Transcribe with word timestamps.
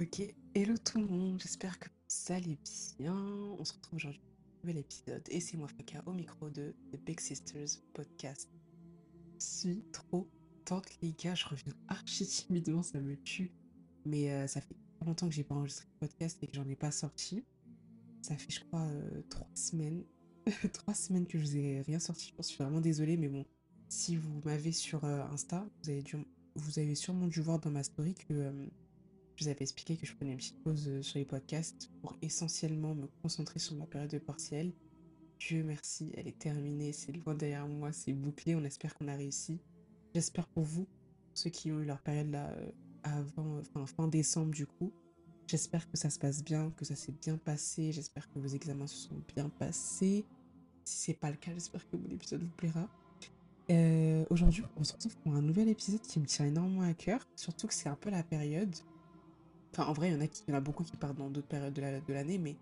Ok, 0.00 0.20
hello 0.56 0.74
tout 0.76 0.98
le 0.98 1.06
monde, 1.06 1.40
j'espère 1.40 1.78
que 1.78 1.88
vous 1.88 2.32
allez 2.32 2.58
bien. 2.98 3.14
On 3.14 3.64
se 3.64 3.74
retrouve 3.74 3.98
aujourd'hui 3.98 4.20
pour 4.20 4.42
un 4.42 4.66
nouvel 4.66 4.78
épisode 4.78 5.22
et 5.30 5.38
c'est 5.38 5.56
moi 5.56 5.68
Faka 5.68 6.02
au 6.06 6.12
micro 6.12 6.50
de 6.50 6.74
The 6.90 7.00
Big 7.00 7.20
Sisters 7.20 7.80
podcast. 7.92 8.50
Je 9.38 9.44
suis 9.44 9.84
trop 9.92 10.28
tente 10.64 10.88
les 11.00 11.12
gars, 11.12 11.36
je 11.36 11.46
reviens 11.46 11.74
archi 11.88 12.26
timidement, 12.26 12.82
ça 12.82 13.00
me 13.00 13.14
tue. 13.22 13.52
Mais 14.04 14.32
euh, 14.32 14.48
ça 14.48 14.60
fait 14.60 14.74
longtemps 15.06 15.28
que 15.28 15.34
j'ai 15.34 15.44
pas 15.44 15.54
enregistré 15.54 15.86
le 15.92 16.08
podcast 16.08 16.42
et 16.42 16.48
que 16.48 16.56
j'en 16.56 16.68
ai 16.68 16.74
pas 16.74 16.90
sorti. 16.90 17.44
Ça 18.20 18.36
fait 18.36 18.50
je 18.50 18.64
crois 18.64 18.82
euh, 18.82 19.22
trois 19.30 19.48
semaines. 19.54 20.02
trois 20.72 20.94
semaines 20.94 21.28
que 21.28 21.38
je 21.38 21.44
vous 21.44 21.56
ai 21.56 21.82
rien 21.82 22.00
sorti. 22.00 22.34
Je 22.36 22.42
suis 22.42 22.58
vraiment 22.58 22.80
désolée 22.80 23.16
mais 23.16 23.28
bon, 23.28 23.46
si 23.88 24.16
vous 24.16 24.42
m'avez 24.44 24.72
sur 24.72 25.04
euh, 25.04 25.22
Insta, 25.30 25.64
vous 25.84 25.90
avez, 25.90 26.02
dû, 26.02 26.16
vous 26.56 26.80
avez 26.80 26.96
sûrement 26.96 27.28
dû 27.28 27.40
voir 27.40 27.60
dans 27.60 27.70
ma 27.70 27.84
story 27.84 28.14
que 28.14 28.52
je 29.36 29.44
vous 29.44 29.50
avais 29.50 29.62
expliqué 29.62 29.96
que 29.96 30.06
je 30.06 30.14
prenais 30.14 30.32
une 30.32 30.38
petite 30.38 30.62
pause 30.62 30.88
euh, 30.88 31.02
sur 31.02 31.18
les 31.18 31.24
podcasts 31.24 31.90
pour 32.00 32.16
essentiellement 32.22 32.94
me 32.94 33.06
concentrer 33.22 33.58
sur 33.58 33.74
ma 33.74 33.86
période 33.86 34.10
de. 34.10 34.20
Dieu 35.40 35.64
merci, 35.64 36.12
elle 36.16 36.28
est 36.28 36.38
terminée, 36.38 36.92
c'est 36.92 37.12
loin 37.12 37.34
derrière 37.34 37.66
moi, 37.66 37.92
c'est 37.92 38.12
bouclé, 38.12 38.54
on 38.54 38.64
espère 38.64 38.94
qu'on 38.94 39.08
a 39.08 39.16
réussi. 39.16 39.60
J'espère 40.14 40.46
pour 40.46 40.62
vous, 40.62 40.86
ceux 41.34 41.50
qui 41.50 41.72
ont 41.72 41.80
eu 41.80 41.84
leur 41.84 42.00
période 42.00 42.30
là 42.30 42.48
euh, 42.50 42.70
avant, 43.02 43.58
enfin 43.58 43.86
fin 43.86 44.08
décembre 44.08 44.52
du 44.52 44.66
coup. 44.66 44.92
J'espère 45.46 45.90
que 45.90 45.96
ça 45.96 46.08
se 46.08 46.18
passe 46.18 46.42
bien, 46.42 46.70
que 46.76 46.84
ça 46.84 46.94
s'est 46.94 47.12
bien 47.12 47.36
passé, 47.36 47.92
j'espère 47.92 48.30
que 48.30 48.38
vos 48.38 48.46
examens 48.46 48.86
se 48.86 49.08
sont 49.08 49.20
bien 49.34 49.48
passés. 49.48 50.24
Si 50.84 50.96
c'est 50.98 51.14
pas 51.14 51.30
le 51.30 51.36
cas, 51.36 51.52
j'espère 51.52 51.88
que 51.90 51.96
mon 51.96 52.08
épisode 52.10 52.42
vous 52.42 52.52
plaira. 52.56 52.88
Euh, 53.70 54.24
Aujourd'hui, 54.30 54.62
on 54.76 54.84
se 54.84 54.92
retrouve 54.92 55.16
pour 55.18 55.34
un 55.34 55.42
nouvel 55.42 55.68
épisode 55.68 56.00
qui 56.02 56.20
me 56.20 56.26
tient 56.26 56.46
énormément 56.46 56.82
à 56.82 56.94
cœur, 56.94 57.26
surtout 57.34 57.66
que 57.66 57.74
c'est 57.74 57.88
un 57.88 57.96
peu 57.96 58.10
la 58.10 58.22
période 58.22 58.74
Enfin, 59.76 59.90
en 59.90 59.92
vrai, 59.92 60.08
il 60.08 60.14
y 60.14 60.52
en 60.52 60.54
a, 60.54 60.60
beaucoup 60.60 60.84
qui 60.84 60.96
partent 60.96 61.16
dans 61.16 61.30
d'autres 61.30 61.48
périodes 61.48 61.74
de 61.74 61.80
la- 61.80 62.00
de 62.00 62.12
l'année, 62.12 62.38
mais 62.38 62.56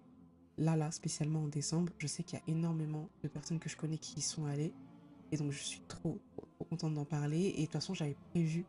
là, 0.56 0.76
là, 0.76 0.90
spécialement 0.90 1.42
en 1.42 1.48
décembre, 1.48 1.92
je 1.98 2.06
sais 2.06 2.22
qu'il 2.22 2.38
y 2.38 2.40
a 2.42 2.44
énormément 2.50 3.10
de 3.22 3.28
personnes 3.28 3.58
que 3.58 3.68
je 3.68 3.76
connais 3.76 3.98
qui 3.98 4.20
y 4.20 4.22
sont 4.22 4.46
allées. 4.46 4.72
Et 5.30 5.36
donc, 5.36 5.52
je 5.52 5.62
suis 5.62 5.82
trop, 5.88 6.18
trop, 6.36 6.64
contente 6.70 6.94
d'en 6.94 7.04
parler. 7.04 7.52
Et 7.56 7.60
de 7.60 7.62
toute 7.66 7.72
façon, 7.72 7.92
j'avais 7.92 8.16
prévu 8.30 8.64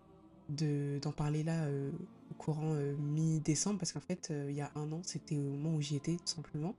de, 0.50 1.00
d'en 1.02 1.14
parler 1.14 1.44
là 1.44 1.64
euh, 1.64 1.90
au 2.32 2.34
courant 2.34 2.74
euh, 2.74 2.96
mi-décembre, 2.98 3.80
parce 3.80 3.94
qu'en 3.94 4.02
fait, 4.02 4.30
euh, 4.32 4.48
il 4.50 4.56
y 4.56 4.62
a 4.62 4.72
un 4.76 4.92
an, 4.92 5.00
c'était 5.04 5.38
au 5.38 5.42
moment 5.42 5.76
où 5.76 5.82
j'y 5.82 5.96
étais, 5.96 6.18
tout 6.18 6.28
simplement. 6.28 6.76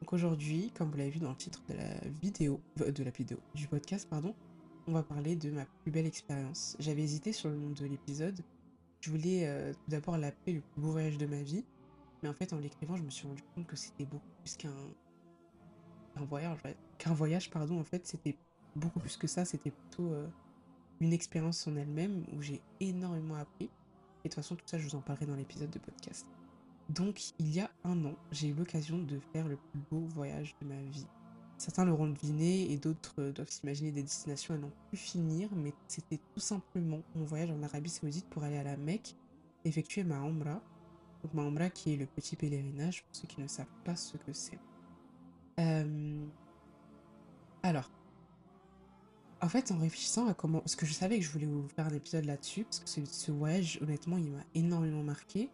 Donc 0.00 0.12
aujourd'hui, 0.12 0.72
comme 0.74 0.90
vous 0.90 0.98
l'avez 0.98 1.10
vu 1.10 1.20
dans 1.20 1.30
le 1.30 1.36
titre 1.36 1.62
de 1.68 1.74
la 1.74 1.94
vidéo, 2.20 2.60
de 2.76 3.02
la 3.04 3.10
vidéo, 3.10 3.38
du 3.54 3.68
podcast, 3.68 4.08
pardon, 4.10 4.34
on 4.88 4.92
va 4.92 5.04
parler 5.04 5.36
de 5.36 5.50
ma 5.50 5.64
plus 5.82 5.92
belle 5.92 6.06
expérience. 6.06 6.76
J'avais 6.80 7.02
hésité 7.02 7.32
sur 7.32 7.48
le 7.48 7.56
nom 7.56 7.70
de 7.70 7.84
l'épisode, 7.86 8.40
je 9.00 9.10
voulais 9.10 9.46
euh, 9.46 9.72
tout 9.72 9.90
d'abord 9.90 10.16
l'appeler 10.16 10.54
le 10.54 10.60
plus 10.60 10.80
beau 10.80 10.90
voyage 10.92 11.18
de 11.18 11.26
ma 11.26 11.42
vie, 11.42 11.64
mais 12.22 12.28
en 12.28 12.34
fait 12.34 12.52
en 12.52 12.58
l'écrivant 12.58 12.96
je 12.96 13.02
me 13.02 13.10
suis 13.10 13.26
rendu 13.26 13.42
compte 13.54 13.66
que 13.66 13.76
c'était 13.76 14.04
beaucoup 14.04 14.28
plus 14.42 14.56
qu'un 14.56 14.72
un 16.16 16.24
voyage, 16.24 16.58
qu'un 16.98 17.12
voyage 17.12 17.50
pardon. 17.50 17.78
En 17.78 17.84
fait 17.84 18.06
c'était 18.06 18.36
beaucoup 18.74 19.00
plus 19.00 19.16
que 19.16 19.26
ça, 19.26 19.44
c'était 19.44 19.70
plutôt 19.70 20.12
euh, 20.12 20.26
une 21.00 21.12
expérience 21.12 21.66
en 21.66 21.76
elle-même 21.76 22.24
où 22.32 22.42
j'ai 22.42 22.62
énormément 22.80 23.36
appris. 23.36 23.64
Et 24.24 24.28
de 24.28 24.34
toute 24.34 24.34
façon 24.34 24.56
tout 24.56 24.66
ça 24.66 24.78
je 24.78 24.88
vous 24.88 24.96
en 24.96 25.00
parlerai 25.00 25.26
dans 25.26 25.36
l'épisode 25.36 25.70
de 25.70 25.78
podcast. 25.78 26.26
Donc 26.88 27.32
il 27.38 27.52
y 27.52 27.60
a 27.60 27.70
un 27.84 28.04
an 28.04 28.14
j'ai 28.32 28.48
eu 28.48 28.54
l'occasion 28.54 28.98
de 28.98 29.18
faire 29.32 29.46
le 29.46 29.56
plus 29.56 29.80
beau 29.90 30.06
voyage 30.06 30.56
de 30.60 30.66
ma 30.66 30.80
vie. 30.82 31.06
Certains 31.58 31.86
l'auront 31.86 32.08
deviné 32.08 32.70
et 32.70 32.76
d'autres 32.76 33.14
euh, 33.18 33.32
doivent 33.32 33.50
s'imaginer 33.50 33.90
des 33.90 34.02
destinations 34.02 34.54
à 34.54 34.58
n'en 34.58 34.70
plus 34.88 34.98
finir, 34.98 35.48
mais 35.56 35.72
c'était 35.88 36.20
tout 36.34 36.40
simplement 36.40 37.00
mon 37.14 37.24
voyage 37.24 37.50
en 37.50 37.62
Arabie 37.62 37.88
Saoudite 37.88 38.28
pour 38.28 38.44
aller 38.44 38.58
à 38.58 38.62
la 38.62 38.76
Mecque, 38.76 39.16
effectuer 39.64 40.04
ma 40.04 40.16
Umrah. 40.16 40.62
Donc 41.22 41.32
ma 41.32 41.42
Umrah 41.42 41.70
qui 41.70 41.94
est 41.94 41.96
le 41.96 42.06
petit 42.06 42.36
pèlerinage, 42.36 43.04
pour 43.04 43.16
ceux 43.16 43.26
qui 43.26 43.40
ne 43.40 43.48
savent 43.48 43.66
pas 43.84 43.96
ce 43.96 44.18
que 44.18 44.32
c'est. 44.34 44.58
Euh, 45.58 46.26
Alors, 47.62 47.90
en 49.40 49.48
fait, 49.48 49.70
en 49.70 49.78
réfléchissant 49.78 50.28
à 50.28 50.34
comment... 50.34 50.60
Parce 50.60 50.76
que 50.76 50.84
je 50.84 50.92
savais 50.92 51.18
que 51.18 51.24
je 51.24 51.30
voulais 51.30 51.46
vous 51.46 51.66
faire 51.68 51.86
un 51.86 51.94
épisode 51.94 52.26
là-dessus, 52.26 52.64
parce 52.64 52.80
que 52.80 53.06
ce, 53.06 53.30
voyage, 53.30 53.78
honnêtement, 53.82 54.18
il 54.18 54.30
m'a 54.30 54.44
énormément 54.54 55.02
marqué. 55.02 55.50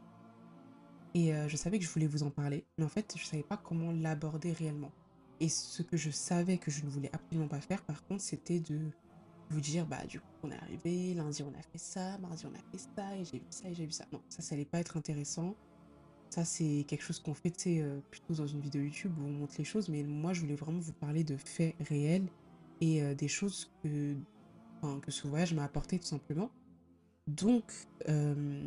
Et 1.14 1.34
euh, 1.34 1.48
je 1.48 1.56
savais 1.56 1.78
que 1.78 1.84
je 1.84 1.90
voulais 1.90 2.06
vous 2.06 2.22
en 2.22 2.30
parler, 2.30 2.64
mais 2.78 2.84
en 2.84 2.88
fait, 2.88 3.14
je 3.16 3.24
savais 3.24 3.42
pas 3.42 3.56
comment 3.56 3.92
l'aborder 3.92 4.52
réellement. 4.52 4.90
Et 5.40 5.48
ce 5.48 5.82
que 5.82 5.96
je 5.96 6.10
savais 6.10 6.58
que 6.58 6.70
je 6.70 6.84
ne 6.84 6.90
voulais 6.90 7.10
absolument 7.12 7.48
pas 7.48 7.60
faire, 7.60 7.82
par 7.82 8.04
contre, 8.04 8.22
c'était 8.22 8.60
de 8.60 8.78
vous 9.50 9.60
dire, 9.60 9.86
bah 9.86 10.04
du 10.06 10.20
coup, 10.20 10.26
on 10.44 10.50
est 10.50 10.56
arrivé, 10.56 11.14
lundi 11.14 11.42
on 11.42 11.58
a 11.58 11.62
fait 11.62 11.78
ça, 11.78 12.18
mardi 12.18 12.44
on 12.46 12.54
a 12.54 12.62
fait 12.70 12.86
ça, 12.96 13.16
et 13.16 13.24
j'ai 13.24 13.38
vu 13.38 13.46
ça, 13.50 13.68
et 13.68 13.74
j'ai 13.74 13.84
vu 13.86 13.92
ça. 13.92 14.06
Non, 14.12 14.22
ça, 14.28 14.42
ça 14.42 14.54
allait 14.54 14.64
pas 14.64 14.78
être 14.78 14.96
intéressant. 14.96 15.54
Ça, 16.30 16.44
c'est 16.44 16.84
quelque 16.88 17.02
chose 17.02 17.18
qu'on 17.20 17.34
fait, 17.34 17.50
tu 17.50 17.62
sais, 17.64 17.82
euh, 17.82 18.00
plutôt 18.10 18.34
dans 18.34 18.46
une 18.46 18.60
vidéo 18.60 18.82
YouTube 18.82 19.12
où 19.18 19.24
on 19.26 19.32
montre 19.32 19.54
les 19.58 19.64
choses, 19.64 19.88
mais 19.88 20.02
moi, 20.02 20.32
je 20.32 20.40
voulais 20.40 20.54
vraiment 20.54 20.78
vous 20.78 20.94
parler 20.94 21.24
de 21.24 21.36
faits 21.36 21.74
réels 21.80 22.26
et 22.80 23.02
euh, 23.02 23.14
des 23.14 23.28
choses 23.28 23.70
que, 23.82 24.16
enfin, 24.80 24.98
que 25.00 25.10
ce 25.10 25.28
voyage 25.28 25.52
m'a 25.52 25.64
apporté, 25.64 25.98
tout 25.98 26.06
simplement. 26.06 26.50
Donc, 27.26 27.64
euh, 28.08 28.64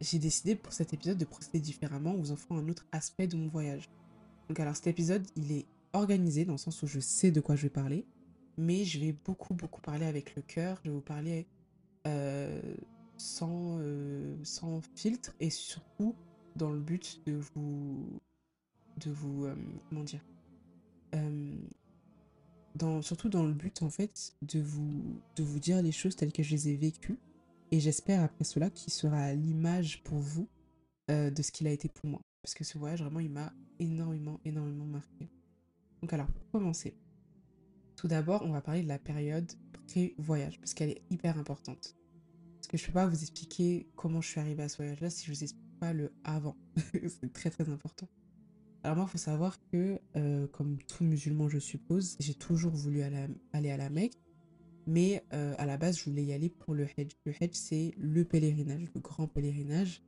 j'ai 0.00 0.18
décidé 0.18 0.56
pour 0.56 0.72
cet 0.72 0.92
épisode 0.92 1.18
de 1.18 1.24
procéder 1.24 1.60
différemment, 1.60 2.10
en 2.10 2.16
vous 2.16 2.32
offrant 2.32 2.58
un 2.58 2.68
autre 2.68 2.86
aspect 2.92 3.26
de 3.26 3.36
mon 3.36 3.48
voyage. 3.48 3.88
Donc 4.50 4.58
alors 4.58 4.74
cet 4.74 4.88
épisode, 4.88 5.24
il 5.36 5.52
est 5.52 5.66
organisé 5.92 6.44
dans 6.44 6.54
le 6.54 6.58
sens 6.58 6.82
où 6.82 6.88
je 6.88 6.98
sais 6.98 7.30
de 7.30 7.40
quoi 7.40 7.54
je 7.54 7.62
vais 7.62 7.70
parler, 7.70 8.04
mais 8.58 8.84
je 8.84 8.98
vais 8.98 9.12
beaucoup 9.12 9.54
beaucoup 9.54 9.80
parler 9.80 10.04
avec 10.04 10.34
le 10.34 10.42
cœur, 10.42 10.76
je 10.82 10.90
vais 10.90 10.94
vous 10.96 11.00
parler 11.00 11.46
euh, 12.08 12.60
sans, 13.16 13.78
euh, 13.78 14.34
sans 14.42 14.80
filtre 14.96 15.36
et 15.38 15.50
surtout 15.50 16.16
dans 16.56 16.72
le 16.72 16.80
but 16.80 17.22
de 17.26 17.34
vous 17.54 18.20
de 18.96 19.12
vous 19.12 19.44
euh, 19.44 19.54
comment 19.88 20.02
dire 20.02 20.24
surtout 23.02 23.28
dans 23.28 23.44
le 23.44 23.52
but 23.52 23.82
en 23.82 23.90
fait 23.90 24.32
de 24.42 24.58
vous 24.58 25.20
de 25.36 25.44
vous 25.44 25.60
dire 25.60 25.80
les 25.80 25.92
choses 25.92 26.16
telles 26.16 26.32
que 26.32 26.42
je 26.42 26.50
les 26.50 26.70
ai 26.70 26.76
vécues. 26.76 27.20
Et 27.70 27.78
j'espère 27.78 28.24
après 28.24 28.42
cela 28.42 28.68
qu'il 28.68 28.92
sera 28.92 29.16
à 29.16 29.32
l'image 29.32 30.02
pour 30.02 30.18
vous 30.18 30.48
de 31.08 31.40
ce 31.40 31.52
qu'il 31.52 31.68
a 31.68 31.70
été 31.70 31.88
pour 31.88 32.10
moi 32.10 32.20
parce 32.42 32.54
que 32.54 32.64
ce 32.64 32.78
voyage 32.78 33.02
vraiment 33.02 33.20
il 33.20 33.30
m'a 33.30 33.52
énormément 33.78 34.40
énormément 34.44 34.86
marqué. 34.86 35.30
Donc 36.00 36.12
alors 36.12 36.28
pour 36.28 36.48
commencer 36.50 36.96
tout 37.96 38.08
d'abord 38.08 38.42
on 38.42 38.52
va 38.52 38.60
parler 38.60 38.82
de 38.82 38.88
la 38.88 38.98
période 38.98 39.50
pré-voyage 39.86 40.58
parce 40.60 40.74
qu'elle 40.74 40.90
est 40.90 41.02
hyper 41.10 41.38
importante. 41.38 41.96
Parce 42.56 42.68
que 42.68 42.76
je 42.76 42.86
peux 42.86 42.92
pas 42.92 43.06
vous 43.06 43.20
expliquer 43.20 43.88
comment 43.96 44.20
je 44.20 44.28
suis 44.28 44.40
arrivée 44.40 44.62
à 44.62 44.68
ce 44.68 44.76
voyage 44.76 45.00
là 45.00 45.10
si 45.10 45.26
je 45.26 45.32
vous 45.32 45.42
explique 45.42 45.78
pas 45.78 45.92
le 45.92 46.12
avant. 46.24 46.56
C'est 46.92 47.32
très 47.32 47.50
très 47.50 47.68
important. 47.68 48.08
Alors 48.82 48.96
moi 48.96 49.06
il 49.08 49.10
faut 49.10 49.18
savoir 49.18 49.58
que 49.70 49.98
euh, 50.16 50.46
comme 50.48 50.78
tout 50.78 51.04
musulman 51.04 51.48
je 51.48 51.58
suppose 51.58 52.16
j'ai 52.18 52.34
toujours 52.34 52.72
voulu 52.72 53.02
aller 53.02 53.16
à, 53.16 53.28
aller 53.52 53.70
à 53.70 53.76
la 53.76 53.90
Mecque 53.90 54.18
mais 54.86 55.22
euh, 55.34 55.54
à 55.58 55.66
la 55.66 55.76
base 55.76 55.98
je 55.98 56.04
voulais 56.04 56.24
y 56.24 56.32
aller 56.32 56.48
pour 56.48 56.74
le 56.74 56.86
Hajj. 56.96 57.10
Le 57.26 57.32
Hajj 57.38 57.50
c'est 57.52 57.94
le 57.98 58.24
pèlerinage 58.24 58.88
le 58.94 59.00
grand 59.00 59.26
pèlerinage 59.26 60.02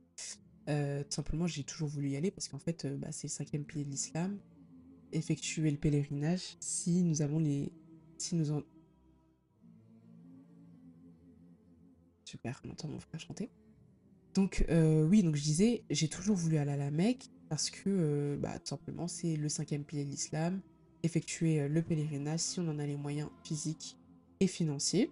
euh, 0.69 1.03
tout 1.03 1.11
simplement, 1.11 1.47
j'ai 1.47 1.63
toujours 1.63 1.89
voulu 1.89 2.09
y 2.09 2.15
aller 2.15 2.31
parce 2.31 2.47
qu'en 2.47 2.59
fait, 2.59 2.85
euh, 2.85 2.97
bah, 2.97 3.11
c'est 3.11 3.27
le 3.27 3.31
cinquième 3.31 3.65
pilier 3.65 3.85
de 3.85 3.89
l'islam. 3.89 4.39
Effectuer 5.11 5.69
le 5.69 5.77
pèlerinage, 5.77 6.57
si 6.59 7.03
nous 7.03 7.21
avons 7.21 7.39
les... 7.39 7.71
Si 8.17 8.35
nous 8.35 8.51
en... 8.51 8.63
Super, 12.25 12.61
on 12.65 12.71
entend 12.71 12.87
mon 12.87 12.99
frère 12.99 13.19
chanter. 13.19 13.49
Donc, 14.33 14.65
euh, 14.69 15.05
oui, 15.05 15.21
donc 15.21 15.35
je 15.35 15.43
disais, 15.43 15.83
j'ai 15.91 16.07
toujours 16.07 16.35
voulu 16.35 16.57
aller 16.57 16.71
à 16.71 16.77
la 16.77 16.89
Mecque 16.89 17.29
parce 17.49 17.69
que, 17.69 18.37
bah, 18.41 18.57
tout 18.57 18.67
simplement, 18.67 19.07
c'est 19.07 19.35
le 19.35 19.49
cinquième 19.49 19.83
pilier 19.83 20.05
de 20.05 20.09
l'islam. 20.09 20.61
Effectuer 21.03 21.67
le 21.67 21.81
pèlerinage 21.83 22.39
si 22.39 22.59
on 22.59 22.67
en 22.69 22.79
a 22.79 22.87
les 22.87 22.95
moyens 22.95 23.29
physiques 23.43 23.97
et 24.39 24.47
financiers. 24.47 25.11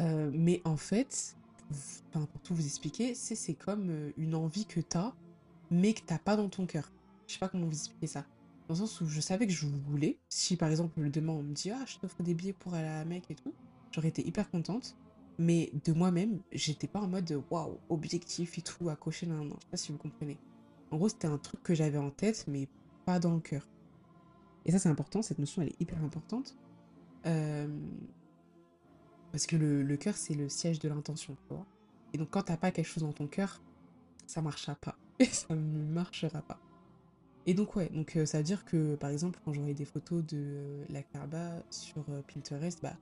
Mais 0.00 0.62
en 0.64 0.76
fait, 0.76 1.36
enfin, 1.70 2.26
pour 2.26 2.40
tout 2.42 2.54
vous 2.54 2.64
expliquer, 2.64 3.14
c'est 3.14 3.54
comme 3.54 3.90
euh, 3.90 4.12
une 4.16 4.34
envie 4.34 4.66
que 4.66 4.80
t'as, 4.80 5.14
mais 5.70 5.94
que 5.94 6.02
t'as 6.06 6.18
pas 6.18 6.36
dans 6.36 6.48
ton 6.48 6.66
cœur. 6.66 6.90
Je 7.26 7.34
sais 7.34 7.38
pas 7.38 7.48
comment 7.48 7.66
vous 7.66 7.72
expliquer 7.72 8.06
ça. 8.06 8.24
Dans 8.68 8.74
le 8.74 8.80
sens 8.80 9.00
où 9.00 9.06
je 9.06 9.20
savais 9.20 9.46
que 9.46 9.52
je 9.52 9.66
voulais. 9.66 10.18
Si 10.28 10.56
par 10.56 10.68
exemple 10.68 11.10
demain 11.10 11.32
on 11.32 11.42
me 11.42 11.54
dit 11.54 11.70
ah 11.70 11.84
je 11.86 11.98
t'offre 11.98 12.22
des 12.22 12.34
billets 12.34 12.52
pour 12.52 12.74
aller 12.74 12.88
à 12.88 12.98
la 12.98 13.04
Mecque 13.04 13.30
et 13.30 13.34
tout, 13.34 13.54
j'aurais 13.92 14.08
été 14.08 14.26
hyper 14.26 14.50
contente. 14.50 14.96
Mais 15.38 15.70
de 15.84 15.92
moi-même, 15.92 16.40
j'étais 16.52 16.88
pas 16.88 17.00
en 17.00 17.06
mode 17.06 17.42
waouh 17.50 17.78
objectif 17.88 18.58
et 18.58 18.62
tout 18.62 18.88
à 18.88 18.96
cocher 18.96 19.26
non 19.26 19.44
non. 19.44 19.56
Je 19.58 19.64
sais 19.64 19.70
pas 19.70 19.76
si 19.76 19.92
vous 19.92 19.98
comprenez. 19.98 20.38
En 20.90 20.96
gros 20.96 21.08
c'était 21.08 21.28
un 21.28 21.38
truc 21.38 21.62
que 21.62 21.74
j'avais 21.74 21.98
en 21.98 22.10
tête 22.10 22.44
mais 22.48 22.68
pas 23.04 23.18
dans 23.18 23.34
le 23.34 23.40
cœur. 23.40 23.68
Et 24.64 24.72
ça 24.72 24.78
c'est 24.78 24.88
important. 24.88 25.22
Cette 25.22 25.38
notion 25.38 25.62
elle 25.62 25.68
est 25.68 25.80
hyper 25.80 26.02
importante. 26.02 26.56
Euh, 27.26 27.68
parce 29.38 29.46
que 29.46 29.54
le, 29.54 29.96
cœur, 29.96 30.16
c'est 30.16 30.34
le 30.34 30.48
siège 30.48 30.80
de 30.80 30.88
l'intention. 30.88 31.36
Et 32.12 32.18
donc, 32.18 32.28
quand 32.30 32.42
t'as 32.42 32.56
pas 32.56 32.72
quelque 32.72 32.88
chose 32.88 33.04
dans 33.04 33.12
ton 33.12 33.28
cœur, 33.28 33.62
ça 34.26 34.42
marchera 34.42 34.74
pas. 34.74 34.96
Et 35.20 35.24
ça 35.26 35.54
ne 35.54 35.84
marchera 35.94 36.42
pas. 36.42 36.58
Et 37.46 37.54
donc, 37.54 37.76
ouais, 37.76 37.88
donc 37.90 38.16
euh, 38.16 38.26
ça 38.26 38.38
veut 38.38 38.42
dire 38.42 38.64
que, 38.64 38.96
par 38.96 39.10
exemple, 39.10 39.38
quand 39.44 39.52
j'aurais 39.52 39.74
des 39.74 39.84
photos 39.84 40.26
de 40.26 40.38
euh, 40.38 40.84
la 40.88 41.04
Kaaba 41.04 41.52
sur 41.70 42.04
euh, 42.08 42.20
Pinterest, 42.22 42.82
bah, 42.82 42.96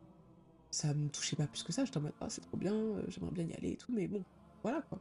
ça 0.71 0.93
me 0.93 1.09
touchait 1.09 1.37
pas 1.37 1.47
plus 1.47 1.63
que 1.63 1.73
ça. 1.73 1.87
J'étais 1.87 1.97
en 1.97 2.03
mode, 2.03 2.13
ah, 2.21 2.29
c'est 2.29 2.43
trop 2.43 2.59
bien, 2.59 2.75
j'aimerais 3.09 3.33
bien 3.33 3.45
y 3.45 3.55
aller 3.55 3.71
et 3.71 3.77
tout, 3.77 3.93
mais 3.95 4.07
bon, 4.07 4.23
voilà 4.63 4.83
quoi. 4.83 5.01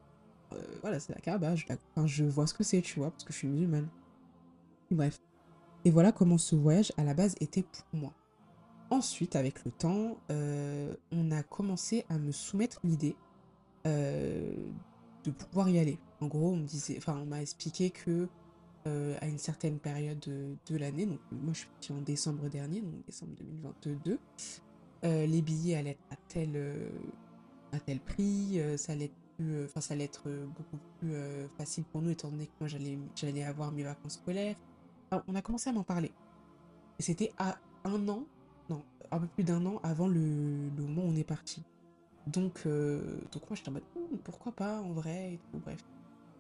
voilà, 0.80 1.02
c'est 1.02 1.14
la 1.14 1.20
Kaaba, 1.20 1.54
je, 1.58 1.66
je 2.06 2.24
vois 2.24 2.48
ce 2.48 2.54
que 2.54 2.64
c'est, 2.64 2.82
tu 2.82 3.00
vois, 3.00 3.12
parce 3.12 3.26
que 3.26 3.34
je 3.34 3.40
suis 3.40 3.50
musulmane. 3.50 3.90
Bref. 4.90 5.20
Et 5.84 5.92
voilà 5.92 6.14
comment 6.14 6.38
ce 6.38 6.56
voyage, 6.56 6.94
à 6.96 7.04
la 7.04 7.14
base, 7.14 7.36
était 7.42 7.64
pour 7.64 7.84
moi. 7.92 8.14
Ensuite, 8.92 9.36
avec 9.36 9.66
le 9.66 9.72
temps, 9.72 10.18
euh, 10.32 10.94
on 11.12 11.32
a 11.32 11.42
commencé 11.44 12.06
à 12.10 12.18
me 12.18 12.32
soumettre 12.32 12.80
l'idée 12.84 13.16
euh, 13.86 14.54
de 15.24 15.32
pouvoir 15.32 15.70
y 15.70 15.80
aller. 15.80 16.00
En 16.22 16.28
gros, 16.28 16.52
on 16.52 16.58
me 16.58 16.66
disait, 16.66 16.96
enfin, 16.98 17.20
on 17.22 17.26
m'a 17.26 17.42
expliqué 17.42 17.90
que 17.90 18.28
euh, 18.88 19.18
à 19.22 19.28
une 19.28 19.40
certaine 19.40 19.80
période 19.80 20.20
de, 20.20 20.78
l'année, 20.78 21.08
donc 21.08 21.20
moi 21.32 21.54
je 21.54 21.64
suis 21.82 21.94
en 21.94 22.02
décembre 22.02 22.48
dernier, 22.50 22.82
donc 22.82 23.04
décembre 23.08 23.32
2022, 23.40 24.20
euh, 25.04 25.26
les 25.26 25.42
billets 25.42 25.76
allaient 25.76 25.92
être 25.92 26.06
à 26.12 26.16
tel, 26.28 26.56
à 27.72 27.80
tel 27.80 28.00
prix, 28.00 28.60
ça 28.78 28.94
allait 28.94 29.06
être 29.06 29.16
plus, 29.38 29.68
ça 29.80 29.96
allait 29.96 30.04
être 30.04 30.30
beaucoup 30.56 30.78
plus 31.00 31.16
facile 31.58 31.84
pour 31.86 32.04
nous 32.04 32.12
étant 32.12 32.30
donné 32.30 32.46
que 32.46 32.54
moi 32.60 32.68
j'allais, 32.68 33.00
j'allais 33.16 33.44
avoir 33.44 33.72
mes 33.72 33.84
vacances 33.84 34.14
scolaires. 34.14 34.56
On 35.28 35.34
a 35.34 35.42
commencé 35.42 35.72
à 35.72 35.74
m'en 35.74 35.84
parler. 35.84 36.12
C'était 37.00 37.32
à 37.40 37.58
un 37.84 38.08
an, 38.08 38.26
un 39.12 39.20
peu 39.20 39.28
plus 39.28 39.44
d'un 39.44 39.66
an 39.66 39.80
avant 39.84 40.08
le, 40.08 40.70
le 40.76 40.84
moment 40.84 41.04
où 41.04 41.10
on 41.12 41.16
est 41.16 41.24
parti. 41.24 41.64
Donc, 42.28 42.64
euh, 42.66 43.20
donc 43.32 43.50
moi 43.50 43.56
j'étais 43.56 43.70
en 43.70 43.74
mode 43.74 43.84
Hum, 43.96 44.18
pourquoi 44.24 44.52
pas 44.52 44.82
en 44.82 44.92
vrai 44.92 45.40
bref. 45.54 45.84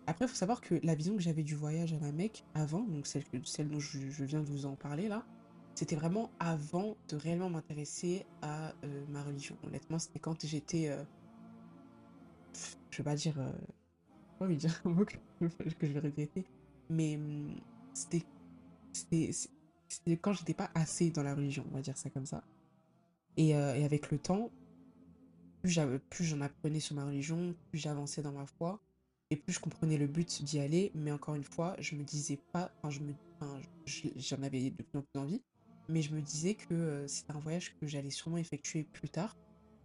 Après, 0.07 0.25
il 0.25 0.27
faut 0.27 0.35
savoir 0.35 0.61
que 0.61 0.75
la 0.83 0.93
vision 0.93 1.15
que 1.15 1.21
j'avais 1.21 1.43
du 1.43 1.55
voyage 1.55 1.93
à 1.93 1.99
la 1.99 2.11
Mecque 2.11 2.43
avant, 2.53 2.83
donc 2.83 3.07
celle, 3.07 3.23
celle 3.43 3.69
dont 3.69 3.79
je, 3.79 4.09
je 4.09 4.23
viens 4.23 4.39
de 4.39 4.45
vous 4.45 4.65
en 4.67 4.75
parler 4.75 5.07
là, 5.07 5.25
c'était 5.75 5.95
vraiment 5.97 6.31
avant 6.39 6.95
de 7.09 7.17
réellement 7.17 7.49
m'intéresser 7.49 8.25
à 8.41 8.73
euh, 8.83 9.05
ma 9.09 9.23
religion. 9.23 9.57
Honnêtement, 9.63 9.99
c'était 9.99 10.19
quand 10.19 10.45
j'étais, 10.45 10.89
euh, 10.89 11.03
je 12.91 12.97
vais 12.97 13.03
pas 13.03 13.15
dire, 13.15 13.37
euh, 13.39 14.47
de 14.47 14.53
dire 14.53 14.81
un 14.85 14.89
mot 14.89 15.05
que, 15.05 15.17
que 15.45 15.87
je 15.87 15.91
vais 15.91 15.99
regretter, 15.99 16.45
mais 16.89 17.17
hum, 17.17 17.55
c'était, 17.93 18.25
c'était 18.93 20.17
quand 20.17 20.33
j'étais 20.33 20.53
pas 20.53 20.69
assez 20.75 21.09
dans 21.09 21.23
la 21.23 21.35
religion, 21.35 21.65
on 21.71 21.75
va 21.75 21.81
dire 21.81 21.97
ça 21.97 22.09
comme 22.09 22.25
ça. 22.25 22.41
Et, 23.37 23.55
euh, 23.55 23.75
et 23.75 23.85
avec 23.85 24.11
le 24.11 24.19
temps, 24.19 24.51
plus 26.09 26.23
j'en 26.25 26.41
apprenais 26.41 26.79
sur 26.79 26.95
ma 26.95 27.05
religion, 27.05 27.55
plus 27.71 27.79
j'avançais 27.79 28.21
dans 28.21 28.31
ma 28.31 28.45
foi, 28.45 28.81
et 29.31 29.35
plus 29.35 29.53
je 29.53 29.59
comprenais 29.59 29.97
le 29.97 30.07
but 30.07 30.43
d'y 30.43 30.59
aller. 30.59 30.91
Mais 30.95 31.11
encore 31.11 31.35
une 31.35 31.43
fois, 31.43 31.75
je 31.79 31.95
me 31.95 32.03
disais 32.03 32.39
pas, 32.51 32.71
enfin, 32.83 32.89
je 32.91 32.99
j'en 34.15 34.41
avais 34.43 34.69
de 34.71 34.83
plus 34.83 34.99
en 34.99 35.01
plus 35.03 35.19
envie, 35.21 35.43
mais 35.89 36.01
je 36.01 36.13
me 36.15 36.21
disais 36.21 36.55
que 36.55 36.73
euh, 36.73 37.07
c'était 37.07 37.33
un 37.33 37.39
voyage 37.39 37.75
que 37.79 37.87
j'allais 37.87 38.09
sûrement 38.11 38.37
effectuer 38.37 38.85
plus 38.93 39.09
tard, 39.09 39.37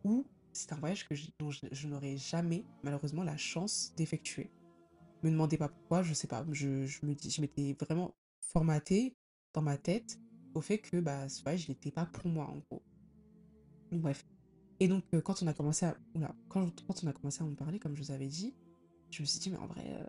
ou 0.05 0.27
c'est 0.53 0.73
un 0.73 0.79
voyage 0.79 1.07
que 1.09 1.15
je- 1.15 1.29
dont 1.39 1.51
je, 1.51 1.87
n'aurais 1.89 2.17
jamais, 2.17 2.67
malheureusement, 2.83 3.25
la 3.25 3.37
chance 3.37 3.93
d'effectuer. 3.97 4.51
Me 5.23 5.31
demandez 5.31 5.59
pas 5.59 5.69
pourquoi, 5.71 6.03
je 6.03 6.15
sais 6.15 6.29
pas. 6.29 6.45
Je, 6.53 6.67
me 7.07 7.15
dis, 7.15 7.31
m'étais 7.41 7.75
vraiment 7.81 8.15
formatée 8.41 9.17
dans 9.55 9.63
ma 9.63 9.79
tête 9.79 10.21
au 10.55 10.61
fait 10.63 10.79
que 10.79 10.99
bah, 11.01 11.29
ce 11.29 11.43
voyage 11.43 11.69
n'était 11.69 11.93
pas 11.93 12.07
pour 12.07 12.27
moi, 12.29 12.47
en 12.49 12.59
gros. 12.71 12.80
Bref. 13.93 14.25
Et 14.79 14.89
donc, 14.89 15.05
euh, 15.13 15.21
quand 15.21 15.43
on 15.43 15.47
a 15.47 15.53
commencé 15.53 15.87
à... 15.87 15.97
oula, 16.15 16.35
quand, 16.49 16.73
on 16.89 17.07
a 17.07 17.13
commencé 17.13 17.43
à 17.43 17.47
me 17.47 17.55
parler, 17.55 17.79
comme 17.79 17.95
je 17.95 18.03
vous 18.03 18.11
avais 18.13 18.29
dit, 18.29 18.55
je 19.11 19.23
me 19.23 19.27
suis 19.27 19.39
dit, 19.41 19.51
mais 19.51 19.59
en 19.59 19.67
vrai, 19.67 19.85
euh, 19.87 20.05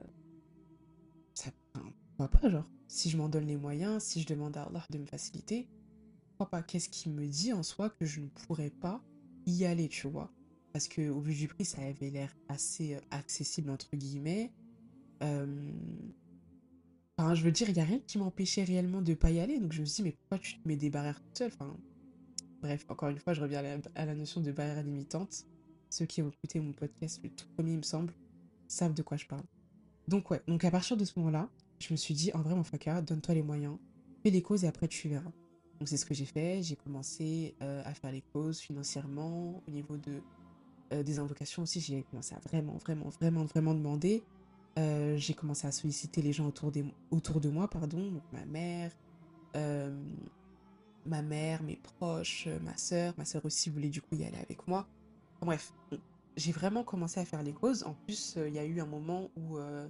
ça... 1.33 1.51
pourquoi 1.73 2.29
pas, 2.29 2.49
genre, 2.49 2.69
si 2.87 3.09
je 3.09 3.17
m'en 3.17 3.27
donne 3.29 3.45
les 3.45 3.57
moyens, 3.57 4.03
si 4.03 4.21
je 4.21 4.27
demande 4.27 4.55
à 4.55 4.63
Allah 4.63 4.85
de 4.89 4.97
me 4.97 5.05
faciliter, 5.05 5.67
pourquoi 6.37 6.49
pas? 6.49 6.63
Qu'est-ce 6.63 6.89
qui 6.89 7.09
me 7.09 7.27
dit 7.27 7.53
en 7.53 7.63
soi 7.63 7.89
que 7.89 8.05
je 8.05 8.21
ne 8.21 8.27
pourrais 8.27 8.69
pas 8.69 9.03
y 9.45 9.65
aller, 9.65 9.89
tu 9.89 10.07
vois? 10.07 10.31
Parce 10.71 10.87
que 10.87 11.09
au 11.09 11.19
vu 11.19 11.33
du 11.33 11.47
prix, 11.47 11.65
ça 11.65 11.81
avait 11.81 12.09
l'air 12.09 12.33
assez 12.47 12.95
euh, 12.95 12.99
accessible, 13.11 13.69
entre 13.69 13.95
guillemets. 13.95 14.53
Enfin, 17.17 17.35
je 17.35 17.43
veux 17.43 17.51
dire, 17.51 17.69
il 17.69 17.75
n'y 17.75 17.81
a 17.81 17.85
rien 17.85 17.99
qui 17.99 18.17
m'empêchait 18.17 18.63
réellement 18.63 19.03
de 19.03 19.13
pas 19.13 19.29
y 19.29 19.39
aller, 19.39 19.59
donc 19.59 19.73
je 19.73 19.81
me 19.81 19.85
suis 19.85 19.97
dit, 19.97 20.09
mais 20.09 20.11
pourquoi 20.13 20.39
tu 20.39 20.57
te 20.57 20.67
mets 20.67 20.77
des 20.77 20.89
barrières 20.89 21.21
toute 21.21 21.37
seule? 21.37 21.51
Enfin, 21.53 21.77
Bref, 22.61 22.85
encore 22.89 23.09
une 23.09 23.17
fois, 23.17 23.33
je 23.33 23.41
reviens 23.41 23.81
à 23.95 24.05
la, 24.05 24.13
notion 24.13 24.39
de 24.39 24.51
barrière 24.51 24.83
limitante. 24.83 25.45
Ceux 25.89 26.05
qui 26.05 26.21
ont 26.21 26.29
écouté 26.29 26.59
mon 26.59 26.73
podcast, 26.73 27.19
le 27.23 27.29
tout 27.29 27.47
premier, 27.55 27.71
il 27.71 27.77
me 27.77 27.83
semble, 27.83 28.13
savent 28.67 28.93
de 28.93 29.01
quoi 29.01 29.17
je 29.17 29.25
parle. 29.25 29.43
Donc 30.07 30.29
ouais, 30.29 30.41
donc 30.47 30.63
à 30.63 30.71
partir 30.71 30.95
de 30.95 31.03
ce 31.03 31.17
moment-là, 31.19 31.49
je 31.79 31.91
me 31.91 31.97
suis 31.97 32.13
dit, 32.13 32.31
en 32.33 32.41
vrai, 32.41 32.53
mon 32.53 32.63
Faka, 32.63 33.01
donne-toi 33.01 33.33
les 33.33 33.41
moyens, 33.41 33.77
fais 34.23 34.29
les 34.29 34.41
causes 34.41 34.63
et 34.63 34.67
après 34.67 34.87
tu 34.87 35.09
verras. 35.09 35.31
Donc 35.79 35.89
c'est 35.89 35.97
ce 35.97 36.05
que 36.05 36.13
j'ai 36.13 36.25
fait, 36.25 36.61
j'ai 36.61 36.75
commencé 36.75 37.55
euh, 37.63 37.81
à 37.83 37.93
faire 37.95 38.11
les 38.11 38.21
causes 38.21 38.59
financièrement, 38.59 39.63
au 39.67 39.71
niveau 39.71 39.97
de, 39.97 40.21
euh, 40.93 41.01
des 41.01 41.17
invocations 41.17 41.63
aussi, 41.63 41.79
j'ai 41.79 42.03
commencé 42.03 42.35
à 42.35 42.39
vraiment, 42.39 42.77
vraiment, 42.77 43.09
vraiment, 43.09 43.45
vraiment 43.45 43.73
demander. 43.73 44.23
Euh, 44.77 45.17
j'ai 45.17 45.33
commencé 45.33 45.65
à 45.65 45.71
solliciter 45.71 46.21
les 46.21 46.31
gens 46.31 46.45
autour, 46.45 46.71
des, 46.71 46.85
autour 47.09 47.41
de 47.41 47.49
moi, 47.49 47.67
pardon, 47.67 48.11
donc 48.11 48.23
ma 48.31 48.45
mère, 48.45 48.91
ma 51.05 51.21
mère, 51.21 51.63
mes 51.63 51.77
proches, 51.77 52.45
euh, 52.47 52.59
ma 52.59 52.75
sœur. 52.77 53.13
Ma 53.17 53.25
sœur 53.25 53.45
aussi 53.45 53.69
voulait 53.69 53.89
du 53.89 54.01
coup 54.01 54.15
y 54.15 54.23
aller 54.23 54.37
avec 54.37 54.67
moi. 54.67 54.87
Bref, 55.41 55.73
j'ai 56.35 56.51
vraiment 56.51 56.83
commencé 56.83 57.19
à 57.19 57.25
faire 57.25 57.43
les 57.43 57.53
causes. 57.53 57.83
En 57.83 57.93
plus, 57.93 58.35
euh, 58.37 58.47
il 58.47 58.53
y 58.53 58.59
a 58.59 58.65
eu 58.65 58.79
un 58.79 58.85
moment 58.85 59.29
où, 59.35 59.57
euh, 59.57 59.87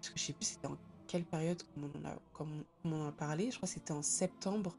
parce 0.00 0.12
je 0.14 0.22
sais 0.22 0.32
plus 0.32 0.44
c'était 0.44 0.66
en 0.66 0.76
quelle 1.06 1.24
période 1.24 1.62
comme 1.74 1.90
on 1.94 1.98
en 1.98 2.92
a, 2.92 2.96
en 2.96 3.08
a 3.08 3.12
parlé. 3.12 3.50
Je 3.50 3.56
crois 3.56 3.66
que 3.66 3.74
c'était 3.74 3.92
en 3.92 4.02
septembre 4.02 4.76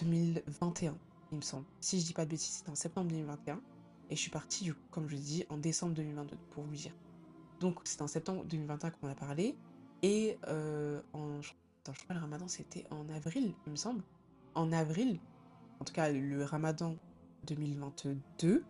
2021, 0.00 0.96
il 1.32 1.36
me 1.36 1.42
semble. 1.42 1.66
Si 1.80 2.00
je 2.00 2.06
dis 2.06 2.12
pas 2.12 2.24
de 2.24 2.30
bêtises, 2.30 2.56
c'était 2.56 2.70
en 2.70 2.74
septembre 2.74 3.08
2021. 3.08 3.60
Et 4.10 4.16
je 4.16 4.20
suis 4.20 4.30
partie, 4.30 4.64
du 4.64 4.74
coup, 4.74 4.80
comme 4.90 5.08
je 5.08 5.16
dis, 5.16 5.44
en 5.50 5.56
décembre 5.56 5.94
2022, 5.94 6.36
pour 6.50 6.64
vous 6.64 6.74
dire. 6.74 6.92
Donc, 7.60 7.78
c'était 7.84 8.02
en 8.02 8.08
septembre 8.08 8.44
2021 8.44 8.90
qu'on 8.90 9.08
a 9.08 9.14
parlé. 9.14 9.56
Et 10.02 10.36
euh, 10.48 11.00
en, 11.12 11.40
je 11.40 11.52
attends, 11.80 11.92
je 11.92 12.02
crois 12.02 12.14
le 12.14 12.20
ramadan, 12.20 12.48
c'était 12.48 12.86
en 12.90 13.08
avril, 13.10 13.54
il 13.66 13.70
me 13.70 13.76
semble. 13.76 14.02
En 14.54 14.72
avril, 14.72 15.18
en 15.80 15.84
tout 15.84 15.92
cas 15.92 16.10
le 16.10 16.44
ramadan 16.44 16.96
2022, 17.46 18.64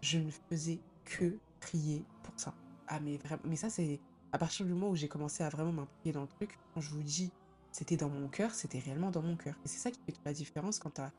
je 0.00 0.18
ne 0.18 0.30
faisais 0.30 0.78
que 1.04 1.38
prier 1.60 2.04
pour 2.22 2.34
ça. 2.36 2.54
Ah, 2.86 3.00
mais 3.00 3.16
vraiment, 3.16 3.42
mais 3.44 3.56
ça, 3.56 3.70
c'est 3.70 4.00
à 4.32 4.38
partir 4.38 4.64
du 4.64 4.72
moment 4.72 4.90
où 4.90 4.96
j'ai 4.96 5.08
commencé 5.08 5.42
à 5.42 5.48
vraiment 5.48 5.72
m'impliquer 5.72 6.12
dans 6.12 6.22
le 6.22 6.28
truc, 6.28 6.58
quand 6.74 6.80
je 6.80 6.90
vous 6.90 7.02
dis 7.02 7.30
c'était 7.72 7.96
dans 7.96 8.08
mon 8.08 8.28
cœur, 8.28 8.52
c'était 8.54 8.78
réellement 8.78 9.10
dans 9.10 9.22
mon 9.22 9.36
cœur. 9.36 9.54
Et 9.64 9.68
c'est 9.68 9.78
ça 9.78 9.90
qui 9.90 10.00
fait 10.04 10.12
toute 10.12 10.24
la 10.24 10.32
différence 10.32 10.78
quand 10.78 10.90
tu 10.90 11.00
as 11.00 11.12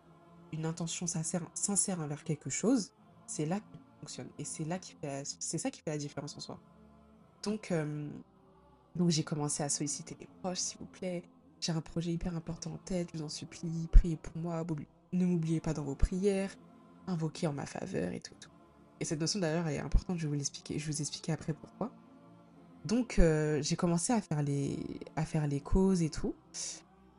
une 0.51 0.66
intention 0.66 1.07
sincère, 1.07 1.46
sincère 1.54 2.00
envers 2.00 2.24
quelque 2.24 2.50
chose, 2.50 2.92
c'est 3.28 3.46
là 3.46 3.60
qu'il 3.60 3.80
fonctionne. 4.00 4.30
Et 4.40 4.44
c'est 4.44 4.66
là 4.66 4.80
qui 4.80 4.94
fait 4.94 5.24
c'est 5.40 5.57
ça 5.57 5.69
qui 5.69 5.81
fait 5.81 5.92
la 5.92 5.98
différence 5.98 6.36
en 6.38 6.40
soi. 6.40 6.60
Donc, 7.44 7.72
euh, 7.72 8.10
donc 8.96 9.10
j'ai 9.10 9.24
commencé 9.24 9.63
à 9.63 9.70
solliciter 9.70 10.18
les 10.20 10.27
proches, 10.41 10.58
s'il 10.58 10.79
vous 10.79 10.86
plaît. 10.88 11.24
J'ai 11.60 11.72
un 11.72 11.82
projet 11.82 12.12
hyper 12.12 12.36
important 12.36 12.72
en 12.72 12.78
tête, 12.78 13.10
je 13.13 13.20
vous 13.20 13.25
en 13.25 13.30
supplie, 13.30 13.88
priez 13.92 14.16
pour 14.16 14.38
moi, 14.38 14.66
ne 15.12 15.25
m'oubliez 15.25 15.60
pas 15.60 15.74
dans 15.74 15.84
vos 15.84 15.96
prières, 15.96 16.56
invoquez 17.08 17.48
en 17.48 17.54
ma 17.54 17.66
faveur 17.66 18.12
et 18.13 18.20
tout. 18.20 18.34
Et 19.00 19.06
cette 19.06 19.20
notion 19.20 19.39
d'ailleurs 19.39 19.68
est 19.68 19.80
importante, 19.80 20.18
je 20.18 20.24
vais 20.24 20.30
vous 20.30 20.36
l'expliquer, 20.36 20.80
je 20.80 20.86
vous 20.86 21.01
expliquer 21.01 21.32
après 21.32 21.54
pourquoi. 21.54 21.92
Donc 22.86 23.20
euh, 23.20 23.62
j'ai 23.62 23.75
commencé 23.75 24.13
à 24.13 24.22
faire 24.22 24.42
les 24.42 24.78
à 25.16 25.25
faire 25.25 25.48
les 25.48 25.60
causes 25.60 26.01
et 26.01 26.10
tout. 26.10 26.34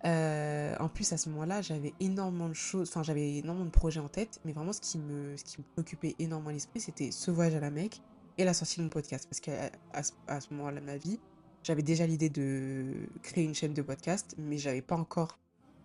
Euh, 0.06 0.74
en 0.80 0.88
plus 0.88 1.12
à 1.12 1.18
ce 1.18 1.28
moment-là, 1.28 1.60
j'avais 1.60 1.92
énormément 2.00 2.48
de 2.48 2.54
choses, 2.54 2.88
enfin 2.88 3.02
j'avais 3.02 3.36
énormément 3.36 3.66
de 3.66 3.70
projets 3.70 4.00
en 4.00 4.08
tête, 4.08 4.40
mais 4.44 4.52
vraiment 4.52 4.72
ce 4.72 4.80
qui 4.80 4.98
me 4.98 5.36
ce 5.36 5.44
qui 5.44 5.58
me 5.58 5.64
préoccupait 5.74 6.16
énormément 6.18 6.50
l'esprit, 6.50 6.80
c'était 6.80 7.10
ce 7.10 7.30
voyage 7.30 7.54
à 7.54 7.60
la 7.60 7.70
Mecque 7.70 8.00
et 8.38 8.44
la 8.44 8.54
sortie 8.54 8.78
de 8.78 8.84
mon 8.84 8.88
podcast 8.88 9.28
parce 9.28 9.40
qu'à 9.40 9.70
ce, 10.02 10.54
moment-là 10.54 10.80
ma 10.80 10.96
vie, 10.96 11.18
j'avais 11.62 11.82
déjà 11.82 12.06
l'idée 12.06 12.30
de 12.30 13.08
créer 13.22 13.44
une 13.44 13.54
chaîne 13.54 13.74
de 13.74 13.82
podcast, 13.82 14.34
mais 14.38 14.58
j'avais 14.58 14.82
pas 14.82 14.96
encore 14.96 15.38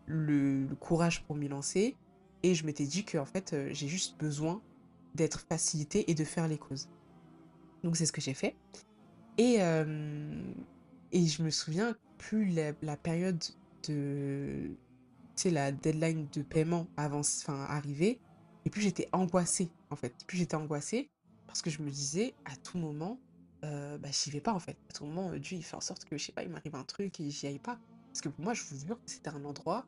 le, 0.05 0.67
courage 0.79 1.23
pour 1.23 1.35
m'y 1.35 1.47
lancer. 1.47 1.95
Et 2.43 2.55
je 2.55 2.65
m'étais 2.65 2.85
dit 2.85 3.03
que 3.03 3.17
en 3.17 3.25
fait, 3.25 3.53
euh, 3.53 3.69
j'ai 3.71 3.87
juste 3.87 4.19
besoin 4.19 4.61
d'être 5.15 5.41
facilité 5.49 6.09
et 6.11 6.13
de 6.13 6.23
faire 6.23 6.47
les 6.47 6.57
causes. 6.57 6.89
Donc 7.83 7.97
c'est 7.97 8.05
ce 8.05 8.11
que 8.11 8.21
j'ai 8.21 8.33
fait. 8.33 8.55
Et, 9.37 9.57
euh, 9.59 10.41
et 11.11 11.25
je 11.25 11.43
me 11.43 11.49
souviens, 11.49 11.95
plus 12.17 12.45
la, 12.45 12.97
période 12.97 13.43
de... 13.87 14.71
La 15.43 15.71
deadline 15.71 16.27
de 16.31 16.41
paiement 16.41 16.87
avance, 16.95 17.43
enfin, 17.43 17.65
arrivait, 17.67 18.19
et 18.63 18.69
plus 18.69 18.81
j'étais 18.81 19.09
angoissée, 19.11 19.69
en 19.89 19.95
fait. 19.95 20.13
Plus 20.25 20.37
j'étais 20.37 20.55
angoissée, 20.55 21.09
parce 21.45 21.61
que 21.61 21.69
je 21.69 21.81
me 21.81 21.89
disais, 21.89 22.33
à 22.45 22.55
tout 22.55 22.77
moment, 22.77 23.19
euh, 23.65 23.97
bah, 23.97 24.09
j'y 24.11 24.31
vais 24.31 24.41
pas, 24.41 24.53
en 24.53 24.59
fait. 24.59 24.77
À 24.89 24.93
tout 24.93 25.05
moment, 25.05 25.31
euh, 25.31 25.39
Dieu, 25.39 25.57
il 25.57 25.63
fait 25.63 25.75
en 25.75 25.81
sorte 25.81 26.05
que, 26.05 26.17
je 26.17 26.25
sais 26.25 26.31
pas, 26.31 26.43
il 26.43 26.49
m'arrive 26.49 26.75
un 26.75 26.83
truc 26.83 27.19
et 27.19 27.29
j'y 27.29 27.47
aille 27.47 27.59
pas. 27.59 27.79
Parce 28.07 28.21
que 28.21 28.29
pour 28.29 28.43
moi, 28.43 28.53
je 28.53 28.63
vous 28.63 28.85
jure 28.85 28.97
que 29.03 29.11
c'était 29.11 29.29
un 29.29 29.43
endroit 29.43 29.85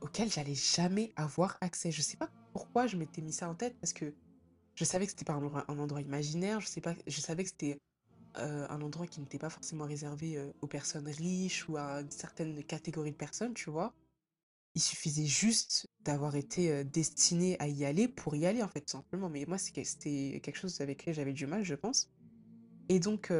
auquel 0.00 0.30
j'allais 0.30 0.54
jamais 0.54 1.12
avoir 1.16 1.56
accès. 1.60 1.90
Je 1.90 2.02
sais 2.02 2.16
pas 2.16 2.30
pourquoi 2.52 2.86
je 2.86 2.96
m'étais 2.96 3.22
mis 3.22 3.32
ça 3.32 3.48
en 3.48 3.54
tête, 3.54 3.76
parce 3.80 3.92
que 3.92 4.14
je 4.74 4.84
savais 4.84 5.06
que 5.06 5.12
c'était 5.12 5.24
pas 5.24 5.34
un 5.34 5.78
endroit, 5.78 6.00
imaginaire, 6.00 6.60
je, 6.60 6.66
sais 6.66 6.80
pas, 6.80 6.94
je 7.06 7.20
savais 7.20 7.44
que 7.44 7.50
c'était 7.50 7.78
euh, 8.38 8.66
un 8.68 8.80
endroit 8.80 9.06
qui 9.06 9.20
n'était 9.20 9.38
pas 9.38 9.50
forcément 9.50 9.84
réservé 9.84 10.36
euh, 10.36 10.50
aux 10.62 10.66
personnes 10.66 11.08
riches 11.08 11.68
ou 11.68 11.76
à 11.76 12.00
une 12.00 12.10
certaine 12.10 12.62
catégorie 12.64 13.12
de 13.12 13.16
personnes, 13.16 13.54
tu 13.54 13.70
vois. 13.70 13.92
Il 14.74 14.80
suffisait 14.80 15.26
juste 15.26 15.88
d'avoir 16.04 16.36
été 16.36 16.84
destiné 16.84 17.56
à 17.58 17.66
y 17.66 17.84
aller 17.84 18.06
pour 18.06 18.36
y 18.36 18.46
aller, 18.46 18.62
en 18.62 18.68
fait, 18.68 18.80
tout 18.80 18.92
simplement. 18.92 19.28
Mais 19.28 19.44
moi, 19.46 19.58
c'est 19.58 19.84
c'était 19.84 20.40
quelque 20.42 20.56
chose 20.56 20.80
avec 20.80 21.00
lequel 21.02 21.14
j'avais 21.14 21.32
du 21.32 21.46
mal, 21.46 21.64
je 21.64 21.74
pense. 21.74 22.10
Et 22.88 22.98
donc, 22.98 23.32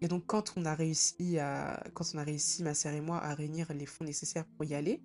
et 0.00 0.08
donc 0.08 0.26
quand 0.26 0.54
on 0.56 0.64
a 0.64 0.74
réussi 0.74 1.38
à, 1.38 1.82
quand 1.94 2.04
on 2.14 2.18
a 2.18 2.24
réussi, 2.24 2.62
ma 2.62 2.74
sœur 2.74 2.94
et 2.94 3.00
moi, 3.00 3.18
à 3.18 3.34
réunir 3.34 3.72
les 3.72 3.86
fonds 3.86 4.04
nécessaires 4.04 4.44
pour 4.44 4.64
y 4.64 4.74
aller, 4.74 5.02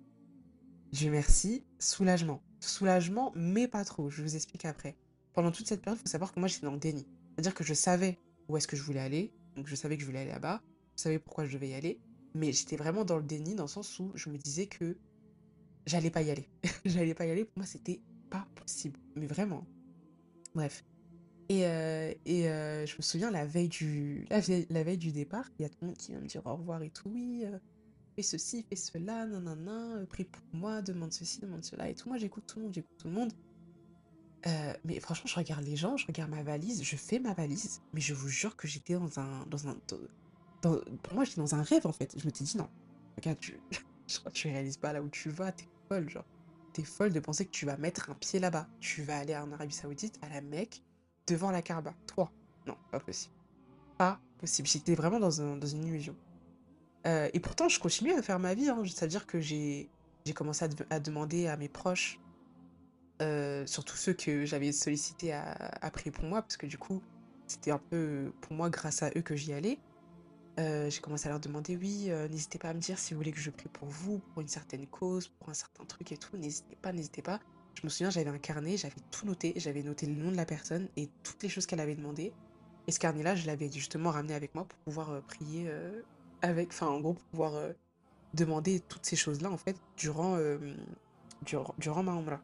Dieu 0.92 1.10
merci, 1.10 1.64
soulagement. 1.78 2.42
Soulagement, 2.60 3.32
mais 3.34 3.66
pas 3.66 3.84
trop, 3.84 4.10
je 4.10 4.22
vous 4.22 4.36
explique 4.36 4.66
après. 4.66 4.96
Pendant 5.32 5.50
toute 5.50 5.66
cette 5.66 5.80
période, 5.80 5.98
il 5.98 6.02
faut 6.02 6.12
savoir 6.12 6.32
que 6.32 6.38
moi, 6.38 6.48
j'étais 6.48 6.66
dans 6.66 6.74
le 6.74 6.78
déni. 6.78 7.08
C'est-à-dire 7.32 7.54
que 7.54 7.64
je 7.64 7.72
savais 7.72 8.18
où 8.48 8.56
est-ce 8.56 8.68
que 8.68 8.76
je 8.76 8.82
voulais 8.82 9.00
aller, 9.00 9.32
donc 9.56 9.66
je 9.66 9.74
savais 9.74 9.96
que 9.96 10.02
je 10.02 10.06
voulais 10.06 10.20
aller 10.20 10.30
là-bas, 10.30 10.62
je 10.96 11.02
savais 11.02 11.18
pourquoi 11.18 11.46
je 11.46 11.54
devais 11.54 11.70
y 11.70 11.74
aller, 11.74 11.98
mais 12.34 12.52
j'étais 12.52 12.76
vraiment 12.76 13.04
dans 13.04 13.16
le 13.16 13.22
déni 13.22 13.54
dans 13.54 13.64
le 13.64 13.68
sens 13.68 13.98
où 13.98 14.12
je 14.14 14.28
me 14.28 14.36
disais 14.36 14.66
que 14.66 14.98
j'allais 15.86 16.10
pas 16.10 16.22
y 16.22 16.30
aller. 16.30 16.48
j'allais 16.84 17.14
pas 17.14 17.26
y 17.26 17.30
aller, 17.30 17.44
pour 17.44 17.58
moi, 17.58 17.66
c'était 17.66 18.00
pas 18.30 18.46
possible. 18.54 18.98
Mais 19.16 19.26
vraiment. 19.26 19.66
Bref. 20.54 20.84
Et, 21.48 21.66
euh, 21.66 22.14
et 22.24 22.48
euh, 22.48 22.86
je 22.86 22.96
me 22.96 23.02
souviens, 23.02 23.30
la 23.30 23.44
veille, 23.44 23.68
du, 23.68 24.26
la, 24.30 24.40
veille, 24.40 24.98
du 24.98 25.12
départ, 25.12 25.50
il 25.58 25.62
y 25.62 25.64
a 25.64 25.68
tout 25.68 25.78
le 25.82 25.88
monde 25.88 25.96
qui 25.96 26.12
vient 26.12 26.20
me 26.20 26.26
dire 26.26 26.42
au 26.46 26.56
revoir 26.56 26.82
et 26.82 26.90
tout. 26.90 27.10
Oui, 27.10 27.42
euh, 27.44 27.58
fais 28.16 28.22
ceci, 28.22 28.64
fais 28.68 28.76
cela, 28.76 29.26
nanana, 29.26 30.06
prie 30.08 30.24
pour 30.24 30.42
moi, 30.52 30.82
demande 30.82 31.12
ceci, 31.12 31.40
demande 31.40 31.64
cela 31.64 31.88
et 31.90 31.94
tout. 31.94 32.08
Moi, 32.08 32.18
j'écoute 32.18 32.44
tout 32.46 32.58
le 32.58 32.64
monde, 32.64 32.74
j'écoute 32.74 32.96
tout 32.98 33.08
le 33.08 33.14
monde. 33.14 33.32
Mais 34.84 34.98
franchement, 34.98 35.26
je 35.26 35.36
regarde 35.36 35.62
les 35.64 35.76
gens, 35.76 35.96
je 35.96 36.06
regarde 36.06 36.30
ma 36.30 36.42
valise, 36.42 36.82
je 36.82 36.96
fais 36.96 37.20
ma 37.20 37.34
valise, 37.34 37.80
mais 37.92 38.00
je 38.00 38.14
vous 38.14 38.28
jure 38.28 38.56
que 38.56 38.66
j'étais 38.66 38.94
dans 38.94 39.20
un, 39.20 39.46
dans 39.46 39.68
un, 39.68 39.76
pour 40.62 41.14
moi, 41.14 41.24
j'étais 41.24 41.40
dans 41.40 41.54
un 41.54 41.62
rêve 41.62 41.86
en 41.86 41.92
fait. 41.92 42.14
Je 42.18 42.26
me 42.26 42.32
suis 42.32 42.44
dit 42.44 42.56
non, 42.56 42.68
regarde, 43.16 43.38
tu, 43.38 43.60
tu 44.32 44.48
réalises 44.48 44.78
pas 44.78 44.92
là 44.92 45.02
où 45.02 45.08
tu 45.08 45.28
vas, 45.28 45.52
genre, 46.00 46.24
t'es 46.72 46.84
folle 46.84 47.12
de 47.12 47.20
penser 47.20 47.44
que 47.44 47.50
tu 47.50 47.66
vas 47.66 47.76
mettre 47.76 48.10
un 48.10 48.14
pied 48.14 48.38
là-bas. 48.38 48.66
Tu 48.80 49.02
vas 49.02 49.18
aller 49.18 49.36
en 49.36 49.50
Arabie 49.52 49.74
Saoudite, 49.74 50.18
à 50.22 50.28
la 50.28 50.40
Mecque, 50.40 50.82
devant 51.26 51.50
la 51.50 51.62
Kaaba. 51.62 51.94
Toi, 52.06 52.30
non, 52.66 52.76
pas 52.90 53.00
possible, 53.00 53.34
pas 53.98 54.20
possible. 54.38 54.68
J'étais 54.68 54.94
vraiment 54.94 55.20
dans 55.20 55.40
un, 55.40 55.56
dans 55.56 55.66
une 55.66 55.84
illusion. 55.84 56.16
Euh, 57.06 57.28
et 57.32 57.40
pourtant, 57.40 57.68
je 57.68 57.80
continuais 57.80 58.14
à 58.14 58.22
faire 58.22 58.38
ma 58.38 58.54
vie. 58.54 58.68
Hein. 58.68 58.82
C'est-à-dire 58.84 59.26
que 59.26 59.40
j'ai, 59.40 59.90
commencé 60.34 60.66
à 60.90 61.00
demander 61.00 61.48
à 61.48 61.56
mes 61.56 61.68
proches 61.68 62.20
euh, 63.22 63.66
surtout 63.66 63.96
ceux 63.96 64.14
que 64.14 64.44
j'avais 64.44 64.72
sollicités 64.72 65.32
à, 65.32 65.52
à 65.80 65.90
prier 65.90 66.10
pour 66.10 66.24
moi, 66.24 66.42
parce 66.42 66.56
que 66.56 66.66
du 66.66 66.78
coup, 66.78 67.02
c'était 67.46 67.70
un 67.70 67.78
peu 67.78 68.32
pour 68.40 68.54
moi 68.54 68.68
grâce 68.68 69.02
à 69.02 69.10
eux 69.16 69.22
que 69.22 69.36
j'y 69.36 69.52
allais. 69.52 69.78
Euh, 70.58 70.90
j'ai 70.90 71.00
commencé 71.00 71.28
à 71.28 71.30
leur 71.30 71.40
demander, 71.40 71.76
oui, 71.76 72.06
euh, 72.10 72.28
n'hésitez 72.28 72.58
pas 72.58 72.68
à 72.68 72.74
me 72.74 72.80
dire 72.80 72.98
si 72.98 73.14
vous 73.14 73.20
voulez 73.20 73.32
que 73.32 73.40
je 73.40 73.50
prie 73.50 73.68
pour 73.68 73.88
vous, 73.88 74.18
pour 74.18 74.42
une 74.42 74.48
certaine 74.48 74.86
cause, 74.86 75.28
pour 75.28 75.48
un 75.48 75.54
certain 75.54 75.84
truc 75.84 76.12
et 76.12 76.18
tout. 76.18 76.36
N'hésitez 76.36 76.76
pas, 76.76 76.92
n'hésitez 76.92 77.22
pas. 77.22 77.40
Je 77.74 77.80
me 77.84 77.88
souviens, 77.88 78.10
j'avais 78.10 78.28
un 78.28 78.38
carnet, 78.38 78.76
j'avais 78.76 79.00
tout 79.10 79.24
noté, 79.24 79.54
j'avais 79.56 79.82
noté 79.82 80.06
le 80.06 80.14
nom 80.14 80.30
de 80.30 80.36
la 80.36 80.44
personne 80.44 80.88
et 80.96 81.08
toutes 81.22 81.42
les 81.42 81.48
choses 81.48 81.64
qu'elle 81.64 81.80
avait 81.80 81.94
demandé. 81.94 82.34
Et 82.86 82.92
ce 82.92 82.98
carnet-là, 82.98 83.34
je 83.34 83.46
l'avais 83.46 83.70
justement 83.72 84.10
ramené 84.10 84.34
avec 84.34 84.54
moi 84.54 84.66
pour 84.66 84.78
pouvoir 84.80 85.10
euh, 85.10 85.20
prier 85.22 85.70
avec, 86.42 86.68
enfin, 86.68 86.88
en 86.88 87.00
gros, 87.00 87.14
pour 87.14 87.24
pouvoir 87.26 87.54
demander 88.34 88.80
toutes 88.80 89.06
ces 89.06 89.16
choses-là, 89.16 89.50
en 89.50 89.56
fait, 89.56 89.76
durant, 89.96 90.36
durant, 91.46 91.74
durant 91.78 92.02
ma. 92.02 92.42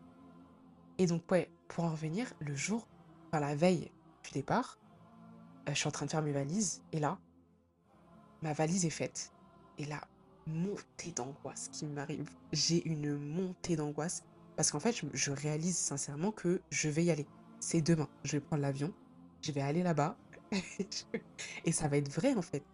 Et 0.96 1.06
donc, 1.06 1.30
ouais, 1.30 1.50
pour 1.66 1.84
en 1.84 1.90
revenir, 1.90 2.32
le 2.38 2.54
jour, 2.54 2.86
enfin 3.26 3.40
la 3.40 3.54
veille 3.54 3.90
du 4.24 4.30
départ, 4.30 4.78
je 5.66 5.74
suis 5.74 5.88
en 5.88 5.90
train 5.90 6.06
de 6.06 6.10
faire 6.10 6.22
mes 6.22 6.32
valises, 6.32 6.82
et 6.92 7.00
là, 7.00 7.18
ma 8.42 8.52
valise 8.52 8.84
est 8.84 8.90
faite. 8.90 9.32
Et 9.78 9.84
là, 9.84 10.00
montée 10.46 11.12
d'angoisse 11.12 11.68
qui 11.72 11.86
m'arrive. 11.86 12.30
J'ai 12.52 12.86
une 12.86 13.16
montée 13.16 13.76
d'angoisse, 13.76 14.24
parce 14.56 14.70
qu'en 14.70 14.80
fait, 14.80 14.94
je, 15.12 15.30
réalise 15.30 15.76
sincèrement 15.76 16.32
que 16.32 16.60
je 16.70 16.88
vais 16.88 17.04
y 17.04 17.10
aller. 17.10 17.26
C'est 17.60 17.80
demain, 17.80 18.08
je 18.24 18.32
vais 18.32 18.40
prendre 18.40 18.62
l'avion, 18.62 18.92
je 19.42 19.52
vais 19.52 19.60
aller 19.60 19.82
là-bas, 19.82 20.16
et 21.64 21.72
ça 21.72 21.88
va 21.88 21.96
être 21.96 22.10
vrai, 22.10 22.34
en 22.34 22.42
fait. 22.42 22.64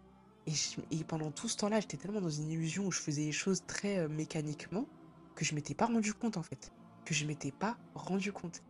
Et, 0.47 1.03
pendant 1.03 1.31
tout 1.31 1.47
ce 1.47 1.57
temps-là, 1.57 1.79
j'étais 1.79 1.97
tellement 1.97 2.21
dans 2.21 2.29
une 2.29 2.49
illusion 2.51 2.85
où 2.85 2.91
je 2.91 2.99
faisais 2.99 3.23
les 3.23 3.31
choses 3.31 3.63
très 3.65 3.97
euh, 3.97 4.07
mécaniquement, 4.07 4.85
que 5.35 5.43
je 5.43 5.55
m'étais 5.55 5.73
pas 5.73 5.87
rendu 5.87 6.13
compte, 6.13 6.37
en 6.37 6.43
fait 6.43 6.71
que 7.05 7.13
je 7.13 7.25
m'étais 7.25 7.51
pas 7.51 7.77
rendu 7.93 8.33
compte. 8.33 8.63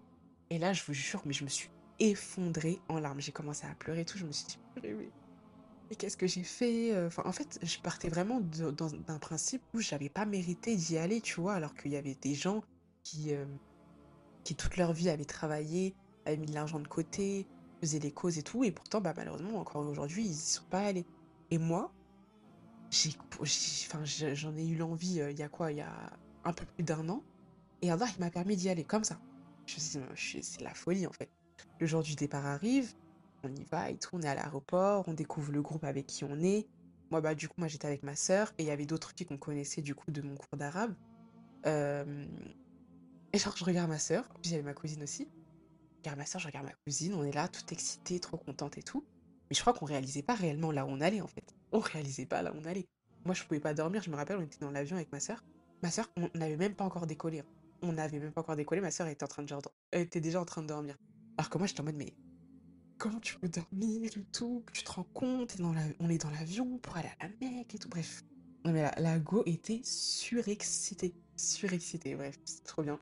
Et 0.51 0.59
là, 0.59 0.73
je 0.73 0.83
vous 0.83 0.93
jure, 0.93 1.21
mais 1.25 1.33
je 1.33 1.43
me 1.43 1.49
suis 1.49 1.69
effondrée 1.99 2.79
en 2.89 2.99
larmes. 2.99 3.21
J'ai 3.21 3.31
commencé 3.31 3.65
à 3.65 3.73
pleurer 3.73 4.01
et 4.01 4.05
tout. 4.05 4.17
Je 4.17 4.25
me 4.25 4.31
suis 4.31 4.45
dit, 4.45 4.59
mais, 4.83 5.09
mais 5.89 5.95
qu'est-ce 5.95 6.17
que 6.17 6.27
j'ai 6.27 6.43
fait? 6.43 6.93
Euh, 6.93 7.07
Enfin, 7.07 7.23
en 7.25 7.31
fait, 7.31 7.59
je 7.61 7.79
partais 7.79 8.09
vraiment 8.09 8.39
d'un 8.41 9.19
principe 9.19 9.61
où 9.73 9.79
j'avais 9.79 10.09
pas 10.09 10.25
mérité 10.25 10.75
d'y 10.75 10.97
aller, 10.97 11.21
tu 11.21 11.39
vois, 11.41 11.53
alors 11.53 11.73
qu'il 11.75 11.91
y 11.91 11.97
avait 11.97 12.15
des 12.15 12.35
gens 12.35 12.63
qui, 13.03 13.33
euh, 13.33 13.45
qui 14.43 14.55
toute 14.55 14.77
leur 14.77 14.93
vie 14.93 15.09
avaient 15.09 15.25
travaillé, 15.25 15.95
avaient 16.25 16.37
mis 16.37 16.47
de 16.47 16.53
l'argent 16.53 16.79
de 16.79 16.87
côté, 16.87 17.47
faisaient 17.81 17.99
les 17.99 18.11
causes 18.11 18.37
et 18.37 18.43
tout, 18.43 18.63
et 18.63 18.71
pourtant, 18.71 19.01
bah, 19.01 19.13
malheureusement, 19.15 19.59
encore 19.59 19.85
aujourd'hui, 19.85 20.25
ils 20.25 20.31
y 20.31 20.35
sont 20.35 20.65
pas 20.69 20.81
allés. 20.81 21.05
Et 21.51 21.57
moi, 21.57 21.91
j'ai, 22.89 24.35
j'en 24.35 24.55
ai 24.55 24.67
eu 24.67 24.75
l'envie, 24.75 25.21
euh, 25.21 25.31
il 25.31 25.37
y 25.37 25.43
a 25.43 25.49
quoi, 25.49 25.71
il 25.71 25.77
y 25.77 25.81
a 25.81 26.17
un 26.43 26.53
peu 26.53 26.65
plus 26.65 26.83
d'un 26.83 27.07
an, 27.09 27.23
et 27.81 27.91
Allah, 27.91 28.07
il 28.15 28.19
m'a 28.19 28.31
permis 28.31 28.55
d'y 28.55 28.69
aller 28.69 28.83
comme 28.83 29.03
ça. 29.03 29.19
Je 29.67 29.99
me 29.99 30.15
suis 30.15 30.39
dit, 30.39 30.43
c'est 30.45 30.61
la 30.61 30.73
folie 30.73 31.07
en 31.07 31.11
fait. 31.11 31.29
Le 31.79 31.87
jour 31.87 32.03
du 32.03 32.15
départ 32.15 32.45
arrive, 32.45 32.93
on 33.45 33.55
y 33.55 33.63
va 33.65 33.89
et 33.89 33.97
tout, 33.97 34.09
on 34.13 34.21
est 34.21 34.27
à 34.27 34.35
l'aéroport, 34.35 35.05
on 35.07 35.13
découvre 35.13 35.51
le 35.51 35.61
groupe 35.61 35.83
avec 35.83 36.07
qui 36.07 36.23
on 36.23 36.39
est. 36.41 36.67
Moi, 37.11 37.21
bah, 37.21 37.35
du 37.35 37.47
coup, 37.47 37.55
moi 37.57 37.67
j'étais 37.67 37.87
avec 37.87 38.03
ma 38.03 38.15
sœur 38.15 38.53
et 38.57 38.63
il 38.63 38.67
y 38.67 38.71
avait 38.71 38.85
d'autres 38.85 39.13
filles 39.15 39.27
qu'on 39.27 39.37
connaissait 39.37 39.81
du 39.81 39.95
coup 39.95 40.11
de 40.11 40.21
mon 40.21 40.35
cours 40.35 40.57
d'arabe. 40.57 40.95
Et 41.65 43.37
genre, 43.37 43.55
je 43.57 43.65
regarde 43.65 43.89
ma 43.89 43.99
sœur, 43.99 44.29
puis 44.41 44.49
j'avais 44.49 44.63
ma 44.63 44.73
cousine 44.73 45.03
aussi. 45.03 45.27
Je 45.27 46.09
regarde 46.09 46.19
ma 46.19 46.25
sœur, 46.25 46.39
je 46.39 46.47
regarde 46.47 46.65
ma 46.65 46.73
cousine, 46.85 47.13
on 47.13 47.23
est 47.23 47.33
là, 47.33 47.47
toute 47.47 47.71
excitée, 47.71 48.19
trop 48.19 48.37
contente 48.37 48.77
et 48.77 48.83
tout. 48.83 49.03
Mais 49.49 49.55
je 49.55 49.61
crois 49.61 49.73
qu'on 49.73 49.85
réalisait 49.85 50.23
pas 50.23 50.35
réellement 50.35 50.71
là 50.71 50.85
où 50.85 50.89
on 50.89 51.01
allait 51.01 51.21
en 51.21 51.27
fait. 51.27 51.43
On 51.71 51.79
réalisait 51.79 52.25
pas 52.25 52.41
là 52.41 52.53
où 52.53 52.57
on 52.57 52.65
allait. 52.65 52.85
Moi, 53.25 53.33
je 53.33 53.43
pouvais 53.43 53.59
pas 53.59 53.73
dormir, 53.73 54.01
je 54.03 54.09
me 54.09 54.15
rappelle, 54.15 54.37
on 54.37 54.41
était 54.41 54.59
dans 54.59 54.71
l'avion 54.71 54.95
avec 54.95 55.11
ma 55.11 55.19
sœur. 55.19 55.43
Ma 55.83 55.91
sœur, 55.91 56.09
on 56.15 56.29
n'avait 56.35 56.57
même 56.57 56.75
pas 56.75 56.85
encore 56.85 57.07
décollé. 57.07 57.39
hein. 57.39 57.45
On 57.81 57.91
n'avait 57.91 58.19
même 58.19 58.31
pas 58.31 58.41
encore 58.41 58.55
décollé, 58.55 58.81
ma 58.81 58.91
sœur 58.91 59.07
était 59.07 59.23
en 59.23 59.27
train 59.27 59.43
de 59.43 59.53
elle 59.91 60.01
était 60.01 60.21
déjà 60.21 60.39
en 60.39 60.45
train 60.45 60.61
de 60.61 60.67
dormir. 60.67 60.95
Alors 61.37 61.49
que 61.49 61.57
moi, 61.57 61.67
j'étais 61.67 61.81
en 61.81 61.83
mode, 61.83 61.95
mais 61.95 62.13
comment 62.97 63.19
tu 63.19 63.37
peux 63.39 63.49
dormir 63.49 64.11
et 64.17 64.25
tout? 64.31 64.63
Tu 64.73 64.83
te 64.83 64.91
rends 64.91 65.07
compte, 65.13 65.57
on 65.99 66.09
est 66.09 66.17
dans 66.17 66.29
l'avion 66.31 66.77
pour 66.79 66.97
aller 66.97 67.09
à 67.19 67.27
la 67.27 67.33
Mecque 67.41 67.75
et 67.75 67.79
tout, 67.79 67.89
bref. 67.89 68.23
Non 68.63 68.71
mais 68.71 68.81
la, 68.81 68.93
la 68.97 69.19
go 69.19 69.43
était 69.45 69.81
surexcitée, 69.83 71.13
surexcitée, 71.35 72.15
bref, 72.15 72.39
c'est 72.45 72.63
trop 72.63 72.83
bien. 72.83 72.99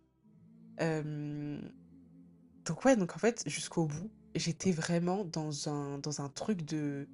Donc 2.65 2.85
ouais, 2.85 2.95
donc 2.95 3.15
en 3.15 3.19
fait, 3.19 3.43
jusqu'au 3.47 3.85
bout, 3.85 4.09
j'étais 4.35 4.71
vraiment 4.71 5.25
dans 5.25 5.69
un, 5.69 5.97
dans 5.99 6.21
un 6.21 6.29
truc 6.29 6.63
de... 6.63 7.07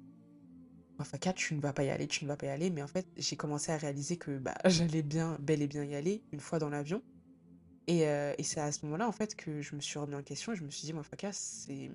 Enfin, 0.98 1.18
Kat, 1.18 1.32
tu 1.32 1.54
ne 1.54 1.60
vas 1.60 1.72
pas 1.72 1.82
y 1.84 1.90
aller, 1.90 2.06
tu 2.06 2.24
ne 2.24 2.28
vas 2.28 2.36
pas 2.36 2.46
y 2.46 2.50
aller, 2.50 2.70
mais 2.70 2.82
en 2.82 2.86
fait, 2.86 3.06
j'ai 3.16 3.36
commencé 3.36 3.72
à 3.72 3.76
réaliser 3.78 4.16
que 4.18 4.38
bah, 4.38 4.54
j'allais 4.66 5.02
bien, 5.02 5.38
bel 5.40 5.62
et 5.62 5.66
bien 5.66 5.84
y 5.84 5.94
aller 5.94 6.22
une 6.32 6.40
fois 6.40 6.58
dans 6.58 6.68
l'avion. 6.68 7.02
Et, 7.86 8.06
euh, 8.06 8.34
et 8.38 8.42
c'est 8.44 8.60
à 8.60 8.70
ce 8.70 8.84
moment-là, 8.84 9.08
en 9.08 9.12
fait, 9.12 9.34
que 9.34 9.62
je 9.62 9.74
me 9.74 9.80
suis 9.80 9.98
remis 9.98 10.14
en 10.14 10.22
question 10.22 10.52
et 10.52 10.56
je 10.56 10.62
me 10.62 10.70
suis 10.70 10.86
dit, 10.86 10.92
moi, 10.92 11.02
Faka, 11.02 11.32
c'est... 11.32 11.90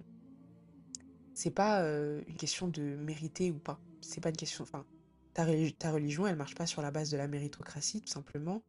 C'est 1.36 1.51
pas 1.51 1.82
une 1.82 2.38
question 2.38 2.68
de 2.68 2.82
mériter 2.82 3.51
ou 3.51 3.60
pas. 3.60 3.80
C'est 4.01 4.22
pas 4.22 4.30
une 4.30 4.36
question... 4.36 4.63
Enfin, 4.63 4.86
ta, 5.34 5.46
ta 5.77 5.92
religion, 5.92 6.25
elle 6.25 6.38
marche 6.38 6.56
pas 6.56 6.65
sur 6.65 6.82
la 6.82 6.89
base 6.89 7.12
de 7.12 7.18
la 7.18 7.27
méritocratie, 7.27 8.01
tout 8.01 8.08
simplement. 8.08 8.63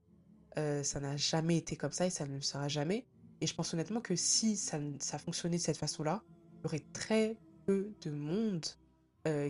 Ça 0.57 1.01
n'a 1.01 1.17
jamais 1.17 1.57
été 1.57 1.77
comme 1.77 1.93
ça 1.93 2.07
et 2.07 2.11
ça 2.11 2.27
ne 2.27 2.35
le 2.35 2.41
sera 2.43 2.69
jamais. 2.69 3.07
Et 3.41 3.47
je 3.47 3.55
pense 3.55 3.73
honnêtement 3.73 4.01
que 4.01 4.17
si 4.17 4.57
ça, 4.57 4.79
ça 4.99 5.19
fonctionnait 5.19 5.59
de 5.59 5.63
cette 5.63 5.77
façon-là, 5.77 6.23
il 6.29 6.63
y 6.63 6.67
aurait 6.67 6.85
très 6.93 7.37
peu 7.67 7.93
de 8.03 8.11
monde 8.11 8.67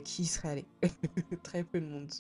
qui 0.05 0.23
y 0.23 0.27
serait 0.27 0.51
allé. 0.51 0.65
Très 1.43 1.65
peu 1.65 1.81
de 1.81 1.87
monde, 1.87 2.13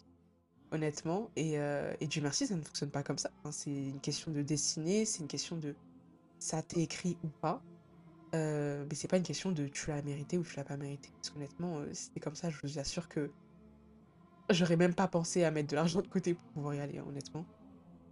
honnêtement. 0.70 1.30
Et, 1.36 1.54
et 1.54 2.06
Dieu 2.06 2.22
merci, 2.22 2.46
ça 2.46 2.56
ne 2.56 2.62
fonctionne 2.62 2.90
pas 2.90 3.02
comme 3.02 3.18
ça. 3.18 3.30
C'est 3.50 3.70
une 3.70 4.00
question 4.00 4.32
de 4.32 4.42
destinée, 4.42 5.04
c'est 5.04 5.20
une 5.20 5.28
question 5.28 5.56
de 5.56 5.74
ça 6.38 6.62
t'est 6.62 6.82
écrit 6.82 7.16
ou 7.24 7.28
pas. 7.28 7.62
Euh, 8.36 8.84
mais 8.88 8.94
c'est 8.94 9.08
pas 9.08 9.16
une 9.16 9.22
question 9.22 9.50
de 9.50 9.66
tu 9.68 9.90
l'as 9.90 10.02
mérité 10.02 10.36
ou 10.36 10.44
tu 10.44 10.56
l'as 10.56 10.64
pas 10.64 10.76
mérité. 10.76 11.10
Parce 11.16 11.30
qu'honnêtement, 11.30 11.78
euh, 11.78 11.88
c'était 11.92 12.20
comme 12.20 12.34
ça, 12.34 12.50
je 12.50 12.58
vous 12.62 12.78
assure 12.78 13.08
que 13.08 13.30
j'aurais 14.50 14.76
même 14.76 14.94
pas 14.94 15.08
pensé 15.08 15.44
à 15.44 15.50
mettre 15.50 15.68
de 15.68 15.76
l'argent 15.76 16.02
de 16.02 16.06
côté 16.06 16.34
pour 16.34 16.46
pouvoir 16.52 16.74
y 16.74 16.80
aller, 16.80 16.98
hein, 16.98 17.04
honnêtement. 17.08 17.44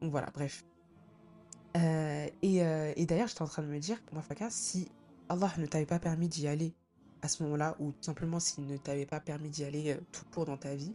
Donc 0.01 0.11
voilà, 0.11 0.29
bref. 0.33 0.65
Euh, 1.77 2.27
et 2.43 2.65
euh, 2.65 2.93
et 2.97 3.07
d'ailleurs, 3.07 3.29
j'étais 3.29 3.43
en 3.43 3.49
train 3.49 3.63
de 3.63 3.69
me 3.69 3.79
dire, 3.79 4.01
moi, 4.13 4.23
Faka, 4.23 4.49
si 4.51 4.89
Allah 5.29 5.53
ne 5.59 5.67
t'avait 5.67 5.87
pas 5.87 5.99
permis 5.99 6.29
d'y 6.29 6.49
aller 6.49 6.73
à 7.23 7.29
ce 7.29 7.43
moment-là, 7.43 7.77
ou 7.79 7.93
tout 7.93 8.03
simplement 8.03 8.39
s'il 8.39 8.67
ne 8.67 8.77
t'avait 8.77 9.07
pas 9.07 9.21
permis 9.21 9.49
d'y 9.49 9.65
aller 9.65 9.97
tout 10.13 10.25
court 10.33 10.45
dans 10.45 10.59
ta 10.59 10.75
vie, 10.75 10.95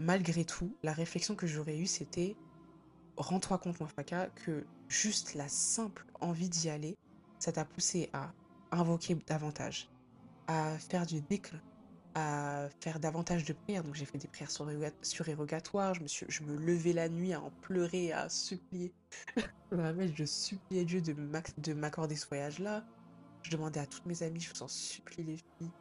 malgré 0.00 0.44
tout, 0.44 0.76
la 0.82 0.92
réflexion 0.92 1.34
que 1.34 1.46
j'aurais 1.46 1.78
eue, 1.78 1.86
c'était 1.86 2.36
rends-toi 3.16 3.58
compte, 3.58 3.78
moi, 3.80 3.88
Faka, 3.88 4.28
que 4.28 4.64
juste 4.88 5.34
la 5.34 5.48
simple 5.48 6.04
envie 6.20 6.48
d'y 6.48 6.68
aller, 6.68 6.96
ça 7.42 7.52
t'a 7.52 7.64
poussé 7.64 8.08
à 8.12 8.32
invoquer 8.70 9.16
davantage, 9.26 9.90
à 10.46 10.78
faire 10.78 11.06
du 11.06 11.20
dhikr, 11.22 11.56
à 12.14 12.68
faire 12.80 13.00
davantage 13.00 13.44
de 13.44 13.52
prières. 13.52 13.82
Donc 13.84 13.94
j'ai 13.94 14.06
fait 14.06 14.18
des 14.18 14.28
prières 14.28 14.50
suréroga- 14.50 14.94
surérogatoires, 15.02 15.94
je 15.94 16.24
je 16.28 16.42
me 16.44 16.56
levais 16.56 16.92
la 16.92 17.08
nuit 17.08 17.32
à 17.32 17.40
en 17.42 17.50
pleurer, 17.62 18.12
à 18.12 18.28
supplier. 18.28 18.94
Je 19.72 20.24
suppliais 20.24 20.84
Dieu 20.84 21.00
de 21.02 21.72
m'accorder 21.74 22.14
ce 22.16 22.28
voyage-là. 22.28 22.84
Je 23.42 23.50
demandais 23.50 23.80
à 23.80 23.86
toutes 23.86 24.06
mes 24.06 24.22
amies, 24.22 24.40
je 24.40 24.52
vous 24.54 24.62
en 24.62 24.68
supplie 24.68 25.24
les 25.24 25.36
filles, 25.38 25.72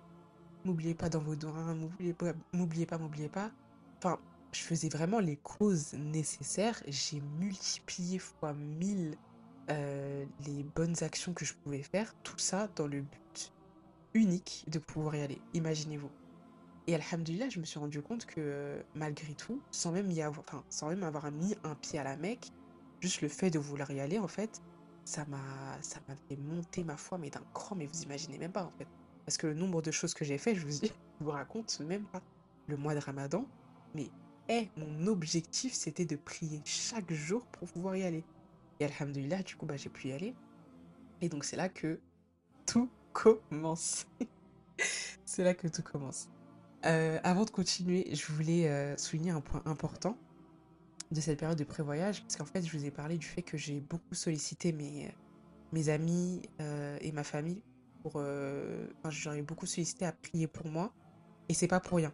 m'oubliez 0.65 0.95
pas 0.95 1.09
dans 1.09 1.19
vos 1.21 1.35
doigts, 1.35 1.73
m'oubliez 1.75 2.13
pas, 2.13 2.33
m'oubliez 2.53 2.85
pas, 2.85 2.97
m'oubliez 2.97 3.29
pas. 3.29 3.51
Enfin, 3.97 4.19
je 4.53 4.61
faisais 4.61 4.89
vraiment 4.89 5.19
les 5.19 5.37
causes 5.37 5.93
nécessaires. 5.93 6.81
J'ai 6.87 7.21
multiplié 7.21 8.19
fois 8.19 8.53
mille 8.53 9.17
euh, 9.71 10.25
les 10.45 10.63
bonnes 10.63 10.95
actions 11.01 11.33
que 11.33 11.45
je 11.45 11.53
pouvais 11.53 11.83
faire. 11.83 12.13
Tout 12.23 12.37
ça 12.37 12.69
dans 12.75 12.87
le 12.87 13.01
but 13.01 13.53
unique 14.13 14.65
de 14.67 14.79
pouvoir 14.79 15.15
y 15.15 15.21
aller. 15.21 15.41
Imaginez-vous. 15.53 16.09
Et 16.87 16.95
alhamdulillah, 16.95 17.49
je 17.49 17.59
me 17.59 17.65
suis 17.65 17.79
rendu 17.79 18.01
compte 18.01 18.25
que 18.25 18.39
euh, 18.39 18.81
malgré 18.95 19.33
tout, 19.33 19.61
sans 19.71 19.91
même 19.91 20.09
y 20.11 20.21
avoir, 20.21 20.45
sans 20.69 20.89
même 20.89 21.03
avoir 21.03 21.31
mis 21.31 21.55
un 21.63 21.75
pied 21.75 21.99
à 21.99 22.03
la 22.03 22.17
Mecque, 22.17 22.51
juste 22.99 23.21
le 23.21 23.27
fait 23.27 23.49
de 23.49 23.59
vouloir 23.59 23.91
y 23.91 23.99
aller, 23.99 24.19
en 24.19 24.27
fait, 24.27 24.61
ça 25.05 25.25
m'a, 25.25 25.37
ça 25.81 25.99
m'a 26.07 26.15
fait 26.15 26.37
monter 26.37 26.83
ma 26.83 26.97
foi, 26.97 27.17
mais 27.17 27.29
d'un 27.29 27.43
cran, 27.53 27.75
mais 27.75 27.85
vous 27.85 28.01
imaginez 28.01 28.37
même 28.37 28.51
pas, 28.51 28.63
en 28.63 28.71
fait. 28.77 28.87
Parce 29.25 29.37
que 29.37 29.47
le 29.47 29.53
nombre 29.53 29.81
de 29.81 29.91
choses 29.91 30.13
que 30.13 30.25
j'ai 30.25 30.37
fait, 30.37 30.55
je 30.55 30.65
vous, 30.65 30.71
je 30.83 31.23
vous 31.23 31.31
raconte 31.31 31.79
même 31.81 32.05
pas. 32.05 32.21
Le 32.67 32.77
mois 32.77 32.95
de 32.95 32.99
Ramadan, 32.99 33.45
mais 33.93 34.09
eh, 34.49 34.69
mon 34.77 35.07
objectif, 35.07 35.73
c'était 35.73 36.05
de 36.05 36.15
prier 36.15 36.61
chaque 36.65 37.11
jour 37.11 37.45
pour 37.47 37.67
pouvoir 37.69 37.95
y 37.95 38.03
aller. 38.03 38.23
Et 38.81 38.85
alhamdulillah, 38.85 39.43
du 39.43 39.55
coup, 39.55 39.67
bah, 39.67 39.77
j'ai 39.77 39.89
pu 39.89 40.07
y 40.07 40.11
aller. 40.11 40.33
Et 41.21 41.29
donc, 41.29 41.43
c'est 41.43 41.55
là 41.55 41.69
que 41.69 41.99
tout 42.65 42.89
commence. 43.13 44.07
c'est 45.25 45.43
là 45.43 45.53
que 45.53 45.67
tout 45.67 45.83
commence. 45.83 46.29
Euh, 46.87 47.19
avant 47.23 47.45
de 47.45 47.51
continuer, 47.51 48.09
je 48.11 48.31
voulais 48.31 48.67
euh, 48.67 48.97
souligner 48.97 49.29
un 49.29 49.41
point 49.41 49.61
important 49.65 50.17
de 51.11 51.21
cette 51.21 51.37
période 51.37 51.59
de 51.59 51.63
prévoyage, 51.63 52.23
parce 52.23 52.37
qu'en 52.37 52.45
fait, 52.45 52.63
je 52.63 52.75
vous 52.75 52.83
ai 52.83 52.89
parlé 52.89 53.19
du 53.19 53.27
fait 53.27 53.43
que 53.43 53.55
j'ai 53.55 53.81
beaucoup 53.81 54.15
sollicité 54.15 54.71
mes, 54.71 55.13
mes 55.73 55.89
amis 55.89 56.41
euh, 56.59 56.97
et 57.01 57.11
ma 57.11 57.23
famille 57.23 57.61
pour. 58.01 58.15
Enfin, 58.15 59.11
j'aurais 59.11 59.43
beaucoup 59.43 59.67
sollicité 59.67 60.07
à 60.07 60.11
prier 60.11 60.47
pour 60.47 60.65
moi, 60.65 60.91
et 61.49 61.53
c'est 61.53 61.67
pas 61.67 61.81
pour 61.81 61.97
rien. 61.97 62.11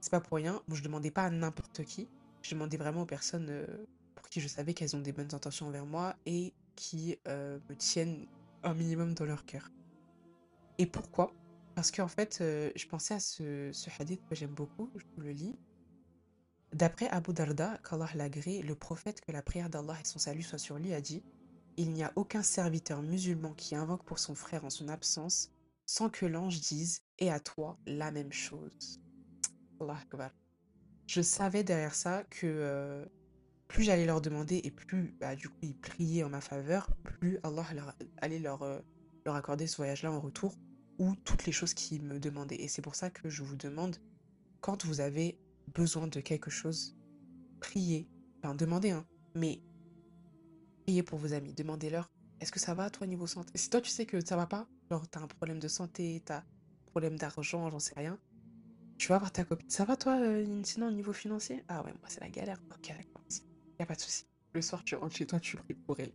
C'est 0.00 0.12
pas 0.12 0.20
pour 0.20 0.36
rien. 0.36 0.62
Bon, 0.68 0.76
je 0.76 0.84
demandais 0.84 1.10
pas 1.10 1.24
à 1.24 1.30
n'importe 1.30 1.82
qui, 1.82 2.08
je 2.42 2.54
demandais 2.54 2.76
vraiment 2.76 3.02
aux 3.02 3.06
personnes 3.06 3.66
pour 4.14 4.28
qui 4.28 4.40
je 4.40 4.48
savais 4.48 4.74
qu'elles 4.74 4.96
ont 4.96 5.00
des 5.00 5.12
bonnes 5.12 5.34
intentions 5.34 5.66
envers 5.66 5.86
moi 5.86 6.16
et 6.26 6.52
qui 6.76 7.18
me 7.26 7.74
tiennent 7.76 8.26
un 8.64 8.74
minimum 8.74 9.14
dans 9.14 9.24
leur 9.24 9.44
cœur. 9.44 9.70
Et 10.78 10.86
pourquoi? 10.86 11.32
Parce 11.74 11.90
qu'en 11.90 12.08
fait, 12.08 12.38
euh, 12.40 12.70
je 12.76 12.86
pensais 12.86 13.14
à 13.14 13.20
ce, 13.20 13.70
ce 13.72 13.90
hadith 13.98 14.24
que 14.28 14.34
j'aime 14.34 14.54
beaucoup, 14.54 14.90
je 14.96 15.04
vous 15.14 15.22
le 15.22 15.30
lis. 15.30 15.56
D'après 16.72 17.08
Abu 17.08 17.32
Darda, 17.32 17.78
qu'Allah 17.88 18.08
l'agrée, 18.14 18.62
le 18.62 18.74
prophète, 18.74 19.20
que 19.20 19.32
la 19.32 19.42
prière 19.42 19.70
d'Allah 19.70 19.96
et 20.00 20.04
son 20.04 20.18
salut 20.18 20.42
soient 20.42 20.58
sur 20.58 20.78
lui, 20.78 20.92
a 20.92 21.00
dit 21.00 21.22
Il 21.76 21.92
n'y 21.92 22.02
a 22.02 22.12
aucun 22.16 22.42
serviteur 22.42 23.02
musulman 23.02 23.54
qui 23.54 23.76
invoque 23.76 24.04
pour 24.04 24.18
son 24.18 24.34
frère 24.34 24.64
en 24.64 24.70
son 24.70 24.88
absence 24.88 25.50
sans 25.86 26.08
que 26.08 26.26
l'ange 26.26 26.60
dise 26.60 27.02
Et 27.18 27.30
à 27.30 27.38
toi 27.38 27.78
la 27.86 28.10
même 28.10 28.32
chose. 28.32 29.00
Allah 29.80 29.98
Akbar. 30.02 30.30
Je 31.06 31.20
savais 31.20 31.62
derrière 31.62 31.94
ça 31.94 32.24
que 32.30 32.46
euh, 32.46 33.04
plus 33.68 33.84
j'allais 33.84 34.06
leur 34.06 34.20
demander 34.20 34.60
et 34.64 34.70
plus 34.70 35.14
bah, 35.20 35.36
du 35.36 35.48
coup 35.48 35.56
ils 35.62 35.76
priaient 35.76 36.24
en 36.24 36.30
ma 36.30 36.40
faveur, 36.40 36.90
plus 37.02 37.38
Allah 37.42 37.66
allait 38.18 38.38
leur, 38.38 38.62
euh, 38.62 38.80
leur 39.26 39.34
accorder 39.36 39.66
ce 39.66 39.76
voyage-là 39.76 40.12
en 40.12 40.20
retour 40.20 40.58
ou 40.98 41.14
toutes 41.24 41.46
les 41.46 41.52
choses 41.52 41.74
qui 41.74 42.00
me 42.00 42.20
demandaient. 42.20 42.60
Et 42.62 42.68
c'est 42.68 42.82
pour 42.82 42.94
ça 42.94 43.10
que 43.10 43.28
je 43.28 43.42
vous 43.42 43.56
demande, 43.56 43.96
quand 44.60 44.84
vous 44.84 45.00
avez 45.00 45.38
besoin 45.74 46.06
de 46.08 46.20
quelque 46.20 46.50
chose, 46.50 46.96
priez, 47.60 48.08
enfin 48.42 48.54
demandez, 48.54 48.90
hein, 48.90 49.06
mais 49.34 49.62
priez 50.86 51.02
pour 51.02 51.18
vos 51.18 51.32
amis, 51.34 51.52
demandez-leur, 51.54 52.10
est-ce 52.40 52.52
que 52.52 52.60
ça 52.60 52.74
va 52.74 52.90
toi 52.90 53.06
niveau 53.06 53.26
santé? 53.26 53.50
Si 53.56 53.70
toi 53.70 53.80
tu 53.80 53.90
sais 53.90 54.06
que 54.06 54.24
ça 54.24 54.36
va 54.36 54.46
pas, 54.46 54.68
genre 54.90 55.06
t'as 55.08 55.20
un 55.20 55.26
problème 55.26 55.58
de 55.58 55.68
santé, 55.68 56.22
t'as 56.24 56.38
un 56.38 56.44
problème 56.86 57.16
d'argent, 57.18 57.70
j'en 57.70 57.78
sais 57.80 57.94
rien, 57.96 58.18
tu 58.98 59.08
vas 59.08 59.18
voir 59.18 59.32
ta 59.32 59.44
copine, 59.44 59.66
ça 59.70 59.84
va 59.84 59.96
toi 59.96 60.18
euh, 60.20 60.62
sinon 60.64 60.88
au 60.88 60.92
niveau 60.92 61.12
financier? 61.12 61.64
Ah 61.68 61.82
ouais, 61.84 61.92
moi 61.92 62.08
c'est 62.08 62.20
la 62.22 62.30
galère, 62.30 62.62
ok 62.72 62.88
d'accord, 62.96 63.24
pas 63.86 63.94
de 63.94 64.00
souci. 64.00 64.26
Le 64.54 64.62
soir 64.62 64.84
tu 64.84 64.94
rentres 64.96 65.16
chez 65.16 65.26
toi, 65.26 65.40
tu 65.40 65.56
pries 65.56 65.74
pour 65.74 65.98
elle. 66.00 66.12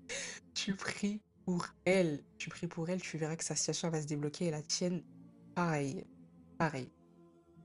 Tu 0.53 0.75
pries 0.75 1.21
pour 1.45 1.67
elle. 1.85 2.23
Tu 2.37 2.49
pries 2.49 2.67
pour 2.67 2.89
elle, 2.89 3.01
tu 3.01 3.17
verras 3.17 3.35
que 3.35 3.43
sa 3.43 3.55
situation 3.55 3.89
va 3.89 4.01
se 4.01 4.07
débloquer 4.07 4.45
et 4.47 4.51
la 4.51 4.61
tienne, 4.61 5.03
pareil. 5.55 6.05
Pareil. 6.57 6.91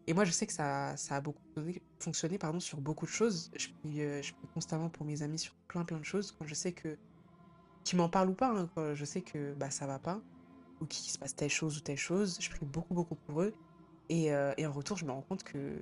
Et 0.06 0.14
moi, 0.14 0.24
je 0.24 0.32
sais 0.32 0.46
que 0.46 0.52
ça, 0.52 0.96
ça 0.96 1.16
a 1.16 1.20
beaucoup 1.20 1.42
fonctionné 2.00 2.38
pardon, 2.38 2.60
sur 2.60 2.80
beaucoup 2.80 3.06
de 3.06 3.10
choses. 3.10 3.50
Je 3.56 3.68
prie, 3.82 4.02
euh, 4.02 4.22
je 4.22 4.34
prie 4.34 4.48
constamment 4.48 4.90
pour 4.90 5.06
mes 5.06 5.22
amis 5.22 5.38
sur 5.38 5.54
plein 5.68 5.84
plein 5.84 5.98
de 5.98 6.04
choses. 6.04 6.32
Quand 6.32 6.46
je 6.46 6.54
sais 6.54 6.72
que. 6.74 6.98
qui 7.84 7.96
m'en 7.96 8.08
parlent 8.08 8.30
ou 8.30 8.34
pas, 8.34 8.50
hein, 8.50 8.68
quand 8.74 8.94
je 8.94 9.04
sais 9.04 9.22
que 9.22 9.54
bah, 9.54 9.70
ça 9.70 9.86
va 9.86 9.98
pas, 9.98 10.24
ou 10.80 10.86
qu'il 10.86 11.12
se 11.12 11.18
passe 11.18 11.36
telle 11.36 11.50
chose 11.50 11.78
ou 11.78 11.80
telle 11.82 11.98
chose, 11.98 12.38
je 12.40 12.50
prie 12.50 12.66
beaucoup 12.66 12.94
beaucoup 12.94 13.16
pour 13.16 13.42
eux. 13.42 13.58
Et, 14.08 14.32
euh, 14.34 14.54
et 14.58 14.66
en 14.66 14.72
retour, 14.72 14.96
je 14.98 15.06
me 15.06 15.12
rends 15.12 15.22
compte 15.22 15.44
que 15.44 15.80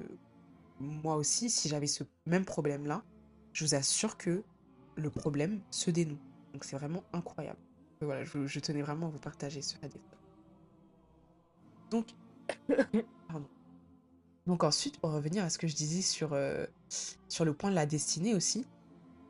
moi 0.80 1.16
aussi, 1.16 1.50
si 1.50 1.68
j'avais 1.68 1.86
ce 1.86 2.04
même 2.26 2.44
problème-là, 2.44 3.06
je 3.52 3.64
vous 3.64 3.74
assure 3.74 4.16
que 4.16 4.42
le 4.96 5.10
problème 5.10 5.60
se 5.70 5.90
dénoue. 5.90 6.18
Donc 6.52 6.64
c'est 6.64 6.76
vraiment 6.76 7.02
incroyable 7.12 7.58
voilà, 8.04 8.24
je, 8.24 8.60
tenais 8.60 8.82
vraiment 8.82 9.06
à 9.06 9.10
vous 9.10 9.18
partager 9.18 9.62
ce 9.62 9.76
hadith. 9.82 10.02
Donc, 11.90 12.08
pardon. 13.28 13.48
Donc 14.46 14.64
ensuite, 14.64 14.98
pour 14.98 15.12
revenir 15.12 15.44
à 15.44 15.50
ce 15.50 15.58
que 15.58 15.66
je 15.66 15.74
disais 15.74 16.02
sur, 16.02 16.32
euh, 16.32 16.66
sur 17.28 17.44
le 17.44 17.54
point 17.54 17.70
de 17.70 17.74
la 17.74 17.86
destinée 17.86 18.34
aussi, 18.34 18.66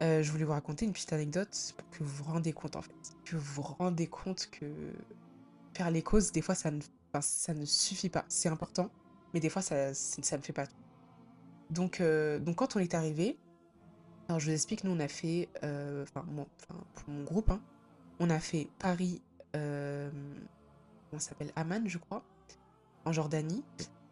euh, 0.02 0.22
je 0.22 0.30
voulais 0.32 0.44
vous 0.44 0.52
raconter 0.52 0.84
une 0.84 0.92
petite 0.92 1.12
anecdote 1.12 1.74
pour 1.76 1.90
que 1.90 2.02
vous 2.02 2.24
vous 2.24 2.32
rendez 2.32 2.52
compte 2.52 2.76
en 2.76 2.82
fait. 2.82 3.16
Que 3.24 3.36
vous 3.36 3.54
vous 3.54 3.62
rendez 3.62 4.06
compte 4.06 4.48
que 4.50 4.66
faire 5.74 5.90
les 5.90 6.02
causes, 6.02 6.32
des 6.32 6.42
fois, 6.42 6.54
ça 6.54 6.70
ne, 6.70 6.80
ça 7.20 7.54
ne 7.54 7.64
suffit 7.64 8.08
pas. 8.08 8.24
C'est 8.28 8.48
important, 8.48 8.90
mais 9.34 9.40
des 9.40 9.48
fois, 9.48 9.62
ça, 9.62 9.92
ça 9.94 10.36
ne 10.36 10.42
fait 10.42 10.52
pas 10.52 10.66
tout. 10.66 10.76
Donc, 11.70 12.00
euh, 12.00 12.38
donc 12.38 12.56
quand 12.56 12.76
on 12.76 12.78
est 12.78 12.94
arrivé, 12.94 13.38
alors 14.28 14.40
je 14.40 14.46
vous 14.46 14.54
explique, 14.54 14.84
nous 14.84 14.92
on 14.92 15.00
a 15.00 15.08
fait, 15.08 15.48
enfin, 15.62 16.24
pour 16.94 17.08
mon 17.08 17.24
groupe, 17.24 17.50
hein, 17.50 17.60
on 18.20 18.30
a 18.30 18.38
fait 18.38 18.68
Paris, 18.78 19.20
euh, 19.56 20.10
comment 21.10 21.20
s'appelle? 21.20 21.50
Amman, 21.56 21.88
je 21.88 21.98
crois, 21.98 22.22
en 23.04 23.12
Jordanie. 23.12 23.64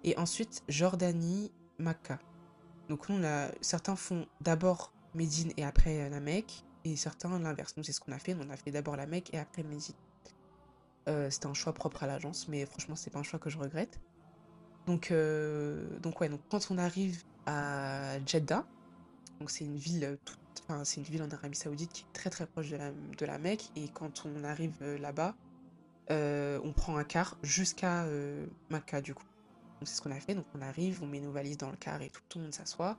Et 0.02 0.16
ensuite 0.18 0.62
Jordanie, 0.68 1.52
Makkah. 1.78 2.18
Donc 2.88 3.08
on 3.08 3.22
a, 3.24 3.48
certains 3.60 3.96
font 3.96 4.26
d'abord 4.40 4.92
Médine 5.14 5.52
et 5.56 5.64
après 5.64 6.08
la 6.10 6.20
Mecque. 6.20 6.64
Et 6.84 6.96
certains 6.96 7.38
l'inverse. 7.38 7.76
Nous, 7.76 7.84
c'est 7.84 7.92
ce 7.92 8.00
qu'on 8.00 8.12
a 8.12 8.18
fait. 8.18 8.34
On 8.34 8.48
a 8.48 8.56
fait 8.56 8.70
d'abord 8.70 8.96
la 8.96 9.06
Mecque 9.06 9.32
et 9.34 9.38
après 9.38 9.62
Médine. 9.62 9.94
Euh, 11.08 11.30
c'était 11.30 11.46
un 11.46 11.54
choix 11.54 11.72
propre 11.74 12.02
à 12.02 12.06
l'agence, 12.06 12.48
mais 12.48 12.64
franchement, 12.64 12.96
c'est 12.96 13.10
pas 13.10 13.18
un 13.18 13.22
choix 13.22 13.38
que 13.38 13.50
je 13.50 13.58
regrette. 13.58 14.00
Donc, 14.86 15.10
euh, 15.10 15.98
donc 16.00 16.20
ouais, 16.20 16.28
donc 16.28 16.40
quand 16.50 16.70
on 16.70 16.78
arrive 16.78 17.22
à 17.46 18.18
Jeddah, 18.24 18.66
donc 19.40 19.50
c'est 19.50 19.64
une 19.64 19.76
ville 19.76 20.18
toute 20.24 20.38
c'est 20.85 21.00
une 21.00 21.07
ville 21.07 21.22
en 21.22 21.31
Arabie 21.31 21.57
Saoudite 21.57 21.92
qui 21.92 22.03
est 22.03 22.12
très 22.12 22.31
très 22.31 22.46
proche 22.46 22.70
de 22.70 22.76
la, 22.76 22.92
de 22.92 23.26
la 23.26 23.38
Mecque. 23.38 23.70
Et 23.76 23.88
quand 23.88 24.24
on 24.24 24.44
arrive 24.44 24.76
euh, 24.83 24.98
là-bas, 24.98 25.35
euh, 26.11 26.61
on 26.64 26.72
prend 26.72 26.96
un 26.96 27.05
car 27.05 27.37
jusqu'à 27.42 28.05
euh, 28.05 28.46
du 29.03 29.14
coup. 29.14 29.24
C'est 29.83 29.94
ce 29.94 30.03
qu'on 30.03 30.11
a 30.11 30.20
fait. 30.20 30.35
Donc 30.35 30.46
on 30.55 30.61
arrive, 30.61 31.03
on 31.03 31.07
met 31.07 31.20
nos 31.20 31.33
valises 31.33 31.57
dans 31.57 31.70
le 31.70 31.76
car 31.76 32.03
et 32.03 32.11
tout, 32.11 32.38
le 32.38 32.44
monde 32.44 32.55
s'assoit. 32.55 32.98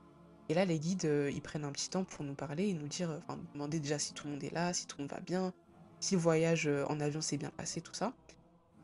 Et 0.49 0.53
là, 0.53 0.65
les 0.65 0.79
guides, 0.79 1.09
ils 1.31 1.41
prennent 1.41 1.63
un 1.63 1.71
petit 1.71 1.89
temps 1.89 2.03
pour 2.03 2.25
nous 2.25 2.33
parler 2.33 2.67
et 2.69 2.73
nous 2.73 2.87
dire, 2.87 3.09
enfin, 3.19 3.39
demander 3.53 3.79
déjà 3.79 3.99
si 3.99 4.13
tout 4.13 4.27
le 4.27 4.33
monde 4.33 4.43
est 4.43 4.53
là, 4.53 4.73
si 4.73 4.85
tout 4.85 4.97
le 4.97 5.03
monde 5.03 5.11
va 5.11 5.19
bien, 5.21 5.53
si 5.99 6.15
le 6.15 6.21
voyage 6.21 6.67
en 6.89 6.99
avion 6.99 7.21
s'est 7.21 7.37
bien 7.37 7.51
passé, 7.51 7.79
tout 7.79 7.93
ça. 7.93 8.13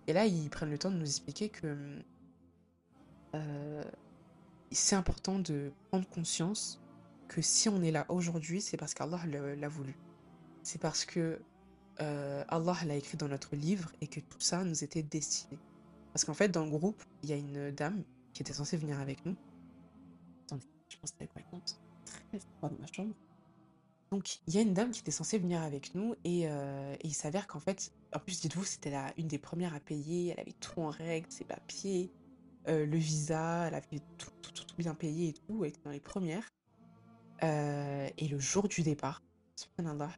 Et 0.05 0.13
là, 0.13 0.25
ils 0.25 0.49
prennent 0.49 0.69
le 0.69 0.77
temps 0.77 0.91
de 0.91 0.95
nous 0.95 1.05
expliquer 1.05 1.49
que 1.49 1.75
c'est 4.71 4.95
important 4.95 5.39
de 5.39 5.71
prendre 5.89 6.07
conscience 6.07 6.79
que 7.27 7.41
si 7.41 7.69
on 7.69 7.81
est 7.81 7.91
là 7.91 8.05
aujourd'hui, 8.09 8.61
c'est 8.61 8.77
parce 8.77 8.93
qu'Allah 8.93 9.21
l'a 9.25 9.67
voulu. 9.67 9.95
C'est 10.63 10.79
parce 10.81 11.05
que 11.05 11.39
euh, 12.01 12.43
Allah 12.47 12.75
l'a 12.85 12.95
écrit 12.95 13.17
dans 13.17 13.27
notre 13.27 13.55
livre 13.55 13.91
et 14.01 14.07
que 14.07 14.19
tout 14.19 14.39
ça 14.39 14.63
nous 14.63 14.83
était 14.83 15.03
destiné. 15.03 15.57
Parce 16.13 16.25
qu'en 16.25 16.33
fait, 16.33 16.49
dans 16.49 16.63
le 16.63 16.69
groupe, 16.69 17.03
il 17.23 17.29
y 17.29 17.33
a 17.33 17.35
une 17.35 17.71
dame 17.71 18.03
qui 18.33 18.41
était 18.41 18.53
censée 18.53 18.77
venir 18.77 18.99
avec 18.99 19.25
nous. 19.25 19.35
Attendez, 20.45 20.65
je 20.89 20.97
pense 20.97 21.11
que 21.11 21.17
c'était 21.19 21.43
quoi 21.49 21.59
Très 22.29 22.39
froid 22.39 22.69
dans 22.69 22.79
ma 22.79 22.87
chambre. 22.87 23.13
Donc, 24.11 24.39
il 24.47 24.55
y 24.55 24.57
a 24.57 24.61
une 24.61 24.73
dame 24.73 24.91
qui 24.91 25.01
était 25.01 25.11
censée 25.11 25.37
venir 25.37 25.61
avec 25.61 25.93
nous 25.93 26.15
et, 26.23 26.47
euh, 26.49 26.95
il 27.03 27.13
s'avère 27.13 27.45
qu'en 27.45 27.59
fait, 27.59 27.91
en 28.13 28.19
plus, 28.19 28.39
dites-vous, 28.39 28.63
c'était 28.63 28.95
une 29.17 29.27
des 29.27 29.37
premières 29.37 29.75
à 29.75 29.81
payer. 29.81 30.29
Elle 30.29 30.39
avait 30.39 30.53
tout 30.53 30.79
en 30.79 30.89
règle, 30.89 31.27
ses 31.29 31.43
papiers, 31.43 32.09
euh, 32.67 32.85
le 32.85 32.97
visa, 32.97 33.67
elle 33.67 33.75
avait 33.75 34.01
tout, 34.17 34.31
tout, 34.41 34.65
bien 34.77 34.93
payé 34.93 35.29
et 35.29 35.33
tout. 35.33 35.63
Elle 35.63 35.69
était 35.69 35.81
dans 35.83 35.91
les 35.91 35.99
premières. 35.99 36.49
Euh, 37.43 38.09
et 38.17 38.27
le 38.27 38.39
jour 38.39 38.67
du 38.67 38.81
départ, 38.81 39.21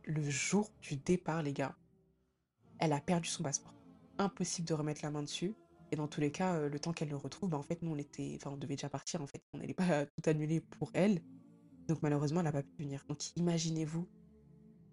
le 0.05 0.29
jour 0.29 0.69
du 0.81 0.95
départ, 0.97 1.43
les 1.43 1.53
gars, 1.53 1.75
elle 2.79 2.93
a 2.93 2.99
perdu 2.99 3.27
son 3.27 3.43
passeport. 3.43 3.73
Impossible 4.17 4.67
de 4.67 4.73
remettre 4.73 5.01
la 5.03 5.11
main 5.11 5.23
dessus. 5.23 5.53
Et 5.91 5.95
dans 5.95 6.07
tous 6.07 6.21
les 6.21 6.31
cas, 6.31 6.55
euh, 6.55 6.69
le 6.69 6.79
temps 6.79 6.93
qu'elle 6.93 7.09
le 7.09 7.15
retrouve, 7.15 7.49
bah, 7.49 7.57
en 7.57 7.63
fait, 7.63 7.81
nous, 7.81 7.91
on 7.91 7.97
était, 7.97 8.33
enfin, 8.35 8.51
on 8.51 8.57
devait 8.57 8.75
déjà 8.75 8.89
partir. 8.89 9.21
En 9.21 9.27
fait, 9.27 9.41
on 9.53 9.57
n'allait 9.57 9.73
pas 9.73 10.05
tout 10.05 10.29
annuler 10.29 10.61
pour 10.61 10.91
elle. 10.93 11.21
Donc 11.87 12.03
malheureusement, 12.03 12.41
elle 12.41 12.45
n'a 12.45 12.51
pas 12.51 12.63
pu 12.63 12.83
venir. 12.83 13.03
Donc 13.09 13.35
imaginez-vous, 13.35 14.07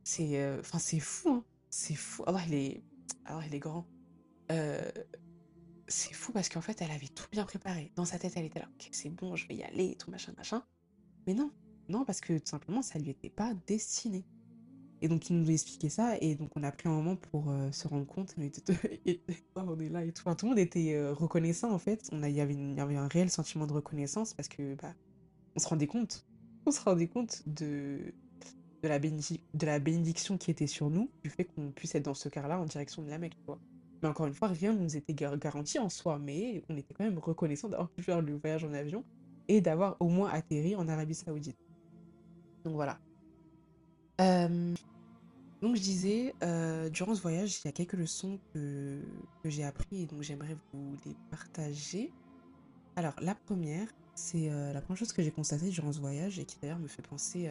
c'est, 0.03 0.41
euh, 0.41 0.61
enfin, 0.61 0.79
c'est 0.79 1.01
fou, 1.01 1.29
hein. 1.31 1.45
C'est 1.69 1.95
fou. 1.95 2.23
Alors 2.27 2.41
il 2.47 2.55
est, 2.55 2.83
alors 3.27 3.45
il 3.45 3.55
est 3.55 3.59
grand. 3.59 3.87
c'est 5.89 6.15
fou 6.15 6.33
parce 6.33 6.49
qu'en 6.49 6.63
fait, 6.63 6.81
elle 6.81 6.91
avait 6.91 7.09
tout 7.09 7.27
bien 7.31 7.45
préparé. 7.45 7.93
Dans 7.97 8.07
sa 8.07 8.19
tête, 8.19 8.33
elle 8.37 8.47
était 8.47 8.61
là, 8.61 8.69
ok, 8.75 8.89
c'est 8.93 9.11
bon, 9.11 9.37
je 9.37 9.47
vais 9.47 9.57
y 9.57 9.63
aller, 9.63 9.97
tout 9.97 10.11
machin, 10.11 10.33
machin. 10.39 10.65
Mais 11.27 11.35
non, 11.35 11.53
non, 11.89 12.05
parce 12.05 12.21
que 12.21 12.39
tout 12.39 12.47
simplement, 12.47 12.83
ça 12.83 12.99
lui 12.99 13.11
était 13.11 13.31
pas 13.31 13.55
destiné. 13.67 14.25
Et 15.03 15.09
donc, 15.09 15.29
il 15.29 15.39
nous 15.39 15.51
a 15.51 15.53
expliqué 15.53 15.89
ça, 15.91 16.17
et 16.21 16.35
donc 16.35 16.51
on 16.57 16.63
a 16.63 16.73
pris 16.73 16.89
un 16.89 16.93
moment 16.93 17.17
pour 17.17 17.51
euh, 17.51 17.71
se 17.71 17.87
rendre 17.87 18.07
compte. 18.07 18.35
On, 18.39 18.43
était 18.43 18.63
là 19.91 20.05
et 20.05 20.13
tout. 20.13 20.25
Le 20.27 20.49
monde 20.49 20.59
était 20.59 20.95
euh, 20.95 21.13
reconnaissant 21.13 21.71
en 21.71 21.79
fait. 21.79 22.09
On 22.13 22.23
y 22.23 22.41
avait 22.41 22.55
il 22.55 22.75
y 22.75 22.81
avait 22.81 22.97
un 22.97 23.09
réel 23.09 23.31
sentiment 23.31 23.67
de 23.67 23.75
reconnaissance 23.75 24.33
parce 24.33 24.49
que 24.49 24.75
bah, 24.77 24.95
on 25.55 25.61
se 25.61 25.69
rendait 25.69 25.87
compte. 25.87 26.25
De, 27.47 28.15
la, 28.83 28.99
bénédiction 28.99 30.39
qui 30.39 30.51
était 30.51 30.67
sur 30.67 30.91
nous, 30.91 31.11
du 31.23 31.31
fait 31.31 31.45
qu'on 31.45 31.71
puisse 31.73 31.95
être 31.95 32.05
dans 32.05 32.15
ce 32.15 32.29
car-là 32.29 32.61
en 32.61 32.65
direction 32.65 33.03
de 33.03 33.11
la 33.11 33.19
Mecque. 33.19 33.37
Mais 34.03 34.09
encore 34.09 34.27
une 34.27 34.35
fois, 34.35 34.49
rien 34.49 34.73
ne 34.73 34.81
nous 34.81 34.97
était 34.97 35.15
garanti 35.15 35.79
en 35.79 35.89
soi, 35.89 36.19
mais 36.19 36.63
on 36.69 36.77
était 36.77 36.95
quand 36.95 37.05
même 37.05 37.19
reconnaissant 37.19 37.69
d'avoir 37.69 37.91
pu 37.97 38.03
faire 38.03 38.23
le 38.23 38.37
voyage 38.37 38.65
en 38.65 38.73
avion 38.73 39.05
et 39.49 39.61
d'avoir 39.61 39.97
au 40.01 40.09
moins 40.09 40.31
atterri 40.31 40.75
en 40.75 40.89
Arabie 40.89 41.15
Saoudite. 41.15 41.59
Donc 42.67 42.75
voilà. 42.75 42.99
Euh, 44.21 44.75
donc 45.63 45.77
je 45.77 45.81
disais, 45.81 46.35
euh, 46.43 46.91
durant 46.91 47.15
ce 47.15 47.23
voyage, 47.23 47.61
il 47.61 47.67
y 47.67 47.69
a 47.69 47.73
quelques 47.73 47.93
leçons 47.93 48.41
que, 48.53 49.01
j'ai 49.45 49.63
appris 49.63 50.03
et 50.03 50.07
donc 50.07 50.23
j'aimerais 50.23 50.57
vous 50.73 50.97
les 51.07 51.15
partager. 51.31 52.13
Alors 52.97 53.15
la 53.21 53.37
première, 53.37 53.87
c'est 54.17 54.51
euh, 54.51 54.73
la 54.73 54.81
première 54.81 54.99
chose 54.99 55.13
que 55.13 55.23
j'ai 55.23 55.31
constatée 55.31 55.69
durant 55.69 55.93
ce 55.93 56.01
voyage 56.01 56.41
et 56.41 56.45
qui 56.45 56.59
d'ailleurs 56.61 56.81
me 56.81 56.89
fait 56.89 57.03
penser 57.03 57.49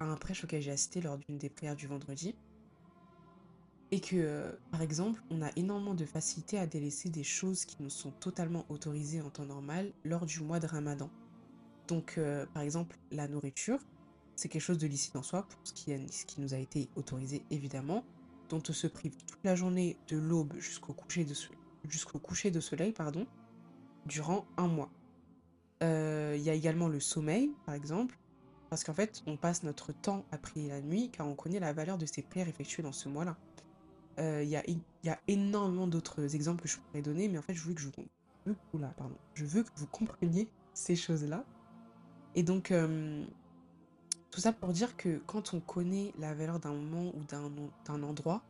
à 0.00 0.04
un 0.04 0.16
prêche 0.16 0.44
auquel 0.44 0.60
j'ai 0.60 0.72
assisté 0.72 1.00
lors 1.00 1.16
d'une 1.16 1.38
des 1.38 1.48
prières 1.48 1.76
du 1.76 1.86
vendredi. 1.86 2.34
Et 3.92 4.00
que, 4.00 4.54
par 4.70 4.82
exemple, 4.82 5.22
on 5.30 5.40
a 5.40 5.48
énormément 5.56 5.94
de 5.94 6.04
facilité 6.04 6.58
à 6.58 6.66
délaisser 6.66 7.08
des 7.08 7.24
choses 7.24 7.64
qui 7.64 7.76
nous 7.80 7.88
sont 7.88 8.10
totalement 8.10 8.66
autorisées 8.68 9.22
en 9.22 9.30
temps 9.30 9.46
normal 9.46 9.94
lors 10.04 10.26
du 10.26 10.42
mois 10.42 10.60
de 10.60 10.66
Ramadan. 10.66 11.08
Donc, 11.88 12.20
par 12.54 12.62
exemple, 12.62 12.96
la 13.10 13.26
nourriture, 13.26 13.80
c'est 14.40 14.48
quelque 14.48 14.62
chose 14.62 14.78
de 14.78 14.86
licite 14.86 15.16
en 15.16 15.22
soi, 15.22 15.42
pour 15.42 15.60
ce 15.64 15.74
qui, 15.74 15.92
ce 16.10 16.24
qui 16.24 16.40
nous 16.40 16.54
a 16.54 16.56
été 16.56 16.88
autorisé 16.96 17.44
évidemment, 17.50 18.04
dont 18.48 18.62
on 18.66 18.72
se 18.72 18.86
prive 18.86 19.14
toute 19.14 19.44
la 19.44 19.54
journée 19.54 19.98
de 20.08 20.16
l'aube 20.16 20.54
jusqu'au 20.56 20.94
coucher 20.94 21.26
de, 21.26 21.34
coucher 22.18 22.50
de 22.50 22.58
soleil 22.58 22.92
pardon, 22.92 23.26
durant 24.06 24.46
un 24.56 24.66
mois. 24.66 24.90
Euh, 25.82 26.34
il 26.38 26.42
y 26.42 26.48
a 26.48 26.54
également 26.54 26.88
le 26.88 27.00
sommeil, 27.00 27.50
par 27.66 27.74
exemple, 27.74 28.18
parce 28.70 28.82
qu'en 28.82 28.94
fait, 28.94 29.22
on 29.26 29.36
passe 29.36 29.62
notre 29.62 29.92
temps 29.92 30.24
à 30.32 30.38
prier 30.38 30.70
la 30.70 30.80
nuit 30.80 31.10
car 31.10 31.28
on 31.28 31.34
connaît 31.34 31.60
la 31.60 31.74
valeur 31.74 31.98
de 31.98 32.06
ces 32.06 32.22
prières 32.22 32.48
effectuées 32.48 32.82
dans 32.82 32.92
ce 32.92 33.10
mois-là. 33.10 33.36
Euh, 34.20 34.42
il 34.42 34.48
y, 34.48 34.56
a, 34.56 34.62
y, 35.04 35.10
a, 35.10 35.18
énormément 35.28 35.86
d'autres 35.86 36.34
exemples 36.34 36.62
que 36.62 36.68
je 36.68 36.78
pourrais 36.78 37.02
donner, 37.02 37.28
mais 37.28 37.36
en 37.36 37.42
fait, 37.42 37.54
je 37.54 37.62
veux 37.62 37.74
que 37.74 37.80
je 37.82 37.88
vous, 37.88 38.56
pardon, 38.96 39.16
je 39.34 39.44
veux 39.44 39.64
que 39.64 39.70
vous 39.76 39.86
compreniez 39.86 40.48
ces 40.72 40.96
choses-là. 40.96 41.44
Et 42.34 42.42
donc, 42.42 42.70
euh, 42.70 43.26
tout 44.30 44.40
ça 44.40 44.52
pour 44.52 44.70
dire 44.70 44.96
que 44.96 45.20
quand 45.26 45.54
on 45.54 45.60
connaît 45.60 46.12
la 46.18 46.34
valeur 46.34 46.60
d'un 46.60 46.72
moment 46.72 47.12
ou 47.16 47.24
d'un 47.24 48.02
endroit, 48.02 48.42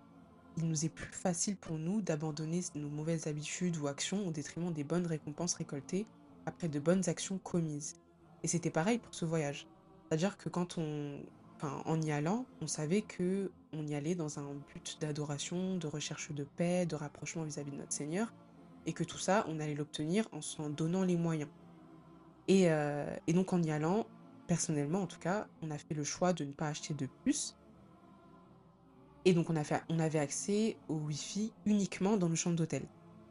il 0.57 0.69
nous 0.69 0.85
est 0.85 0.90
plus 0.90 1.12
facile 1.12 1.57
pour 1.57 1.79
nous 1.79 2.03
d'abandonner 2.03 2.61
nos 2.75 2.88
mauvaises 2.88 3.27
habitudes 3.27 3.77
ou 3.79 3.87
actions 3.87 4.27
au 4.27 4.31
détriment 4.31 4.73
des 4.73 4.85
bonnes 4.85 5.07
récompenses 5.07 5.55
récoltées 5.55 6.07
après 6.45 6.69
de 6.69 6.79
bonnes 6.79 7.09
actions 7.09 7.38
commises. 7.38 7.95
Et 8.43 8.49
c'était 8.49 8.71
pareil 8.71 8.99
pour 8.99 9.14
ce 9.14 9.25
voyage. 9.25 9.66
C'est-à-dire 10.09 10.37
que 10.37 10.49
quand 10.49 10.77
on, 10.77 11.21
enfin, 11.57 11.83
en 11.87 12.01
y 12.03 12.11
allant, 12.11 12.45
on 12.61 12.66
savait 12.66 13.03
que 13.03 13.51
on 13.73 13.87
y 13.87 13.95
allait 13.95 14.14
dans 14.14 14.38
un 14.38 14.55
but 14.75 14.99
d'adoration, 15.01 15.77
de 15.77 15.87
recherche 15.87 16.33
de 16.33 16.45
paix, 16.45 16.85
de 16.85 16.97
rapprochement 16.97 17.45
vis-à-vis 17.45 17.71
de 17.71 17.77
notre 17.77 17.93
Seigneur, 17.93 18.33
et 18.87 18.93
que 18.93 19.05
tout 19.05 19.19
ça, 19.19 19.45
on 19.49 19.61
allait 19.61 19.75
l'obtenir 19.75 20.27
en 20.33 20.40
s'en 20.40 20.69
donnant 20.69 21.05
les 21.05 21.16
moyens. 21.16 21.51
Et, 22.49 22.71
euh, 22.71 23.14
et 23.27 23.33
donc 23.33 23.53
en 23.53 23.62
y 23.62 23.71
allant, 23.71 24.07
personnellement 24.51 25.03
en 25.03 25.07
tout 25.07 25.21
cas, 25.21 25.47
on 25.63 25.71
a 25.71 25.79
fait 25.79 25.95
le 25.95 26.03
choix 26.03 26.33
de 26.33 26.45
ne 26.45 26.51
pas 26.51 26.67
acheter 26.67 26.93
de 26.93 27.07
puce. 27.23 27.57
Et 29.25 29.33
donc 29.33 29.49
on, 29.49 29.55
a 29.55 29.63
fait, 29.63 29.81
on 29.89 30.01
avait 30.01 30.19
accès 30.19 30.77
au 30.89 30.95
Wi-Fi 30.95 31.53
uniquement 31.67 32.17
dans 32.17 32.29
nos 32.29 32.35
chambres 32.35 32.57
d'hôtel. 32.57 32.83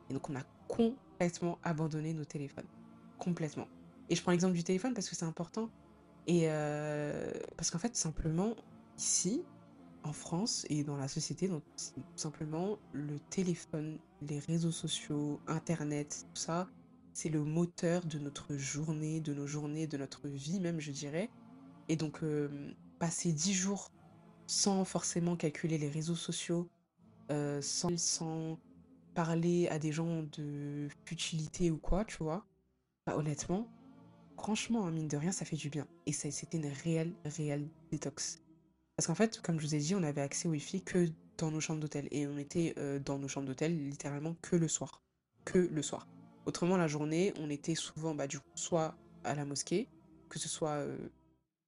Et 0.10 0.14
donc 0.14 0.30
on 0.30 0.36
a 0.38 0.44
complètement 0.70 1.60
abandonné 1.62 2.14
nos 2.14 2.24
téléphones. 2.24 2.70
Complètement. 3.18 3.68
Et 4.10 4.16
je 4.16 4.22
prends 4.22 4.32
l'exemple 4.32 4.54
du 4.54 4.64
téléphone 4.64 4.94
parce 4.94 5.10
que 5.10 5.16
c'est 5.18 5.26
important. 5.26 5.70
Et 6.26 6.44
euh, 6.46 7.34
parce 7.58 7.70
qu'en 7.70 7.80
fait, 7.80 7.98
simplement, 7.98 8.56
ici, 8.98 9.44
en 10.06 10.14
France 10.14 10.66
et 10.70 10.86
dans 10.86 10.96
la 10.96 11.10
société, 11.10 11.50
donc, 11.50 11.64
simplement, 12.16 12.78
le 12.94 13.20
téléphone, 13.20 14.00
les 14.22 14.40
réseaux 14.40 14.72
sociaux, 14.72 15.42
Internet, 15.48 16.28
tout 16.34 16.42
ça, 16.42 16.70
c'est 17.14 17.30
le 17.30 17.44
moteur 17.44 18.06
de 18.06 18.20
notre 18.20 18.56
journée, 18.56 19.20
de 19.20 19.34
nos 19.34 19.48
journées, 19.48 19.88
de 19.88 19.98
notre 19.98 20.28
vie 20.28 20.60
même, 20.60 20.80
je 20.80 20.92
dirais. 20.92 21.30
Et 21.88 21.96
donc, 21.96 22.24
euh, 22.24 22.74
passer 23.00 23.32
dix 23.32 23.54
jours 23.54 23.92
sans 24.48 24.84
forcément 24.86 25.36
calculer 25.36 25.78
les 25.78 25.90
réseaux 25.90 26.16
sociaux, 26.16 26.70
euh, 27.32 27.62
sans, 27.62 27.98
sans 27.98 28.58
parler 29.14 29.68
à 29.70 29.80
des 29.80 29.92
gens 29.92 30.24
de 30.24 30.88
futilité 31.06 31.72
ou 31.72 31.78
quoi, 31.78 32.06
tu 32.06 32.18
vois, 32.24 32.46
bah, 33.06 33.18
honnêtement, 33.18 33.68
franchement, 34.38 34.88
hein, 34.88 34.92
mine 34.92 35.08
de 35.08 35.18
rien, 35.18 35.32
ça 35.32 35.46
fait 35.46 35.56
du 35.56 35.70
bien. 35.70 35.88
Et 36.06 36.12
ça, 36.12 36.32
c'était 36.32 36.58
une 36.58 36.72
réelle, 36.84 37.14
réelle 37.26 37.68
détox. 37.92 38.42
Parce 38.96 39.08
qu'en 39.08 39.16
fait, 39.16 39.42
comme 39.42 39.60
je 39.60 39.66
vous 39.66 39.76
ai 39.76 39.80
dit, 39.80 39.96
on 39.96 40.04
avait 40.04 40.22
accès 40.22 40.48
au 40.48 40.52
Wi-Fi 40.52 40.82
que 40.82 41.08
dans 41.38 41.52
nos 41.52 41.60
chambres 41.60 41.80
d'hôtel. 41.80 42.08
Et 42.12 42.28
on 42.28 42.38
était 42.38 42.74
euh, 42.78 43.00
dans 43.00 43.18
nos 43.18 43.28
chambres 43.28 43.48
d'hôtel 43.48 43.78
littéralement 43.78 44.36
que 44.42 44.56
le 44.56 44.68
soir. 44.68 45.02
Que 45.46 45.58
le 45.58 45.82
soir. 45.82 46.08
Autrement, 46.50 46.78
la 46.78 46.88
journée, 46.88 47.32
on 47.38 47.48
était 47.52 47.76
souvent, 47.76 48.16
bah, 48.16 48.26
du 48.26 48.40
coup, 48.40 48.50
soit 48.56 48.96
à 49.24 49.36
la 49.36 49.46
mosquée, 49.46 49.88
que 50.30 50.40
ce 50.40 50.50
soit 50.50 50.78
euh, 50.78 50.98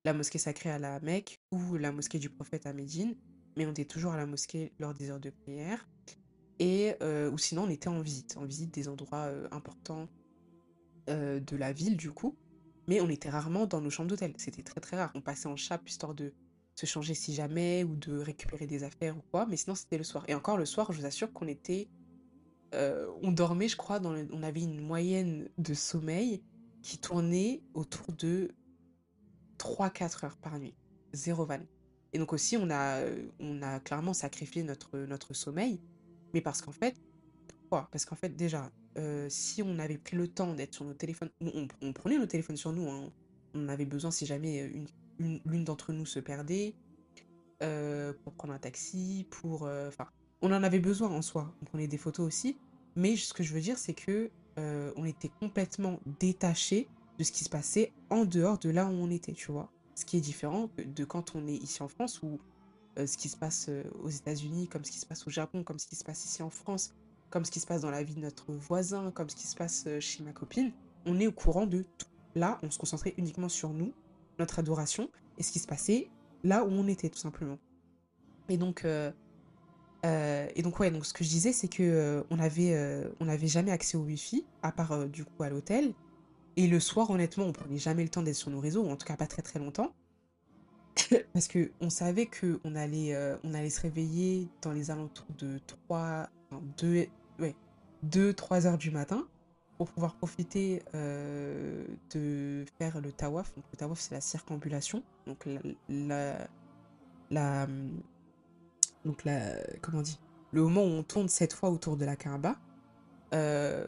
la 0.05 0.13
mosquée 0.13 0.39
sacrée 0.39 0.71
à 0.71 0.79
la 0.79 0.99
Mecque 1.01 1.39
ou 1.51 1.75
la 1.75 1.91
mosquée 1.91 2.17
du 2.17 2.31
prophète 2.31 2.65
à 2.65 2.73
Médine, 2.73 3.15
mais 3.55 3.67
on 3.67 3.69
était 3.69 3.85
toujours 3.85 4.13
à 4.13 4.17
la 4.17 4.25
mosquée 4.25 4.73
lors 4.79 4.95
des 4.95 5.11
heures 5.11 5.19
de 5.19 5.29
prière. 5.29 5.87
Et, 6.57 6.95
euh, 7.03 7.29
ou 7.29 7.37
sinon, 7.37 7.65
on 7.65 7.69
était 7.69 7.89
en 7.89 8.01
visite, 8.01 8.37
en 8.37 8.45
visite 8.45 8.73
des 8.73 8.87
endroits 8.87 9.27
euh, 9.27 9.47
importants 9.51 10.09
de 11.07 11.55
la 11.55 11.73
ville, 11.73 11.95
du 11.95 12.09
coup. 12.11 12.35
Mais 12.87 13.01
on 13.01 13.09
était 13.09 13.29
rarement 13.29 13.67
dans 13.67 13.81
nos 13.81 13.91
chambres 13.91 14.09
d'hôtel. 14.09 14.33
C'était 14.37 14.63
très 14.63 14.81
très 14.81 14.97
rare. 14.97 15.11
On 15.13 15.21
passait 15.21 15.47
en 15.47 15.57
chape 15.57 15.87
histoire 15.87 16.15
de 16.15 16.33
se 16.73 16.87
changer 16.87 17.13
si 17.13 17.35
jamais 17.35 17.83
ou 17.83 17.95
de 17.97 18.17
récupérer 18.17 18.65
des 18.65 18.83
affaires 18.83 19.15
ou 19.15 19.21
quoi. 19.29 19.45
Mais 19.45 19.57
sinon, 19.57 19.75
c'était 19.75 19.99
le 19.99 20.03
soir. 20.03 20.23
Et 20.27 20.33
encore 20.33 20.57
le 20.57 20.65
soir, 20.65 20.91
je 20.91 20.99
vous 21.01 21.05
assure 21.05 21.31
qu'on 21.33 21.47
était 21.47 21.87
euh, 22.73 23.07
on 23.21 23.31
dormait, 23.31 23.67
je 23.67 23.75
crois, 23.75 23.99
dans 23.99 24.15
on 24.31 24.43
avait 24.43 24.61
une 24.61 24.81
moyenne 24.81 25.49
de 25.57 25.73
sommeil 25.73 26.41
qui 26.81 26.97
tournait 26.97 27.61
autour 27.73 28.13
de 28.13 28.51
3-4 29.57 30.25
heures 30.25 30.37
par 30.37 30.57
nuit. 30.59 30.73
Zéro 31.13 31.45
van. 31.45 31.59
Et 32.13 32.19
donc 32.19 32.33
aussi, 32.33 32.57
on 32.57 32.69
a, 32.69 33.03
on 33.39 33.61
a 33.61 33.79
clairement 33.79 34.13
sacrifié 34.13 34.63
notre, 34.63 35.33
sommeil. 35.33 35.79
Mais 36.33 36.41
parce 36.41 36.61
qu'en 36.61 36.71
fait, 36.71 36.95
pourquoi? 37.47 37.89
Parce 37.91 38.05
qu'en 38.05 38.15
fait, 38.15 38.35
déjà, 38.35 38.71
euh, 38.97 39.27
si 39.29 39.61
on 39.61 39.77
avait 39.79 39.97
pris 39.97 40.17
le 40.17 40.27
temps 40.27 40.53
d'être 40.53 40.73
sur 40.73 40.85
nos 40.85 40.93
téléphones, 40.93 41.29
on, 41.41 41.93
prenait 41.93 42.17
nos 42.17 42.25
téléphones 42.25 42.57
sur 42.57 42.73
nous, 42.73 42.89
hein. 42.89 43.11
on 43.53 43.67
avait 43.67 43.85
besoin 43.85 44.11
si 44.11 44.25
jamais 44.25 44.67
l'une 45.19 45.41
une, 45.45 45.63
d'entre 45.63 45.93
nous 45.93 46.05
se 46.05 46.19
perdait, 46.19 46.75
euh, 47.61 48.13
pour 48.23 48.33
prendre 48.33 48.53
un 48.53 48.59
taxi, 48.59 49.27
pour... 49.29 49.63
Enfin, 49.63 50.07
on 50.41 50.51
en 50.51 50.63
avait 50.63 50.79
besoin 50.79 51.09
en 51.09 51.21
soi. 51.21 51.53
On 51.61 51.65
prenait 51.65 51.87
des 51.87 51.97
photos 51.97 52.25
aussi. 52.25 52.57
Mais 52.95 53.15
ce 53.15 53.33
que 53.33 53.43
je 53.43 53.53
veux 53.53 53.61
dire, 53.61 53.77
c'est 53.77 53.93
que 53.93 54.29
euh, 54.57 54.91
on 54.95 55.05
était 55.05 55.31
complètement 55.39 55.99
détaché 56.19 56.87
de 57.17 57.23
ce 57.23 57.31
qui 57.31 57.43
se 57.43 57.49
passait 57.49 57.93
en 58.09 58.25
dehors 58.25 58.57
de 58.57 58.69
là 58.69 58.85
où 58.85 58.91
on 58.91 59.09
était, 59.09 59.33
tu 59.33 59.51
vois. 59.51 59.71
Ce 59.95 60.05
qui 60.05 60.17
est 60.17 60.21
différent 60.21 60.69
de 60.77 61.05
quand 61.05 61.35
on 61.35 61.47
est 61.47 61.55
ici 61.55 61.83
en 61.83 61.87
France, 61.87 62.21
ou 62.23 62.39
euh, 62.97 63.05
ce 63.05 63.17
qui 63.17 63.29
se 63.29 63.37
passe 63.37 63.67
euh, 63.69 63.83
aux 64.03 64.09
États-Unis, 64.09 64.67
comme 64.67 64.83
ce 64.83 64.91
qui 64.91 64.97
se 64.97 65.05
passe 65.05 65.25
au 65.27 65.29
Japon, 65.29 65.63
comme 65.63 65.79
ce 65.79 65.87
qui 65.87 65.95
se 65.95 66.03
passe 66.03 66.25
ici 66.25 66.43
en 66.43 66.49
France, 66.49 66.93
comme 67.29 67.45
ce 67.45 67.51
qui 67.51 67.59
se 67.59 67.67
passe 67.67 67.81
dans 67.81 67.91
la 67.91 68.03
vie 68.03 68.15
de 68.15 68.19
notre 68.19 68.51
voisin, 68.51 69.11
comme 69.11 69.29
ce 69.29 69.35
qui 69.35 69.47
se 69.47 69.55
passe 69.55 69.87
chez 69.99 70.23
ma 70.23 70.33
copine. 70.33 70.71
On 71.05 71.19
est 71.19 71.27
au 71.27 71.31
courant 71.31 71.65
de 71.65 71.83
tout. 71.97 72.07
Là, 72.35 72.59
on 72.63 72.71
se 72.71 72.77
concentrait 72.77 73.13
uniquement 73.17 73.49
sur 73.49 73.69
nous, 73.69 73.93
notre 74.39 74.59
adoration, 74.59 75.09
et 75.37 75.43
ce 75.43 75.51
qui 75.51 75.59
se 75.59 75.67
passait 75.67 76.09
là 76.43 76.63
où 76.65 76.69
on 76.71 76.87
était, 76.87 77.09
tout 77.09 77.19
simplement. 77.19 77.59
Et 78.49 78.57
donc, 78.57 78.85
et 80.03 80.61
donc 80.61 80.79
ouais, 80.79 80.91
donc 80.91 81.05
ce 81.05 81.13
que 81.13 81.23
je 81.23 81.29
disais, 81.29 81.53
c'est 81.53 81.67
que 81.67 81.83
euh, 81.83 82.23
on 82.29 82.39
avait, 82.39 82.73
euh, 82.73 83.09
n'avait 83.19 83.47
jamais 83.47 83.71
accès 83.71 83.97
au 83.97 84.01
Wi-Fi, 84.01 84.45
à 84.63 84.71
part 84.71 85.07
du 85.07 85.25
coup 85.25 85.43
à 85.43 85.49
l'hôtel. 85.49 85.93
Et 86.57 86.67
le 86.67 86.79
soir, 86.79 87.09
honnêtement, 87.09 87.45
on 87.45 87.53
prenait 87.53 87.77
jamais 87.77 88.03
le 88.03 88.09
temps 88.09 88.21
d'être 88.21 88.35
sur 88.35 88.51
nos 88.51 88.59
réseaux, 88.59 88.87
en 88.89 88.95
tout 88.95 89.05
cas 89.05 89.15
pas 89.15 89.27
très 89.27 89.41
très 89.41 89.59
longtemps, 89.59 89.93
parce 91.33 91.47
que 91.47 91.71
on 91.79 91.89
savait 91.89 92.25
que 92.25 92.59
on 92.65 92.75
allait, 92.75 93.15
on 93.43 93.53
allait 93.53 93.69
se 93.69 93.81
réveiller 93.81 94.49
dans 94.61 94.71
les 94.71 94.91
alentours 94.91 95.27
de 95.37 95.59
3, 95.87 96.29
2, 96.77 97.07
ouais, 97.39 97.55
2, 98.03 98.33
3 98.33 98.67
heures 98.67 98.77
du 98.77 98.91
matin 98.91 99.27
pour 99.77 99.89
pouvoir 99.89 100.15
profiter 100.15 100.81
de 100.93 102.65
faire 102.77 102.99
le 102.99 103.11
tawaf. 103.13 103.55
Donc 103.55 103.65
le 103.71 103.77
tawaf, 103.77 103.99
c'est 103.99 104.13
la 104.13 104.21
circambulation, 104.21 105.03
donc 105.25 105.47
la, 105.87 106.49
la 107.29 107.67
donc 109.05 109.23
la, 109.25 109.55
comment 109.81 109.99
on 109.99 110.03
le 110.51 110.61
moment 110.63 110.83
où 110.83 110.89
on 110.89 111.03
tourne 111.03 111.29
cette 111.29 111.53
fois 111.53 111.69
autour 111.69 111.97
de 111.97 112.05
la 112.05 112.15
Kaaba. 112.15 112.57
euh, 113.33 113.85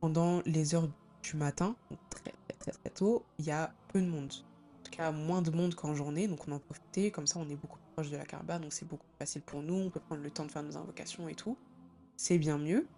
pendant 0.00 0.42
les 0.46 0.74
heures 0.74 0.88
du 1.22 1.36
matin, 1.36 1.76
très, 2.10 2.32
très, 2.58 2.72
très, 2.72 2.90
tôt, 2.90 3.26
il 3.38 3.46
y 3.46 3.50
a 3.50 3.74
peu 3.88 4.00
de 4.00 4.06
monde. 4.06 4.32
En 4.80 4.82
tout 4.84 4.90
cas, 4.92 5.12
moins 5.12 5.42
de 5.42 5.50
monde 5.50 5.74
qu'en 5.74 5.94
journée, 5.94 6.28
donc 6.28 6.46
on 6.48 6.52
en 6.52 6.60
profitait. 6.60 7.10
Comme 7.10 7.26
ça, 7.26 7.38
on 7.40 7.48
est 7.50 7.56
beaucoup 7.56 7.78
proche 7.96 8.10
de 8.10 8.16
la 8.16 8.24
Kaaba, 8.26 8.58
donc 8.58 8.72
c'est 8.72 8.86
beaucoup 8.86 9.06
plus 9.06 9.18
facile 9.18 9.42
pour 9.42 9.62
nous. 9.62 9.74
On 9.74 9.90
peut 9.90 10.00
prendre 10.00 10.22
le 10.22 10.30
temps 10.30 10.46
de 10.46 10.52
faire 10.52 10.62
nos 10.62 10.76
invocations 10.76 11.28
et 11.28 11.34
tout. 11.34 11.58
C'est 12.16 12.38
bien 12.38 12.58
mieux. 12.58 12.88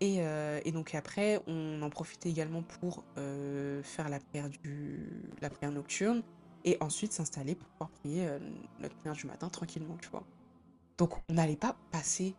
Et, 0.00 0.18
euh, 0.20 0.60
donc 0.72 0.94
après, 0.94 1.42
on 1.48 1.82
en 1.82 1.90
profitait 1.90 2.30
également 2.30 2.62
pour 2.62 3.04
euh, 3.18 3.82
faire 3.82 4.08
la 4.08 4.20
prière, 4.20 4.48
du, 4.48 5.32
la 5.40 5.50
prière 5.50 5.72
nocturne 5.72 6.22
et 6.64 6.76
ensuite 6.80 7.12
s'installer 7.12 7.54
pour 7.56 7.68
pouvoir 7.70 7.90
prier 7.90 8.28
notre 8.80 8.96
prière 8.96 9.14
du 9.14 9.26
matin 9.26 9.48
tranquillement, 9.48 9.96
tu 9.98 10.08
vois. 10.10 10.26
Donc 10.98 11.14
on 11.28 11.34
n'allait 11.34 11.56
pas 11.56 11.76
passer 11.90 12.34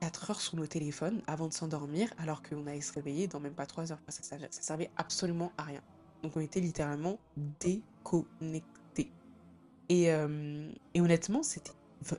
4 0.00 0.30
heures 0.30 0.40
sur 0.40 0.56
nos 0.56 0.66
téléphones 0.66 1.22
avant 1.26 1.48
de 1.48 1.52
s'endormir 1.52 2.12
alors 2.18 2.42
qu'on 2.42 2.66
allait 2.66 2.80
se 2.80 2.92
réveiller 2.92 3.26
dans 3.26 3.40
même 3.40 3.54
pas 3.54 3.66
3 3.66 3.92
heures. 3.92 3.98
Ça, 4.08 4.22
servait, 4.22 4.48
ça 4.50 4.62
servait 4.62 4.90
absolument 4.96 5.52
à 5.56 5.64
rien. 5.64 5.80
Donc 6.22 6.36
on 6.36 6.40
était 6.40 6.60
littéralement 6.60 7.18
déconnectés. 7.60 9.10
Et, 9.88 10.12
euh, 10.12 10.70
et 10.94 11.00
honnêtement, 11.00 11.42
c'était 11.42 11.72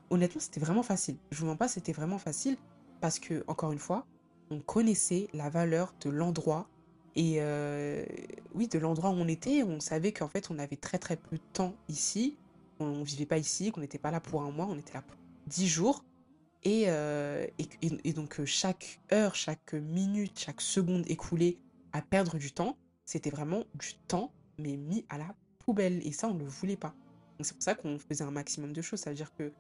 honnêtement, 0.10 0.42
c'était 0.42 0.60
vraiment 0.60 0.84
facile. 0.84 1.18
Je 1.32 1.40
vous 1.40 1.46
mens 1.46 1.56
pas, 1.56 1.68
c'était 1.68 1.94
vraiment 1.94 2.18
facile 2.18 2.58
parce 3.02 3.20
que, 3.20 3.44
encore 3.48 3.72
une 3.72 3.80
fois, 3.80 4.06
on 4.50 4.60
connaissait 4.60 5.28
la 5.34 5.50
valeur 5.50 5.94
de 6.02 6.10
l'endroit 6.10 6.68
et 7.16 7.36
euh, 7.40 8.04
oui, 8.56 8.68
de 8.68 8.80
l'endroit 8.80 9.12
où 9.12 9.14
on 9.14 9.28
était. 9.28 9.64
On 9.64 9.80
savait 9.80 10.12
qu'en 10.12 10.28
fait, 10.28 10.50
on 10.50 10.58
avait 10.58 10.76
très 10.76 10.98
très 10.98 11.16
peu 11.16 11.38
de 11.38 11.44
temps 11.54 11.76
ici. 11.90 12.38
On 12.80 12.98
ne 12.98 13.04
vivait 13.04 13.26
pas 13.26 13.38
ici, 13.38 13.72
qu'on 13.72 13.82
n'était 13.82 14.00
pas 14.00 14.12
là 14.12 14.20
pour 14.20 14.42
un 14.42 14.52
mois, 14.52 14.66
on 14.70 14.78
était 14.78 14.94
là 14.94 15.02
pour 15.02 15.18
10 15.48 15.68
jours. 15.68 16.06
Et, 16.64 16.86
euh, 16.90 17.46
et, 17.60 17.70
et- 18.04 18.14
donc, 18.14 18.40
euh, 18.40 18.46
chaque 18.46 19.02
heure, 19.14 19.36
chaque 19.36 19.74
minute, 19.74 20.40
chaque 20.40 20.62
seconde 20.62 21.04
écoulée 21.10 21.60
à 21.94 22.02
perdre 22.02 22.38
du 22.38 22.54
temps, 22.54 22.78
c'était 23.06 23.30
vraiment 23.32 23.66
du 23.76 23.94
temps, 24.08 24.34
mais 24.60 24.78
mis 24.78 25.06
à 25.10 25.18
la 25.18 25.36
poubelle. 25.60 26.06
Et 26.08 26.12
ça, 26.14 26.28
on 26.30 26.36
ne 26.36 26.40
le 26.44 26.50
voulait 26.50 26.78
pas. 26.78 26.96
Donc, 27.40 27.46
c'est 27.48 27.54
pour 27.56 27.64
ça 27.64 27.76
qu'on 27.76 28.00
faisait 28.00 28.24
un 28.24 28.32
maximum 28.32 28.74
de 28.74 28.82
choses. 28.82 29.02
Ça 29.02 29.10
veut 29.12 29.16
dire 29.16 29.34
que 29.34 29.54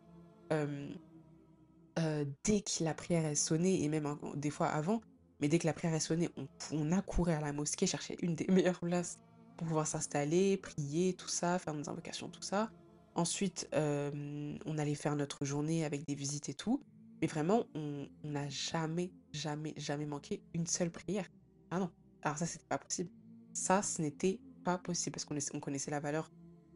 euh, 1.99 2.25
dès 2.43 2.61
que 2.61 2.83
la 2.83 2.93
prière 2.93 3.25
est 3.25 3.35
sonnée, 3.35 3.83
et 3.83 3.89
même 3.89 4.17
des 4.35 4.49
fois 4.49 4.67
avant, 4.67 5.01
mais 5.39 5.47
dès 5.47 5.59
que 5.59 5.67
la 5.67 5.73
prière 5.73 5.93
est 5.93 5.99
sonnée, 5.99 6.29
on, 6.37 6.47
on 6.71 6.91
accourait 6.91 7.35
à 7.35 7.41
la 7.41 7.53
mosquée, 7.53 7.87
chercher 7.87 8.17
une 8.21 8.35
des 8.35 8.47
meilleures 8.49 8.79
places 8.79 9.17
pour 9.57 9.67
pouvoir 9.67 9.87
s'installer, 9.87 10.57
prier, 10.57 11.15
tout 11.15 11.27
ça, 11.27 11.59
faire 11.59 11.73
nos 11.73 11.89
invocations, 11.89 12.29
tout 12.29 12.41
ça. 12.41 12.71
Ensuite, 13.15 13.69
euh, 13.73 14.57
on 14.65 14.77
allait 14.77 14.95
faire 14.95 15.15
notre 15.15 15.45
journée 15.45 15.85
avec 15.85 16.05
des 16.07 16.15
visites 16.15 16.49
et 16.49 16.53
tout. 16.53 16.83
Mais 17.21 17.27
vraiment, 17.27 17.65
on 17.75 18.07
n'a 18.23 18.49
jamais, 18.49 19.11
jamais, 19.31 19.73
jamais 19.77 20.05
manqué 20.05 20.41
une 20.53 20.67
seule 20.67 20.91
prière. 20.91 21.29
Ah 21.71 21.79
non. 21.79 21.89
Alors 22.21 22.37
ça, 22.37 22.45
c'était 22.45 22.65
pas 22.67 22.77
possible. 22.77 23.09
Ça, 23.53 23.81
ce 23.81 24.01
n'était 24.01 24.39
pas 24.63 24.77
possible 24.77 25.13
parce 25.13 25.25
qu'on 25.25 25.37
on 25.57 25.59
connaissait 25.59 25.91
la 25.91 25.99
valeur 25.99 26.31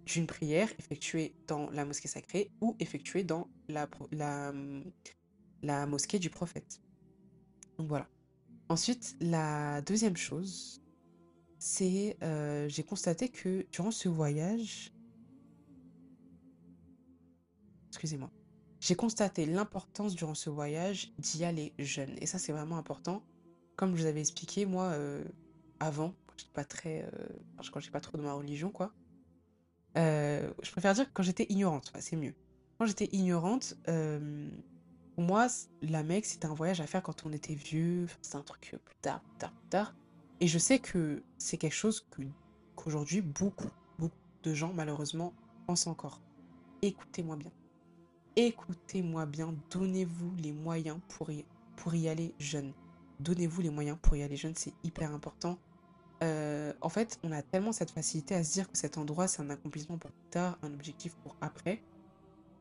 d'une 0.06 0.28
prière 0.28 0.69
effectuée 0.80 1.36
dans 1.47 1.69
la 1.71 1.86
mosquée 1.86 2.08
sacrée 2.08 2.52
ou 2.62 2.76
effectuée 2.80 3.23
dans 3.23 3.50
la, 3.67 3.89
la 5.63 5.86
mosquée 5.86 6.19
du 6.19 6.30
prophète. 6.30 6.82
Donc 7.78 7.88
voilà. 7.88 8.08
Ensuite, 8.69 9.15
la 9.21 9.82
deuxième 9.82 10.17
chose, 10.17 10.82
c'est 11.58 12.17
euh, 12.21 12.67
j'ai 12.69 12.84
constaté 12.84 13.30
que 13.30 13.65
durant 13.71 13.91
ce 13.91 14.10
voyage, 14.10 14.91
excusez-moi, 17.98 18.30
j'ai 18.80 18.96
constaté 18.96 19.48
l'importance 19.48 20.14
durant 20.14 20.36
ce 20.36 20.52
voyage 20.52 21.12
d'y 21.18 21.44
aller 21.44 21.74
jeune. 21.80 22.16
Et 22.22 22.28
ça, 22.28 22.38
c'est 22.38 22.52
vraiment 22.52 22.78
important. 22.78 23.24
Comme 23.76 23.96
je 23.96 24.02
vous 24.02 24.08
avais 24.08 24.20
expliqué, 24.20 24.68
moi, 24.68 24.86
euh, 24.86 25.24
avant, 25.80 26.14
quand 26.28 26.36
pas 26.54 26.64
très, 26.64 27.04
euh, 27.04 27.28
enfin, 27.58 27.72
quand 27.74 27.80
j'étais 27.80 27.92
pas 27.92 28.02
trop 28.02 28.18
de 28.18 28.24
ma 28.24 28.34
religion, 28.34 28.70
quoi, 28.70 28.94
euh, 29.98 30.54
je 30.62 30.72
préfère 30.72 30.94
dire 30.94 31.06
que 31.06 31.12
quand 31.14 31.24
j'étais 31.24 31.48
ignorante, 31.50 31.92
ouais, 31.96 32.02
c'est 32.02 32.16
mieux. 32.16 32.36
Quand 32.78 32.86
j'étais 32.86 33.10
ignorante, 33.12 33.76
euh, 33.88 34.48
pour 35.16 35.24
moi, 35.24 35.48
la 35.82 36.04
Mecque, 36.04 36.26
c'était 36.26 36.46
un 36.46 36.54
voyage 36.54 36.80
à 36.80 36.86
faire 36.86 37.02
quand 37.02 37.26
on 37.26 37.34
était 37.34 37.56
vieux. 37.56 38.04
Enfin, 38.04 38.18
C'était 38.22 38.36
un 38.36 38.44
truc 38.44 38.72
euh, 38.76 38.78
plus 38.78 38.96
tard, 38.98 39.22
plus 39.22 39.38
tard, 39.40 39.52
plus 39.54 39.70
tard. 39.70 39.96
Et 40.40 40.48
je 40.48 40.60
sais 40.60 40.78
que 40.78 41.24
c'est 41.40 41.58
quelque 41.58 41.74
chose 41.74 42.08
qu'aujourd'hui, 42.76 43.22
beaucoup, 43.22 43.72
beaucoup 43.98 44.16
de 44.44 44.54
gens, 44.54 44.72
malheureusement, 44.72 45.34
pensent 45.66 45.88
encore. 45.88 46.22
Écoutez-moi 46.84 47.38
bien. 47.38 47.52
Écoutez-moi 48.39 49.26
bien. 49.26 49.56
Donnez-vous 49.71 50.36
les 50.38 50.52
moyens 50.52 51.00
pour 51.08 51.32
y, 51.32 52.08
aller 52.08 52.36
jeune. 52.38 52.71
Donnez-vous 53.19 53.62
les 53.63 53.71
moyens 53.71 53.97
pour 54.00 54.15
y 54.15 54.21
aller 54.21 54.36
jeune. 54.36 54.54
C'est 54.54 54.76
hyper 54.84 55.12
important. 55.12 55.58
Euh, 56.21 56.71
en 56.82 56.89
fait, 56.89 57.19
on 57.23 57.32
a 57.32 57.41
tellement 57.41 57.71
cette 57.71 57.89
facilité 57.89 58.36
à 58.36 58.43
se 58.43 58.54
dire 58.54 58.71
que 58.71 58.78
cet 58.78 59.00
endroit, 59.00 59.28
c'est 59.28 59.41
un 59.41 59.50
accomplissement 59.50 59.97
pour 59.97 60.12
plus 60.12 60.30
tard, 60.30 60.60
un 60.62 60.71
objectif 60.71 61.15
pour 61.23 61.36
après, 61.41 61.82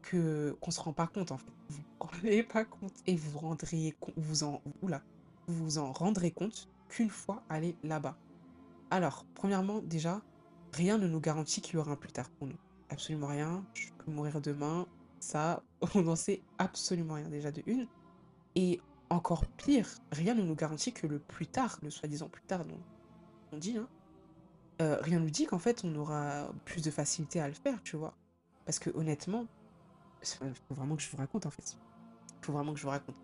que 0.00 0.56
qu'on 0.62 0.70
se 0.70 0.80
rend 0.80 0.94
pas 0.94 1.08
compte 1.08 1.30
en 1.30 1.36
fait. 1.36 1.52
Vous 1.68 1.76
vous 1.76 1.84
rendez 2.00 2.42
pas 2.42 2.64
compte 2.64 2.94
et 3.06 3.14
vous 3.14 3.38
rendriez 3.38 3.94
vous 4.16 4.44
en, 4.44 4.62
oula, 4.80 5.02
vous 5.46 5.62
vous 5.62 5.76
en 5.76 5.92
rendrez 5.92 6.30
compte 6.30 6.70
qu'une 6.88 7.10
fois 7.10 7.42
allé 7.50 7.76
là-bas. 7.84 8.16
Alors, 8.90 9.26
premièrement, 9.34 9.82
déjà, 9.82 10.22
rien 10.72 10.96
ne 10.96 11.06
nous 11.06 11.20
garantit 11.20 11.60
qu'il 11.60 11.74
y 11.74 11.78
aura 11.78 11.92
un 11.92 11.96
plus 11.96 12.12
tard 12.12 12.30
pour 12.30 12.46
nous. 12.46 12.56
Absolument 12.88 13.26
rien. 13.26 13.62
Je 13.74 13.88
peux 13.98 14.10
mourir 14.10 14.40
demain. 14.40 14.86
Ça, 15.20 15.62
on 15.94 16.02
n'en 16.02 16.16
sait 16.16 16.42
absolument 16.58 17.14
rien 17.14 17.28
déjà 17.28 17.50
de 17.50 17.62
une. 17.66 17.86
Et 18.54 18.80
encore 19.10 19.46
pire, 19.46 19.88
rien 20.12 20.34
ne 20.34 20.42
nous 20.42 20.54
garantit 20.54 20.92
que 20.92 21.06
le 21.06 21.18
plus 21.18 21.46
tard, 21.46 21.78
le 21.82 21.90
soi-disant 21.90 22.28
plus 22.28 22.42
tard 22.42 22.64
on 23.52 23.58
dit, 23.58 23.76
hein, 23.76 23.88
euh, 24.82 24.98
rien 25.00 25.18
ne 25.18 25.24
nous 25.24 25.30
dit 25.30 25.46
qu'en 25.46 25.58
fait 25.58 25.84
on 25.84 25.94
aura 25.94 26.48
plus 26.64 26.82
de 26.82 26.90
facilité 26.90 27.40
à 27.40 27.48
le 27.48 27.54
faire, 27.54 27.82
tu 27.82 27.96
vois. 27.96 28.14
Parce 28.64 28.78
que 28.78 28.90
honnêtement, 28.94 29.46
il 30.22 30.54
faut 30.68 30.74
vraiment 30.74 30.96
que 30.96 31.02
je 31.02 31.10
vous 31.10 31.16
raconte 31.16 31.46
en 31.46 31.50
fait. 31.50 31.76
Il 32.40 32.46
faut 32.46 32.52
vraiment 32.52 32.72
que 32.72 32.78
je 32.78 32.84
vous 32.84 32.90
raconte. 32.90 33.16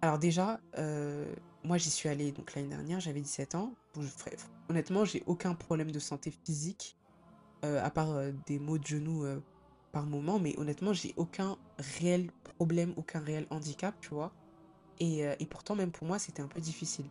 Alors 0.00 0.18
déjà, 0.18 0.60
euh, 0.78 1.32
moi 1.64 1.76
j'y 1.76 1.90
suis 1.90 2.08
allée 2.08 2.32
donc 2.32 2.54
l'année 2.54 2.68
dernière, 2.68 3.00
j'avais 3.00 3.20
17 3.20 3.54
ans. 3.56 3.74
Je 4.00 4.08
honnêtement, 4.68 5.04
j'ai 5.04 5.22
aucun 5.26 5.54
problème 5.54 5.90
de 5.90 5.98
santé 5.98 6.30
physique, 6.30 6.96
euh, 7.64 7.82
à 7.82 7.90
part 7.90 8.10
euh, 8.10 8.30
des 8.46 8.58
maux 8.58 8.78
de 8.78 8.86
genoux 8.86 9.24
euh, 9.24 9.40
par 9.92 10.06
moment, 10.06 10.38
mais 10.38 10.58
honnêtement, 10.58 10.92
j'ai 10.92 11.14
aucun 11.16 11.56
réel 11.78 12.30
problème, 12.42 12.92
aucun 12.96 13.20
réel 13.20 13.46
handicap, 13.50 13.94
tu 14.00 14.10
vois. 14.10 14.32
Et, 14.98 15.26
euh, 15.26 15.34
et 15.38 15.46
pourtant, 15.46 15.74
même 15.74 15.92
pour 15.92 16.06
moi, 16.06 16.18
c'était 16.18 16.42
un 16.42 16.48
peu 16.48 16.60
difficile. 16.60 17.06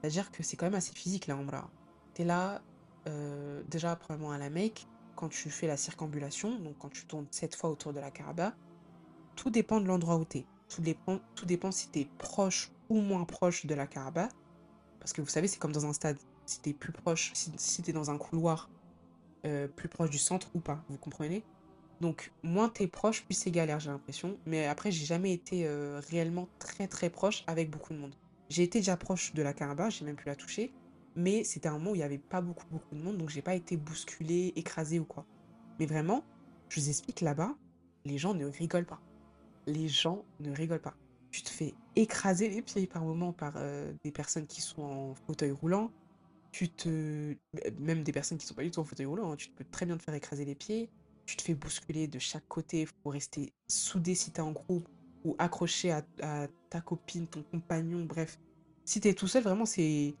C'est-à-dire 0.00 0.30
que 0.30 0.42
c'est 0.42 0.56
quand 0.56 0.66
même 0.66 0.74
assez 0.74 0.94
physique 0.94 1.26
la 1.26 1.34
Umrah. 1.34 1.68
T'es 2.14 2.24
là, 2.24 2.62
euh, 3.08 3.62
déjà 3.68 3.96
probablement 3.96 4.32
à 4.32 4.38
la 4.38 4.50
Mecque, 4.50 4.86
quand 5.16 5.28
tu 5.28 5.50
fais 5.50 5.66
la 5.66 5.76
circambulation, 5.76 6.58
donc 6.58 6.76
quand 6.78 6.90
tu 6.90 7.04
tournes 7.06 7.26
sept 7.30 7.54
fois 7.54 7.70
autour 7.70 7.92
de 7.92 8.00
la 8.00 8.10
Kaaba, 8.10 8.54
tout 9.34 9.50
dépend 9.50 9.80
de 9.80 9.86
l'endroit 9.86 10.16
où 10.16 10.24
t'es. 10.24 10.44
Tout 10.68 10.82
dépend, 10.82 11.20
tout 11.34 11.46
dépend 11.46 11.72
si 11.72 11.88
t'es 11.88 12.08
proche 12.18 12.70
ou 12.88 13.00
moins 13.00 13.24
proche 13.24 13.66
de 13.66 13.74
la 13.74 13.86
Kaaba. 13.86 14.28
Parce 15.00 15.12
que 15.12 15.22
vous 15.22 15.28
savez, 15.28 15.48
c'est 15.48 15.58
comme 15.58 15.72
dans 15.72 15.86
un 15.86 15.92
stade. 15.92 16.18
Si 16.46 16.60
t'es 16.60 16.72
plus 16.72 16.92
proche, 16.92 17.32
si, 17.34 17.52
si 17.56 17.82
t'es 17.82 17.92
dans 17.92 18.10
un 18.10 18.18
couloir 18.18 18.70
euh, 19.46 19.68
plus 19.68 19.88
proche 19.88 20.10
du 20.10 20.18
centre 20.18 20.48
ou 20.54 20.60
pas, 20.60 20.84
vous 20.88 20.98
comprenez? 20.98 21.42
Donc, 22.00 22.32
moins 22.42 22.68
t'es 22.68 22.86
proche, 22.86 23.24
plus 23.24 23.34
c'est 23.34 23.50
galère, 23.50 23.80
j'ai 23.80 23.90
l'impression. 23.90 24.38
Mais 24.46 24.66
après, 24.66 24.90
j'ai 24.90 25.06
jamais 25.06 25.32
été 25.32 25.66
euh, 25.66 26.00
réellement 26.10 26.48
très 26.58 26.88
très 26.88 27.10
proche 27.10 27.44
avec 27.46 27.70
beaucoup 27.70 27.94
de 27.94 27.98
monde. 27.98 28.14
J'ai 28.48 28.62
été 28.62 28.80
déjà 28.80 28.96
proche 28.96 29.32
de 29.34 29.42
la 29.42 29.52
Kaaba, 29.54 29.90
j'ai 29.90 30.04
même 30.04 30.16
pu 30.16 30.26
la 30.26 30.36
toucher. 30.36 30.72
Mais 31.16 31.44
c'était 31.44 31.68
un 31.68 31.72
moment 31.72 31.92
où 31.92 31.94
il 31.94 31.98
n'y 31.98 32.04
avait 32.04 32.18
pas 32.18 32.42
beaucoup 32.42 32.66
beaucoup 32.70 32.94
de 32.94 33.00
monde, 33.00 33.16
donc 33.16 33.30
j'ai 33.30 33.40
pas 33.40 33.54
été 33.54 33.78
bousculée, 33.78 34.52
écrasée 34.56 34.98
ou 34.98 35.06
quoi. 35.06 35.24
Mais 35.78 35.86
vraiment, 35.86 36.22
je 36.68 36.80
vous 36.80 36.88
explique 36.90 37.22
là-bas, 37.22 37.56
les 38.04 38.18
gens 38.18 38.34
ne 38.34 38.46
rigolent 38.46 38.86
pas. 38.86 39.00
Les 39.66 39.88
gens 39.88 40.24
ne 40.40 40.52
rigolent 40.52 40.80
pas. 40.80 40.94
Tu 41.30 41.42
te 41.42 41.48
fais 41.48 41.74
écraser 41.96 42.48
les 42.48 42.62
pieds 42.62 42.86
par 42.86 43.02
moment 43.02 43.32
par 43.32 43.54
euh, 43.56 43.92
des 44.04 44.12
personnes 44.12 44.46
qui 44.46 44.60
sont 44.60 44.82
en 44.82 45.14
fauteuil 45.14 45.50
roulant. 45.50 45.90
Tu 46.52 46.68
te... 46.68 47.34
Même 47.78 48.02
des 48.02 48.12
personnes 48.12 48.38
qui 48.38 48.46
sont 48.46 48.54
pas 48.54 48.62
du 48.62 48.70
tout 48.70 48.80
en 48.80 48.84
fauteuil 48.84 49.06
roulant, 49.06 49.32
hein, 49.32 49.36
tu 49.36 49.48
peux 49.50 49.64
très 49.64 49.86
bien 49.86 49.96
te 49.96 50.02
faire 50.02 50.14
écraser 50.14 50.44
les 50.44 50.54
pieds. 50.54 50.90
Tu 51.26 51.36
te 51.36 51.42
fais 51.42 51.54
bousculer 51.54 52.08
de 52.08 52.18
chaque 52.18 52.46
côté. 52.48 52.82
Il 52.82 52.86
faut 52.86 53.10
rester 53.10 53.52
soudé 53.68 54.14
si 54.14 54.30
t'es 54.30 54.40
en 54.40 54.52
groupe 54.52 54.88
ou 55.24 55.34
accroché 55.38 55.90
à, 55.90 56.02
ta 56.70 56.80
copine, 56.80 57.26
ton 57.26 57.42
compagnon, 57.42 58.04
bref. 58.04 58.38
Si 58.84 59.00
t'es 59.00 59.12
tout 59.12 59.26
seul, 59.26 59.42
vraiment, 59.42 59.66
c'est 59.66 60.14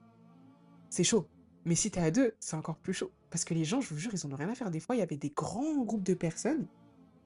chaud. 1.02 1.28
Mais 1.64 1.76
si 1.76 1.90
t'es 1.90 2.00
à 2.00 2.10
deux, 2.10 2.34
c'est 2.40 2.56
encore 2.56 2.76
plus 2.76 2.92
chaud. 2.92 3.12
Parce 3.30 3.44
que 3.44 3.54
les 3.54 3.64
gens, 3.64 3.80
je 3.80 3.88
vous 3.88 3.98
jure, 3.98 4.12
ils 4.12 4.26
en 4.26 4.32
ont 4.32 4.36
rien 4.36 4.48
à 4.48 4.54
faire. 4.54 4.70
Des 4.70 4.80
fois, 4.80 4.96
il 4.96 4.98
y 4.98 5.02
avait 5.02 5.16
des 5.16 5.30
grands 5.30 5.84
groupes 5.84 6.04
de 6.04 6.14
personnes. 6.14 6.66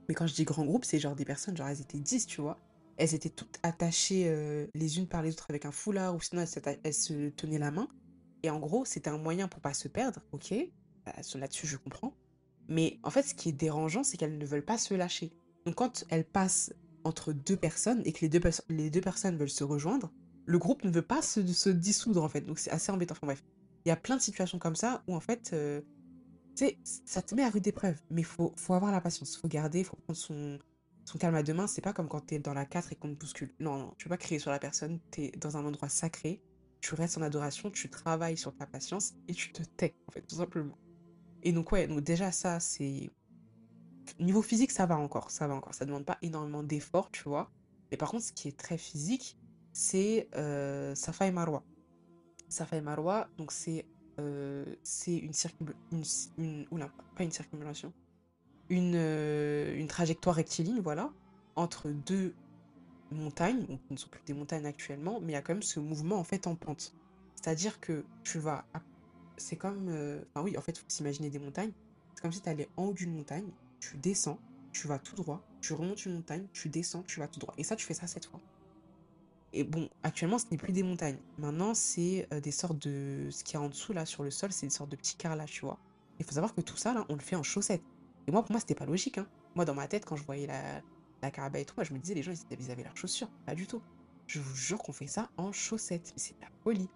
Mais 0.09 0.15
quand 0.15 0.27
je 0.27 0.35
dis 0.35 0.45
grands 0.45 0.65
groupes, 0.65 0.85
c'est 0.85 0.99
genre 0.99 1.15
des 1.15 1.25
personnes, 1.25 1.57
genre 1.57 1.69
elles 1.69 1.81
étaient 1.81 1.99
10, 1.99 2.27
tu 2.27 2.41
vois. 2.41 2.59
Elles 2.97 3.15
étaient 3.15 3.31
toutes 3.31 3.59
attachées 3.63 4.25
euh, 4.27 4.67
les 4.75 4.99
unes 4.99 5.07
par 5.07 5.23
les 5.23 5.33
autres 5.33 5.47
avec 5.49 5.65
un 5.65 5.73
foulard, 5.73 6.15
ou 6.15 6.21
sinon 6.21 6.43
elles, 6.43 6.79
elles 6.83 6.95
se 6.95 7.31
tenaient 7.31 7.59
la 7.59 7.71
main. 7.71 7.89
Et 8.43 8.51
en 8.51 8.59
gros, 8.59 8.85
c'était 8.85 9.11
un 9.11 9.19
moyen 9.19 9.49
pour 9.49 9.61
pas 9.61 9.75
se 9.75 9.89
perdre, 9.89 10.21
ok? 10.33 10.55
Bah, 11.07 11.13
Là-dessus, 11.35 11.67
je 11.67 11.77
comprends. 11.77 12.15
Mais 12.71 12.99
en 13.03 13.11
fait, 13.11 13.23
ce 13.23 13.35
qui 13.35 13.51
est 13.51 13.53
dérangeant, 13.53 14.03
c'est 14.03 14.17
qu'elles 14.17 14.39
ne 14.39 14.47
veulent 14.47 14.65
pas 14.65 14.79
se 14.79 14.95
lâcher. 14.95 15.33
Donc 15.67 15.75
quand 15.75 16.05
elles 16.09 16.25
passent 16.25 16.73
entre 17.05 17.33
deux 17.33 17.57
personnes 17.57 18.03
et 18.05 18.13
que 18.13 18.21
les 18.21 18.29
deux, 18.29 19.01
personnes 19.01 19.37
veulent 19.37 19.51
se 19.51 19.65
rejoindre, 19.65 20.13
le 20.47 20.59
groupe 20.59 20.85
ne 20.85 20.91
veut 20.91 21.03
pas 21.03 21.23
se, 21.23 21.41
dissoudre, 21.71 22.23
en 22.23 22.29
fait. 22.29 22.43
Donc, 22.43 22.59
c'est 22.59 22.71
assez 22.71 22.91
embêtant. 22.91 23.13
Enfin, 23.13 23.27
bref. 23.27 23.43
Il 23.85 23.89
y 23.89 23.93
a 23.93 23.97
plein 23.97 24.17
de 24.17 24.21
situations 24.21 24.59
comme 24.59 24.77
ça 24.77 25.03
où, 25.07 25.15
en 25.15 25.21
fait, 25.21 25.51
euh, 25.53 25.81
ça 27.05 27.23
te 27.23 27.35
met 27.35 27.43
à 27.43 27.51
rude 27.51 27.67
épreuve. 27.67 27.97
Mais 28.11 28.23
faut, 28.23 28.53
faut 28.57 28.75
avoir 28.75 28.93
la 28.93 29.01
patience. 29.01 29.37
faut 29.37 29.49
garder, 29.49 29.85
faut 29.85 29.97
prendre 29.97 30.19
son, 30.19 30.59
son 31.05 31.19
calme 31.19 31.35
à 31.35 31.43
deux 31.43 31.55
mains. 31.55 31.67
C'est 31.67 31.81
pas 31.81 31.93
comme 31.93 32.09
quand 32.09 32.21
t'es 32.21 32.39
dans 32.39 32.55
la 32.55 32.67
4 32.67 32.93
et 32.93 32.97
qu'on 32.97 33.09
te 33.09 33.19
bouscule. 33.19 33.55
Non, 33.59 33.79
non, 33.79 33.95
tu 33.97 34.05
peux 34.05 34.11
pas 34.11 34.19
crier 34.19 34.39
sur 34.39 34.51
la 34.51 34.59
personne. 34.59 35.01
T'es 35.11 35.33
dans 35.39 35.57
un 35.57 35.65
endroit 35.65 35.89
sacré. 35.89 36.43
Tu 36.81 36.95
restes 36.95 37.19
en 37.19 37.23
adoration, 37.23 37.71
tu 37.71 37.91
travailles 37.91 38.39
sur 38.39 38.55
ta 38.55 38.67
patience 38.67 39.13
et 39.29 39.35
tu 39.35 39.53
te 39.53 39.63
tais, 39.63 39.95
en 40.09 40.13
fait, 40.13 40.23
tout 40.23 40.37
simplement. 40.37 40.79
Et 41.43 41.53
donc, 41.53 41.73
ouais, 41.73 41.87
donc 41.87 42.01
déjà, 42.01 42.33
ça, 42.33 42.61
c'est. 42.61 43.11
Niveau 44.19 44.43
physique, 44.43 44.71
ça 44.73 44.87
va 44.87 44.97
encore, 44.97 45.31
ça 45.31 45.47
va 45.47 45.55
encore. 45.55 45.75
Ça 45.75 45.85
demande 45.85 46.05
pas 46.05 46.19
énormément 46.23 46.63
d'efforts, 46.63 47.11
tu 47.11 47.25
vois. 47.25 47.51
Mais 47.91 47.97
par 47.97 48.11
contre, 48.11 48.25
ce 48.25 48.33
qui 48.33 48.49
est 48.49 48.57
très 48.57 48.77
physique, 48.77 49.37
c'est 49.73 50.29
euh, 50.35 50.95
Safa 50.95 51.27
et 51.27 51.33
Marwa. 51.33 51.63
Safa 52.49 52.77
et 52.77 52.81
Marwa, 52.81 53.29
donc 53.37 53.53
c'est 53.53 53.87
euh, 54.19 54.65
une, 55.07 55.33
une, 55.93 56.05
une 56.39 56.67
oula, 56.71 56.91
pas 57.17 57.25
une 57.25 57.31
circumambulation, 57.31 57.93
une, 58.69 58.95
euh, 58.97 59.77
une 59.77 59.87
trajectoire 59.87 60.37
rectiligne, 60.37 60.81
voilà, 60.81 61.11
entre 61.57 61.91
deux 61.91 62.35
montagnes, 63.13 63.67
qui 63.67 63.93
ne 63.93 63.97
sont 63.97 64.09
plus 64.09 64.23
des 64.25 64.35
montagnes 64.35 64.67
actuellement, 64.67 65.21
mais 65.21 65.33
il 65.33 65.35
y 65.35 65.39
a 65.39 65.43
quand 65.43 65.55
même 65.55 65.63
ce 65.63 65.81
mouvement 65.81 66.17
en 66.19 66.25
fait 66.25 66.47
en 66.47 66.55
pente. 66.55 66.95
C'est-à-dire 67.37 67.81
que 67.81 68.05
tu 68.23 68.39
vas, 68.39 68.65
c'est 69.41 69.57
comme, 69.57 69.89
euh, 69.89 70.23
enfin 70.35 70.45
oui, 70.45 70.57
en 70.57 70.61
fait, 70.61 70.73
il 70.73 70.81
faut 70.81 70.89
s'imaginer 70.89 71.31
des 71.31 71.39
montagnes. 71.39 71.73
C'est 72.15 72.23
comme 72.23 72.33
si 72.33 72.41
tu 72.41 72.49
allais 72.49 72.69
en 72.77 72.87
haut 72.87 72.93
d'une 72.93 73.15
montagne, 73.15 73.49
tu 73.81 73.97
descends, 73.97 74.39
tu 74.73 74.87
vas 74.87 74.99
tout 74.99 75.17
droit, 75.17 75.43
tu 75.61 75.73
remontes 75.73 76.05
une 76.05 76.15
montagne, 76.15 76.47
tu 76.53 76.69
descends, 76.69 77.03
tu 77.03 77.21
vas 77.21 77.29
tout 77.29 77.41
droit. 77.41 77.55
Et 77.59 77.65
ça, 77.65 77.77
tu 77.77 77.87
fais 77.87 77.95
ça 77.95 78.07
sept 78.07 78.27
fois. 78.27 78.41
Et 79.53 79.65
bon, 79.65 79.89
actuellement, 80.03 80.39
ce 80.39 80.47
n'est 80.51 80.57
plus 80.57 80.73
des 80.73 80.83
montagnes. 80.83 81.19
Maintenant, 81.39 81.75
c'est 81.75 82.29
euh, 82.33 82.41
des 82.41 82.53
sortes 82.53 82.79
de. 82.87 83.29
Ce 83.31 83.43
qu'il 83.43 83.55
y 83.55 83.57
a 83.57 83.61
en 83.61 83.69
dessous, 83.69 83.93
là, 83.93 84.07
sur 84.07 84.23
le 84.23 84.31
sol, 84.31 84.53
c'est 84.53 84.67
des 84.67 84.73
sortes 84.73 84.91
de 84.91 84.97
petits 84.97 85.17
carrelages, 85.17 85.51
tu 85.51 85.65
vois. 85.65 85.79
Il 86.19 86.25
faut 86.25 86.33
savoir 86.33 86.55
que 86.55 86.61
tout 86.61 86.77
ça, 86.77 86.93
là, 86.93 87.05
on 87.09 87.15
le 87.15 87.21
fait 87.21 87.37
en 87.37 87.43
chaussettes. 87.43 87.83
Et 88.27 88.31
moi, 88.31 88.43
pour 88.43 88.53
moi, 88.53 88.61
c'était 88.61 88.75
pas 88.75 88.87
logique. 88.87 89.19
Hein. 89.19 89.27
Moi, 89.57 89.65
dans 89.65 89.75
ma 89.75 89.89
tête, 89.89 90.05
quand 90.05 90.17
je 90.17 90.23
voyais 90.23 90.47
la, 90.47 90.83
la 91.23 91.31
caraba 91.31 91.59
et 91.59 91.65
tout, 91.65 91.75
moi, 91.77 91.85
je 91.85 91.93
me 91.93 91.99
disais, 91.99 92.15
les 92.15 92.23
gens, 92.23 92.33
ils 92.51 92.71
avaient 92.71 92.85
leurs 92.85 92.97
chaussures. 92.97 93.31
Pas 93.47 93.55
du 93.55 93.67
tout. 93.67 93.83
Je 94.27 94.39
vous 94.39 94.55
jure 94.55 94.79
qu'on 94.79 94.93
fait 94.93 95.09
ça 95.09 95.31
en 95.37 95.51
chaussettes. 95.51 96.13
C'est 96.15 96.37
de 96.37 96.43
la 96.43 96.51
folie. 96.63 96.89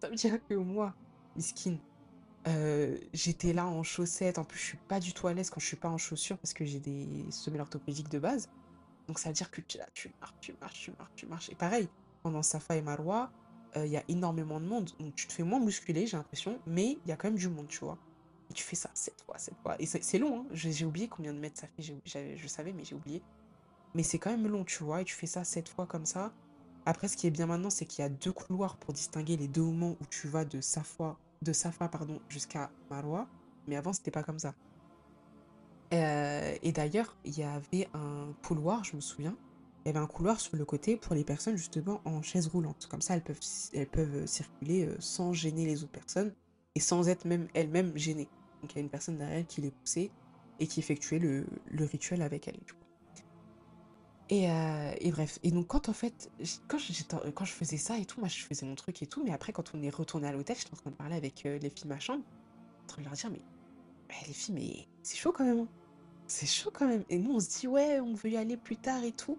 Ça 0.00 0.08
veut 0.08 0.16
dire 0.16 0.38
que 0.46 0.54
moi, 0.54 0.94
miskin, 1.36 1.78
euh, 2.46 2.96
j'étais 3.12 3.52
là 3.52 3.66
en 3.66 3.82
chaussettes. 3.82 4.38
En 4.38 4.44
plus, 4.44 4.58
je 4.58 4.64
suis 4.64 4.78
pas 4.88 5.00
du 5.00 5.12
tout 5.12 5.26
à 5.26 5.34
l'aise 5.34 5.50
quand 5.50 5.60
je 5.60 5.66
suis 5.66 5.76
pas 5.76 5.88
en 5.88 5.98
chaussures 5.98 6.38
parce 6.38 6.52
que 6.52 6.64
j'ai 6.64 6.80
des 6.80 7.08
semelles 7.30 7.62
orthopédiques 7.62 8.10
de 8.10 8.18
base. 8.18 8.48
Donc 9.08 9.18
ça 9.18 9.28
veut 9.28 9.34
dire 9.34 9.50
que 9.50 9.60
tu, 9.60 9.78
marches, 9.78 10.08
tu 10.40 10.54
marches, 10.60 10.80
tu 10.80 10.92
marches, 10.92 11.12
tu 11.16 11.26
marches. 11.26 11.50
Et 11.50 11.54
pareil, 11.54 11.88
pendant 12.22 12.42
Safa 12.42 12.76
et 12.76 12.82
Marwa, 12.82 13.30
euh, 13.76 13.86
il 13.86 13.92
y 13.92 13.96
a 13.96 14.04
énormément 14.08 14.60
de 14.60 14.66
monde. 14.66 14.90
Donc 14.98 15.14
tu 15.14 15.26
te 15.26 15.32
fais 15.32 15.42
moins 15.42 15.60
musculer, 15.60 16.06
j'ai 16.06 16.16
l'impression, 16.16 16.58
mais 16.66 16.98
il 17.04 17.08
y 17.08 17.12
a 17.12 17.16
quand 17.16 17.28
même 17.28 17.38
du 17.38 17.48
monde, 17.48 17.68
tu 17.68 17.80
vois. 17.80 17.98
Et 18.50 18.54
tu 18.54 18.62
fais 18.62 18.76
ça 18.76 18.90
sept 18.94 19.20
fois, 19.22 19.38
sept 19.38 19.54
fois. 19.62 19.76
Et 19.78 19.86
c'est 19.86 20.18
long, 20.18 20.40
hein. 20.40 20.46
j'ai 20.52 20.84
oublié 20.84 21.08
combien 21.08 21.32
de 21.32 21.38
mètres 21.38 21.60
ça 21.60 21.66
fait, 21.66 22.36
je 22.36 22.46
savais, 22.46 22.72
mais 22.72 22.84
j'ai 22.84 22.94
oublié. 22.94 23.22
Mais 23.94 24.02
c'est 24.02 24.18
quand 24.18 24.30
même 24.30 24.46
long, 24.48 24.64
tu 24.64 24.82
vois, 24.84 25.02
et 25.02 25.04
tu 25.04 25.14
fais 25.14 25.26
ça 25.26 25.44
sept 25.44 25.68
fois 25.68 25.86
comme 25.86 26.04
ça. 26.04 26.32
Après, 26.86 27.08
ce 27.08 27.16
qui 27.16 27.26
est 27.26 27.30
bien 27.30 27.46
maintenant, 27.46 27.70
c'est 27.70 27.86
qu'il 27.86 28.02
y 28.02 28.06
a 28.06 28.10
deux 28.10 28.32
couloirs 28.32 28.76
pour 28.76 28.92
distinguer 28.92 29.36
les 29.36 29.48
deux 29.48 29.62
moments 29.62 29.96
où 30.00 30.06
tu 30.10 30.28
vas 30.28 30.44
de 30.44 30.60
Safa, 30.60 31.16
de 31.44 31.52
Safa 31.52 31.88
pardon, 31.88 32.20
jusqu'à 32.28 32.70
Marwa. 32.90 33.28
Mais 33.66 33.76
avant, 33.76 33.92
c'était 33.92 34.10
pas 34.10 34.22
comme 34.22 34.38
ça. 34.38 34.54
Euh, 35.92 36.56
et 36.62 36.72
d'ailleurs, 36.72 37.16
il 37.24 37.38
y 37.38 37.42
avait 37.44 37.88
un 37.94 38.34
couloir, 38.42 38.84
je 38.84 38.96
me 38.96 39.00
souviens. 39.00 39.36
Il 39.84 39.88
y 39.88 39.90
avait 39.90 40.00
un 40.00 40.06
couloir 40.06 40.40
sur 40.40 40.56
le 40.56 40.64
côté 40.64 40.96
pour 40.96 41.14
les 41.14 41.24
personnes 41.24 41.56
justement 41.56 42.00
en 42.04 42.22
chaise 42.22 42.48
roulante. 42.48 42.88
Comme 42.90 43.02
ça, 43.02 43.14
elles 43.14 43.22
peuvent, 43.22 43.38
elles 43.74 43.86
peuvent 43.86 44.26
circuler 44.26 44.86
euh, 44.86 44.96
sans 44.98 45.32
gêner 45.32 45.66
les 45.66 45.82
autres 45.82 45.92
personnes 45.92 46.32
et 46.74 46.80
sans 46.80 47.08
être 47.08 47.26
même 47.26 47.48
elles-mêmes 47.54 47.96
gênées. 47.96 48.28
Donc 48.62 48.72
il 48.72 48.76
y 48.76 48.78
a 48.78 48.82
une 48.82 48.90
personne 48.90 49.18
derrière 49.18 49.46
qui 49.46 49.60
les 49.60 49.70
poussait 49.70 50.10
et 50.58 50.66
qui 50.66 50.80
effectuait 50.80 51.18
le, 51.18 51.46
le 51.66 51.84
rituel 51.84 52.22
avec 52.22 52.48
elle. 52.48 52.58
Et, 54.30 54.50
euh, 54.50 54.92
et, 55.00 55.10
bref, 55.10 55.38
et 55.42 55.50
donc 55.50 55.66
quand 55.66 55.90
en 55.90 55.92
fait, 55.92 56.30
quand, 56.66 56.78
je 56.78 57.52
faisais 57.52 57.76
ça 57.76 57.98
et 57.98 58.06
tout, 58.06 58.20
moi 58.20 58.28
je 58.28 58.42
faisais 58.42 58.64
mon 58.64 58.74
truc 58.74 59.02
et 59.02 59.06
tout, 59.06 59.22
mais 59.22 59.32
après 59.32 59.52
quand 59.52 59.72
on 59.74 59.82
est 59.82 59.90
retourné 59.90 60.26
à 60.26 60.32
l'hôtel, 60.32 60.56
j'étais 60.56 60.72
en 60.72 60.76
train 60.76 60.90
de 60.90 60.96
parler 60.96 61.16
avec 61.16 61.42
les 61.42 61.60
filles 61.70 61.88
de 61.88 61.92
en 62.84 62.86
train 62.86 63.02
de 63.02 63.06
leur 63.06 63.14
dire, 63.14 63.30
mais, 63.30 63.42
les 64.26 64.32
filles, 64.32 64.54
mais 64.54 64.88
c'est 65.02 65.16
chaud 65.16 65.32
quand 65.32 65.44
même. 65.44 65.60
Hein. 65.60 65.68
C'est 66.26 66.46
chaud 66.46 66.70
quand 66.72 66.88
même. 66.88 67.04
Et 67.10 67.18
nous, 67.18 67.32
on 67.32 67.40
se 67.40 67.60
dit, 67.60 67.66
ouais, 67.66 68.00
on 68.00 68.14
veut 68.14 68.30
y 68.30 68.36
aller 68.36 68.56
plus 68.56 68.76
tard 68.76 69.02
et 69.04 69.12
tout. 69.12 69.38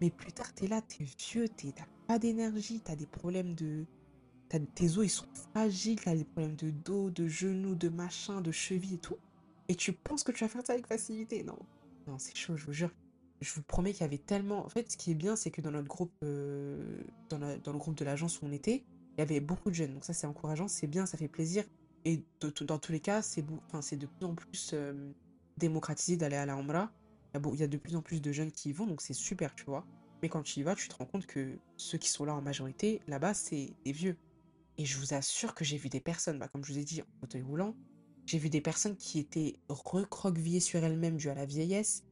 Mais 0.00 0.10
plus 0.10 0.32
tard, 0.32 0.52
t'es 0.54 0.66
là, 0.66 0.82
t'es 0.82 1.04
vieux, 1.04 1.48
t'as 1.48 1.84
pas 2.08 2.18
d'énergie, 2.18 2.80
t'as 2.80 2.96
des 2.96 3.06
problèmes 3.06 3.54
de. 3.54 3.86
As, 4.52 4.60
tes 4.74 4.98
os, 4.98 5.04
ils 5.04 5.10
sont 5.10 5.26
fragiles, 5.50 6.00
t'as 6.00 6.14
des 6.14 6.24
problèmes 6.24 6.56
de 6.56 6.70
dos, 6.70 7.10
de 7.10 7.26
genoux, 7.26 7.74
de 7.74 7.88
machin, 7.88 8.40
de 8.40 8.52
cheville 8.52 8.94
et 8.94 8.98
tout. 8.98 9.16
Et 9.68 9.74
tu 9.74 9.92
penses 9.92 10.22
que 10.22 10.32
tu 10.32 10.44
vas 10.44 10.48
faire 10.48 10.64
ça 10.64 10.74
avec 10.74 10.86
facilité. 10.86 11.42
Non, 11.42 11.58
non, 12.06 12.18
c'est 12.18 12.36
chaud, 12.36 12.56
je 12.56 12.66
vous 12.66 12.72
jure. 12.72 12.90
Je 13.44 13.54
vous 13.54 13.62
promets 13.62 13.92
qu'il 13.92 14.00
y 14.00 14.04
avait 14.04 14.18
tellement. 14.18 14.64
En 14.64 14.68
fait, 14.68 14.90
ce 14.90 14.96
qui 14.96 15.10
est 15.10 15.14
bien, 15.14 15.36
c'est 15.36 15.50
que 15.50 15.60
dans 15.60 15.70
notre 15.70 15.88
groupe, 15.88 16.12
euh, 16.24 17.02
dans, 17.28 17.38
le 17.38 17.78
groupe 17.78 17.96
de 17.96 18.04
l'agence 18.04 18.40
où 18.40 18.46
on 18.46 18.52
était, 18.52 18.84
il 19.16 19.20
y 19.20 19.22
avait 19.22 19.40
beaucoup 19.40 19.70
de 19.70 19.74
jeunes. 19.74 19.94
Donc 19.94 20.04
ça, 20.04 20.12
c'est 20.12 20.26
encourageant, 20.26 20.66
c'est 20.66 20.86
bien, 20.86 21.06
ça 21.06 21.18
fait 21.18 21.28
plaisir. 21.28 21.64
Et 22.04 22.22
dans 22.40 22.78
tous 22.78 22.92
les 22.92 23.00
cas, 23.00 23.22
c'est 23.22 23.42
de 23.42 24.06
plus 24.06 24.26
en 24.26 24.34
plus. 24.34 24.70
Euh, 24.72 25.12
démocratisé 25.56 26.16
d'aller 26.16 26.36
à 26.36 26.46
la 26.46 26.56
Hamra. 26.56 26.90
Il 27.34 27.58
y, 27.58 27.64
a 27.64 27.66
de 27.66 27.76
plus 27.76 27.96
en 27.96 28.02
plus 28.02 28.22
de 28.22 28.30
jeunes 28.30 28.52
qui 28.52 28.70
y 28.70 28.72
vont, 28.72 28.86
donc 28.86 29.00
c'est 29.00 29.12
super, 29.12 29.54
tu 29.56 29.64
vois. 29.64 29.84
Mais 30.22 30.28
quand 30.28 30.42
tu 30.42 30.60
y 30.60 30.62
vas, 30.62 30.76
tu 30.76 30.88
te 30.88 30.94
rends 30.94 31.04
compte 31.04 31.26
que 31.26 31.58
ceux 31.76 31.98
qui 31.98 32.08
sont 32.08 32.24
là 32.24 32.32
en 32.32 32.40
majorité, 32.40 33.00
là-bas, 33.08 33.34
c'est 33.34 33.72
des 33.84 33.90
vieux. 33.90 34.16
Et 34.78 34.84
je 34.84 34.98
vous 34.98 35.14
assure 35.14 35.54
que 35.54 35.64
j'ai 35.64 35.76
vu 35.76 35.88
des 35.88 36.00
personnes, 36.00 36.38
bah, 36.38 36.46
comme 36.46 36.64
je 36.64 36.72
vous 36.72 36.78
ai 36.78 36.84
dit, 36.84 37.02
en 37.02 37.20
fauteuil 37.20 37.42
roulant, 37.42 37.74
j'ai 38.24 38.38
vu 38.38 38.50
des 38.50 38.60
personnes 38.60 38.96
qui 38.96 39.18
étaient 39.18 39.56
recroquevillées 39.68 40.60
sur 40.60 40.82
elles-mêmes 40.84 41.16
dû 41.16 41.28
à 41.28 41.34
la 41.34 41.44
vieillesse. 41.44 42.04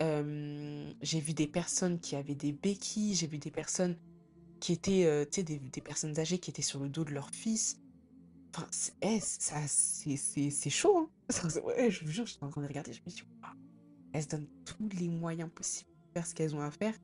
J'ai 0.00 1.20
vu 1.20 1.32
des 1.32 1.46
personnes 1.46 2.00
qui 2.00 2.16
avaient 2.16 2.34
des 2.34 2.52
béquilles, 2.52 3.14
j'ai 3.14 3.26
vu 3.26 3.38
des 3.38 3.50
personnes 3.50 3.96
qui 4.60 4.72
étaient, 4.72 5.26
tu 5.30 5.40
sais, 5.40 5.42
des, 5.42 5.80
personnes 5.80 6.18
âgées 6.18 6.38
qui 6.38 6.50
étaient 6.50 6.62
sur 6.62 6.80
le 6.80 6.88
dos 6.88 7.04
de 7.04 7.12
leur 7.12 7.30
fils. 7.30 7.80
Enfin, 8.54 8.66
c'est 8.70 10.70
chaud, 10.70 10.98
hein. 10.98 11.10
Ouais, 11.64 11.90
je 11.90 12.04
vous 12.04 12.10
jure, 12.10 12.26
j'étais 12.26 12.44
en 12.44 12.50
train 12.50 12.62
de 12.62 12.66
regarder, 12.66 12.92
je 12.92 13.02
me 13.04 13.10
suis 13.10 13.24
dit, 13.24 13.30
elles 14.12 14.22
se 14.22 14.28
donnent 14.28 14.48
tous 14.64 14.88
les 14.98 15.08
moyens 15.08 15.50
possibles 15.54 15.90
de 15.90 16.12
faire 16.14 16.26
ce 16.26 16.34
qu'elles 16.34 16.54
ont 16.54 16.62
à 16.62 16.70
faire. 16.70 16.94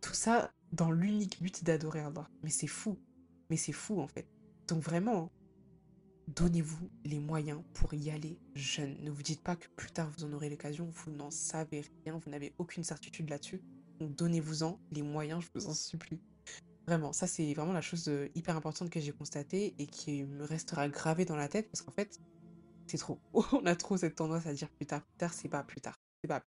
Tout 0.00 0.14
ça 0.14 0.50
dans 0.72 0.90
l'unique 0.90 1.40
but 1.40 1.64
d'adorer 1.64 2.00
Allah. 2.00 2.28
Mais 2.42 2.50
c'est 2.50 2.66
fou. 2.66 2.98
Mais 3.50 3.56
c'est 3.56 3.72
fou, 3.72 4.00
en 4.00 4.08
fait. 4.08 4.26
Donc 4.68 4.82
vraiment, 4.82 5.30
donnez-vous 6.28 6.90
les 7.04 7.18
moyens 7.18 7.62
pour 7.74 7.94
y 7.94 8.10
aller 8.10 8.38
jeune. 8.54 8.96
Ne 9.02 9.10
vous 9.10 9.22
dites 9.22 9.42
pas 9.42 9.56
que 9.56 9.68
plus 9.76 9.90
tard 9.90 10.10
vous 10.16 10.24
en 10.24 10.32
aurez 10.32 10.50
l'occasion, 10.50 10.88
vous 10.90 11.10
n'en 11.10 11.30
savez 11.30 11.84
rien, 12.04 12.18
vous 12.18 12.30
n'avez 12.30 12.54
aucune 12.58 12.84
certitude 12.84 13.30
là-dessus. 13.30 13.62
Donc 14.00 14.14
donnez-vous-en 14.16 14.78
les 14.92 15.02
moyens, 15.02 15.44
je 15.44 15.48
vous 15.58 15.66
en 15.66 15.74
supplie. 15.74 16.20
Vraiment, 16.86 17.12
ça 17.12 17.26
c'est 17.26 17.52
vraiment 17.54 17.72
la 17.72 17.80
chose 17.80 18.08
euh, 18.08 18.28
hyper 18.34 18.56
importante 18.56 18.90
que 18.90 19.00
j'ai 19.00 19.12
constatée 19.12 19.74
et 19.78 19.86
qui 19.86 20.24
me 20.24 20.44
restera 20.44 20.88
gravée 20.88 21.24
dans 21.24 21.36
la 21.36 21.48
tête 21.48 21.68
parce 21.70 21.82
qu'en 21.82 21.92
fait, 21.92 22.20
c'est 22.86 22.98
trop. 22.98 23.18
On 23.52 23.66
a 23.66 23.74
trop 23.74 23.96
cette 23.96 24.14
tendance 24.14 24.46
à 24.46 24.54
dire 24.54 24.68
plus 24.70 24.86
tard, 24.86 25.02
plus 25.02 25.16
tard, 25.18 25.32
c'est 25.32 25.48
pas 25.48 25.64
plus 25.64 25.80
tard. 25.80 25.98
C'est 26.22 26.28
pas 26.28 26.42